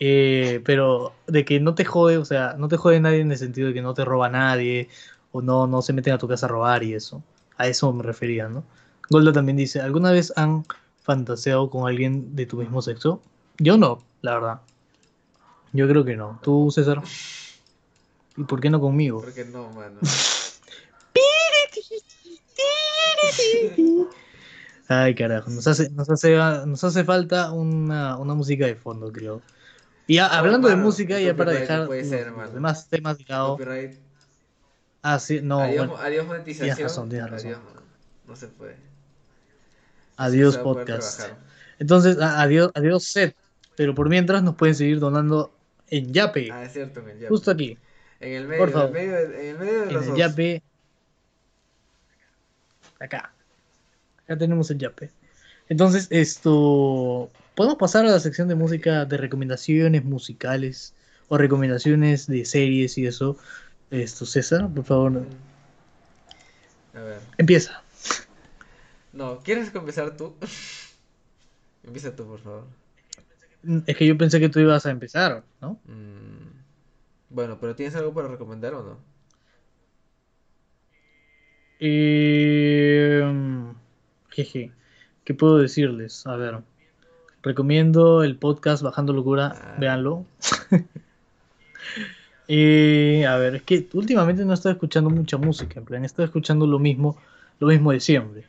[0.00, 3.38] Eh, pero de que no te jode, o sea, no te jode nadie en el
[3.38, 4.88] sentido de que no te roba nadie
[5.30, 7.22] o no, no se meten a tu casa a robar y eso.
[7.56, 8.64] A eso me refería, ¿no?
[9.10, 10.64] Golda también dice, ¿alguna vez han
[11.02, 13.22] fantaseado con alguien de tu mismo sexo?
[13.58, 14.60] Yo no, la verdad.
[15.72, 16.40] Yo creo que no.
[16.42, 17.00] ¿Tú, César?
[18.36, 19.20] ¿Y por qué no conmigo?
[19.20, 20.00] Porque no, mano.
[24.88, 29.42] Ay, carajo, nos hace, nos hace, nos hace falta una, una música de fondo, creo.
[30.06, 33.18] Y ya, hablando de mano, música, el ya para dejar puede ser, los demás temas
[33.18, 33.56] de lado.
[33.56, 33.98] Copyright.
[35.02, 36.76] Ah, sí, no, adiós, bueno, adiós monetización.
[36.76, 37.48] tienes razón, tienes razón.
[37.50, 37.60] Adiós.
[38.28, 38.76] No se puede.
[40.16, 41.20] adiós Se a poder podcast.
[41.78, 43.36] Entonces, a- adiós, adiós set.
[43.76, 45.52] Pero por mientras nos pueden seguir donando
[45.88, 47.28] en Yape, Ah, es cierto, en el Yape.
[47.28, 47.76] justo aquí,
[48.20, 48.92] En el medio, Por en el favor.
[48.92, 50.18] medio, de- en el medio de en los el dos.
[50.18, 50.62] Yape.
[53.00, 53.32] Acá.
[54.24, 55.10] Acá tenemos el Yape.
[55.68, 57.30] Entonces, esto.
[57.54, 60.94] Podemos pasar a la sección de música de recomendaciones musicales
[61.28, 63.36] o recomendaciones de series y eso.
[63.90, 65.22] Esto, César, por favor,
[66.94, 67.20] A ver.
[67.38, 67.82] empieza.
[69.12, 70.34] No, ¿quieres comenzar tú?
[71.84, 72.64] Empieza tú, por favor.
[73.86, 75.78] Es que yo pensé que tú ibas a empezar, ¿no?
[75.84, 76.62] Mm,
[77.30, 78.98] Bueno, pero ¿tienes algo para recomendar o no?
[81.78, 83.22] Eh,
[84.30, 84.72] jeje,
[85.24, 86.26] ¿qué puedo decirles?
[86.26, 86.58] A ver,
[87.42, 89.76] recomiendo el podcast Bajando Locura, Ah.
[89.78, 90.24] véanlo.
[92.48, 96.64] Eh, a ver, es que últimamente no estoy escuchando mucha música, en plan, estoy escuchando
[96.64, 97.16] lo mismo,
[97.58, 98.44] lo mismo de siempre.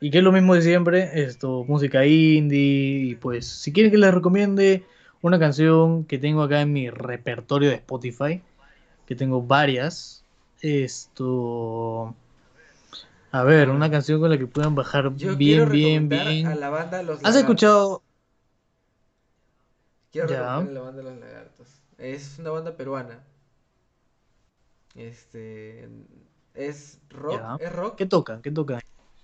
[0.00, 1.10] ¿Y qué es lo mismo de siempre?
[1.22, 4.84] Esto, música indie, y pues, si quieren que les recomiende
[5.20, 8.40] una canción que tengo acá en mi repertorio de Spotify,
[9.06, 10.24] que tengo varias,
[10.62, 12.14] esto...
[13.32, 16.46] A ver, una canción con la que puedan bajar Yo bien, bien, bien.
[16.46, 17.40] a la banda Los ¿Has Lagartos.
[17.40, 18.02] escuchado?
[20.12, 20.58] Quiero Ya.
[20.58, 21.68] recomendar a la banda Los Lagartos.
[21.96, 23.24] Es una banda peruana.
[24.94, 25.88] Este
[26.54, 27.56] es rock, Ya.
[27.58, 28.42] es rock, ¿Qué tocan?
[28.42, 28.80] ¿Qué tocan?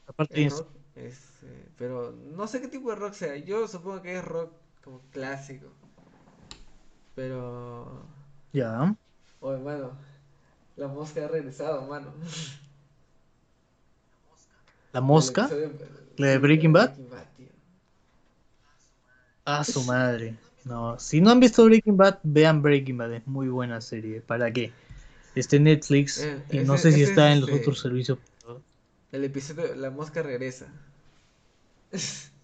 [0.07, 3.37] Aparte rock, es, eh, pero no sé qué tipo de rock sea.
[3.37, 4.53] Yo supongo que es rock
[4.83, 5.69] como clásico.
[7.15, 8.05] Pero
[8.53, 8.97] Ya.
[9.41, 9.93] Oye, mano,
[10.77, 12.13] la mosca ha regresado, mano.
[14.95, 15.51] ¿La mosca?
[16.17, 16.95] ¿La de Breaking Bad?
[16.95, 17.05] tío.
[19.45, 20.37] Ah, su madre.
[20.65, 24.21] No, si no han visto Breaking Bad, vean Breaking Bad, es muy buena serie.
[24.23, 24.73] ¿Para qué?
[25.35, 27.81] Está en Netflix Eh, y no ese- sé si está es en los este- otros
[27.81, 28.19] servicios.
[29.13, 30.67] El episodio La mosca regresa.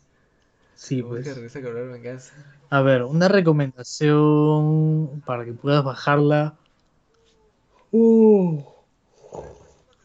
[0.74, 1.35] Sí, La mosca pues.
[1.36, 2.32] regresa a cobrar venganza.
[2.70, 6.55] A ver, una recomendación para que puedas bajarla.
[7.93, 8.62] Uh,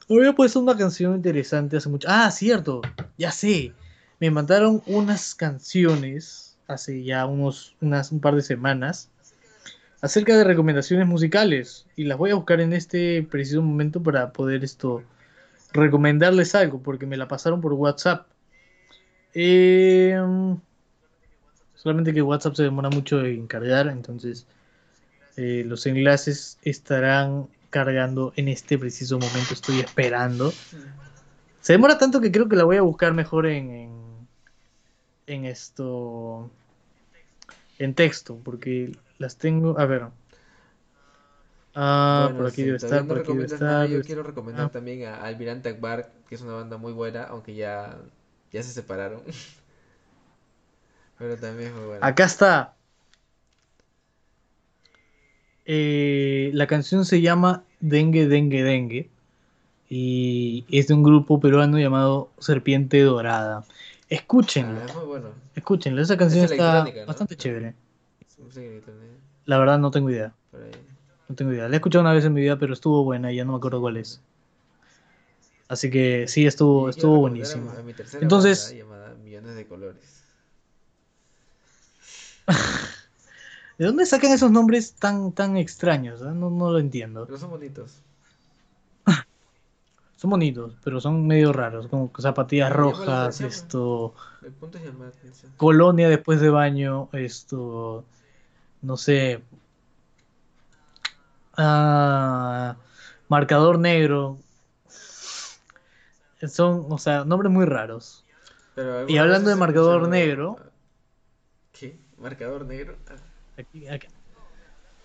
[0.10, 2.08] había puesto una canción interesante hace mucho.
[2.10, 2.82] Ah, cierto,
[3.18, 3.74] ya sé.
[4.20, 9.10] Me mandaron unas canciones hace ya unos, unas, un par de semanas
[10.02, 14.64] acerca de recomendaciones musicales y las voy a buscar en este preciso momento para poder
[14.64, 15.04] esto
[15.74, 18.28] recomendarles algo porque me la pasaron por WhatsApp.
[19.34, 20.58] Em,
[21.86, 24.48] Solamente que WhatsApp se demora mucho en cargar, entonces
[25.38, 29.54] eh, los enlaces estarán cargando en este preciso momento.
[29.54, 30.54] Estoy esperando.
[31.62, 34.28] Se demora tanto que creo que la voy a buscar mejor en, en,
[35.28, 36.50] en esto.
[37.80, 39.78] En texto, porque las tengo.
[39.80, 40.08] A ver.
[41.76, 43.90] Ah, Bueno, por aquí debe estar, no por aquí debe nada, estar.
[43.90, 47.54] yo quiero recomendar Ah, también a Almirante Akbar, que es una banda muy buena, aunque
[47.56, 47.98] ya,
[48.52, 49.22] ya se separaron.
[51.18, 52.06] Pero también es muy buena.
[52.08, 52.75] Acá está.
[55.66, 59.10] Eh, la canción se llama Dengue, Dengue, Dengue.
[59.90, 63.64] Y es de un grupo peruano llamado Serpiente Dorada.
[64.10, 65.30] Escúchenla, Ah, es muy bueno.
[65.56, 66.02] escúchenla.
[66.02, 67.74] Esa canción Es está bastante chévere.
[69.46, 70.34] La verdad no tengo idea.
[71.30, 71.68] No tengo idea.
[71.68, 73.58] La he escuchado una vez en mi vida, pero estuvo buena y ya no me
[73.58, 74.22] acuerdo cuál es.
[75.68, 77.72] Así que sí, estuvo, Y estuvo buenísimo.
[78.22, 80.24] Entonces- llamada Millones de Colores.
[83.78, 86.22] ¿De dónde sacan esos nombres tan, tan extraños?
[86.22, 86.32] ah?
[86.34, 87.26] No, no lo entiendo.
[87.26, 88.02] Pero son bonitos.
[90.18, 95.14] Son bonitos, pero son medio raros, como zapatillas rojas, esto, El punto es llamar la
[95.20, 95.52] atención.
[95.58, 98.06] colonia después de baño, esto,
[98.82, 99.42] no sé,
[101.58, 102.76] Ah,
[103.30, 104.38] marcador negro.
[106.48, 108.24] Son, o sea, nombres muy raros.
[108.76, 110.58] Pero Y ¿alguna hablando de marcador negro.
[111.72, 112.00] ¿Qué?
[112.18, 112.98] ¿Marcador negro?
[113.08, 113.18] Ah,
[113.58, 114.08] Aquí-.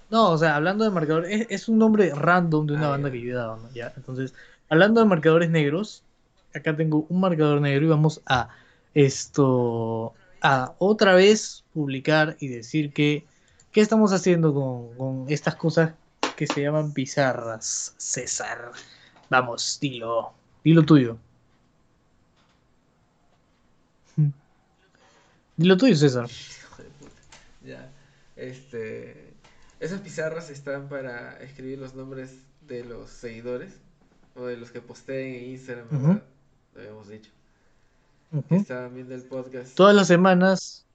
[0.09, 3.11] No, o sea, hablando de marcador, es, es un nombre random de una Ah, banda
[3.11, 3.71] que yo he dado, ¿no?
[3.73, 4.35] Ya, entonces,
[4.69, 6.05] hablando de marcadores negros,
[6.53, 8.49] acá tengo un marcador negro y vamos a
[8.95, 13.29] esto, a otra vez publicar y decir que,
[13.71, 15.95] ¿qué estamos haciendo con, con estas cosas
[16.35, 18.73] que se llaman pizarras, César?
[19.29, 21.23] Vamos, dilo, dilo tuyo.
[25.57, 26.29] Dilo tuyo, César.
[26.67, 27.23] hijo de puta.
[27.61, 27.97] Ya.
[28.41, 29.35] Este.
[29.81, 32.35] Esas pizarras están para escribir los nombres
[32.67, 33.79] de los seguidores
[34.35, 36.21] o de los que posteen en Instagram.
[36.75, 37.31] Lo habíamos dicho.
[38.49, 39.75] Que estaban viendo el podcast.
[39.75, 40.87] todas las semanas,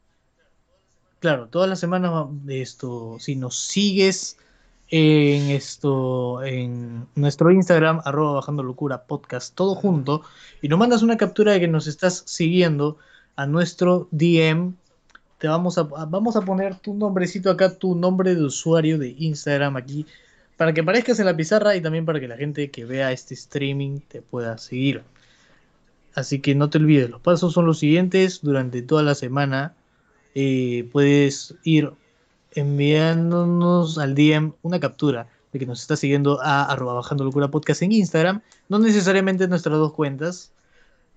[1.19, 4.37] claro, todas las semanas esto, si nos sigues
[4.89, 10.23] en esto, en nuestro Instagram, arroba bajando locura podcast, todo junto,
[10.61, 12.97] y nos mandas una captura de que nos estás siguiendo
[13.35, 14.75] a nuestro DM,
[15.37, 19.75] te vamos a, vamos a poner tu nombrecito acá, tu nombre de usuario de Instagram
[19.75, 20.05] aquí,
[20.57, 23.33] para que aparezcas en la pizarra y también para que la gente que vea este
[23.33, 25.03] streaming te pueda seguir.
[26.13, 28.39] Así que no te olvides, los pasos son los siguientes.
[28.41, 29.75] Durante toda la semana
[30.33, 31.91] eh, puedes ir
[32.51, 37.81] enviándonos al DM una captura de que nos está siguiendo a arroba bajando locura podcast
[37.81, 38.41] en Instagram.
[38.69, 40.53] No necesariamente nuestras dos cuentas,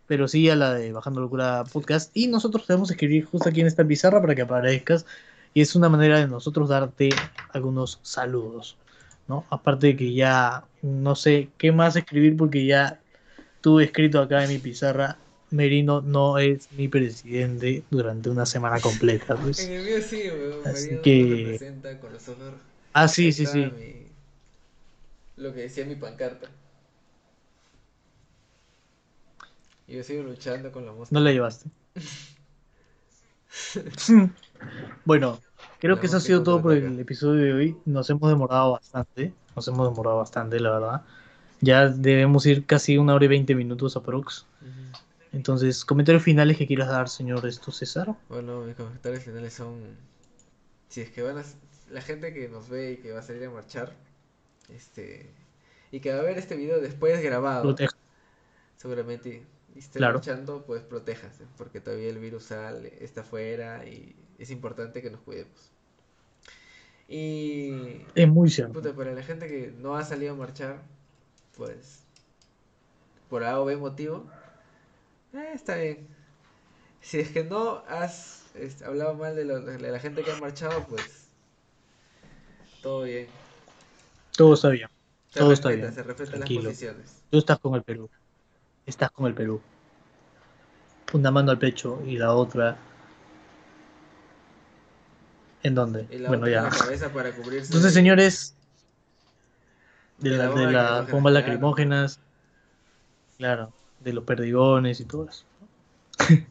[0.09, 2.11] pero sí a la de bajando locura podcast.
[2.17, 5.07] Y nosotros te vamos a escribir justo aquí en esta pizarra para que aparezcas.
[5.55, 7.11] Y es una manera de nosotros darte
[7.53, 8.77] algunos saludos.
[9.29, 9.45] ¿no?
[9.51, 12.99] Aparte de que ya no sé qué más escribir porque ya
[13.61, 15.19] tuve escrito acá en mi pizarra,
[15.51, 19.37] Merino no es mi presidente durante una semana completa.
[19.37, 19.59] pues.
[19.67, 20.67] En el mío sí, weón.
[20.67, 22.53] Así Marino que- representa con los ojos.
[22.95, 23.59] Ah, sí, sí, sí.
[23.79, 24.07] mi-
[25.37, 26.49] Lo que decía mi pancarta.
[29.89, 31.15] Y yo sigo luchando con la mosca.
[31.15, 31.71] No la llevaste.
[35.07, 35.41] bueno,
[35.81, 37.77] creo La que eso ha sido todo por el episodio de hoy.
[37.87, 39.33] Nos hemos demorado bastante.
[39.57, 41.03] Nos hemos demorado bastante, la verdad.
[41.63, 44.45] Ya debemos ir casi una hora y veinte minutos aprox.
[44.61, 44.99] Ujú.
[45.33, 48.15] Entonces, comentarios finales que quieras dar, señor esto César.
[48.29, 49.97] Bueno, mis comentarios finales son.
[50.89, 51.45] Si es que van a.
[51.91, 53.95] La gente que nos ve y que va a salir a marchar.
[54.69, 55.31] Este.
[55.91, 57.75] Y que va a ver este video después grabado.
[58.77, 60.15] Seguramente y esté Claro.
[60.19, 65.21] marchando, pues protéjase, porque todavía el virus sale, está afuera y es importante que nos
[65.21, 65.73] cuidemos.
[67.09, 68.75] Y Es muy cierto.
[68.75, 70.83] puta, para la gente que no ha salido a marchar,
[71.57, 72.05] pues
[73.29, 74.27] por A o B motivo,
[75.35, 76.07] eh, está bien.
[77.01, 80.37] Si es que no has este, hablado mal de, lo- de la gente que ha
[80.41, 81.29] marchado, pues
[82.83, 83.27] todo bien.
[84.37, 84.89] Todo está bien.
[85.31, 85.93] Se Todo está bien.
[85.93, 87.23] se respetan las posiciones.
[87.31, 88.09] Tú estás con el Perú.
[88.89, 89.61] Estás con el Perú.
[91.13, 92.79] Una mano al pecho y la otra.
[95.63, 96.07] ¿En dónde?
[96.11, 96.71] Y la Bueno, otra en ya.
[96.71, 97.67] la cabeza para cubrirse.
[97.67, 98.55] Entonces, de- señores,
[100.19, 102.19] de, De la de las bombas lacrimógenas,
[103.37, 105.45] claro, de los perdigones y todo eso.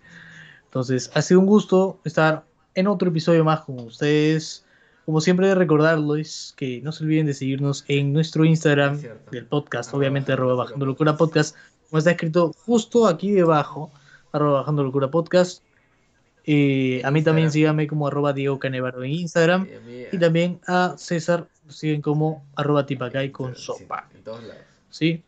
[0.66, 2.44] Entonces, ha sido un gusto estar
[2.76, 4.64] en otro episodio más con ustedes.
[5.06, 9.02] Como siempre, recordarles que no se olviden de seguirnos en nuestro Instagram
[9.32, 11.56] del podcast, Arroba obviamente, arroba bajando locura podcast,
[11.90, 13.92] como está escrito justo aquí debajo,
[14.32, 15.64] arroba bajando locura podcast.
[16.46, 19.68] Eh, a mí también síganme como arroba Diego Canevaro en Instagram.
[20.12, 24.08] Y también a César siguen como arroba tipacay con Sí, sopa.
[24.16, 24.64] en todos lados.
[24.90, 25.24] ¿Sí?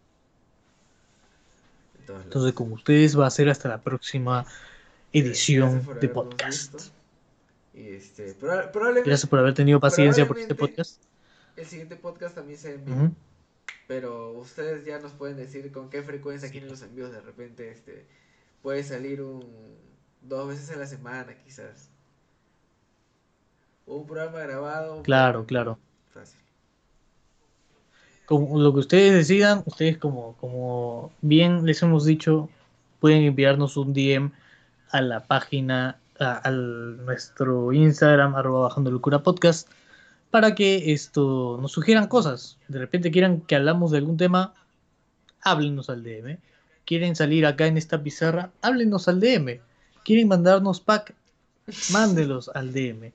[2.00, 2.26] en todos lados.
[2.26, 4.46] Entonces con ustedes va a ser hasta la próxima
[5.12, 6.76] edición Gracias por de podcast.
[7.74, 11.02] Y este, probablemente Gracias por haber tenido paciencia por este podcast.
[11.58, 12.98] el siguiente podcast también sea en vivo.
[12.98, 13.14] Ujú.
[13.88, 17.12] Pero ustedes ya nos pueden decir con qué frecuencia quieren los envíos.
[17.12, 18.06] De repente, este,
[18.62, 19.44] puede salir un
[20.22, 21.90] dos veces a la semana, quizás.
[23.86, 25.02] Un programa grabado.
[25.04, 25.80] Claro, claro.
[26.12, 26.40] Fácil.
[28.26, 32.50] Como lo que ustedes decidan, ustedes como, como bien les hemos dicho,
[33.00, 34.32] pueden enviarnos un DM
[34.92, 39.68] a la página, a, nuestro Instagram, arroba bajando locura podcast,
[40.32, 42.58] para que esto nos sugieran cosas.
[42.68, 44.54] De repente quieran que hablamos de algún tema,
[45.42, 46.38] háblenos al DM.
[46.86, 49.60] Quieren salir acá en esta pizarra, háblenos al DM.
[50.04, 51.14] Quieren mandarnos pack,
[51.92, 53.12] mándelos al DM.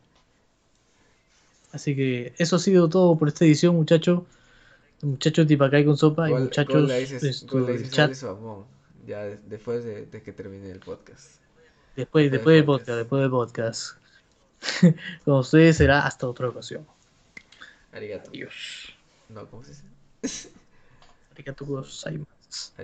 [1.72, 4.22] Así que eso ha sido todo por esta edición, muchachos.
[5.02, 8.12] Muchachos Tipacay con sopa y muchachos del chat.
[9.06, 11.40] Ya de- después de, de que termine el podcast.
[11.96, 14.94] Después, después después del del podcast, después del podcast.
[15.24, 16.86] Con ustedes será hasta otra ocasión.
[17.94, 18.30] Arigato.
[18.30, 18.92] Adiós.
[19.28, 19.84] No, ¿cómo se dice?
[21.30, 22.26] Arigatou gozaimasu.
[22.48, 22.74] Adiós.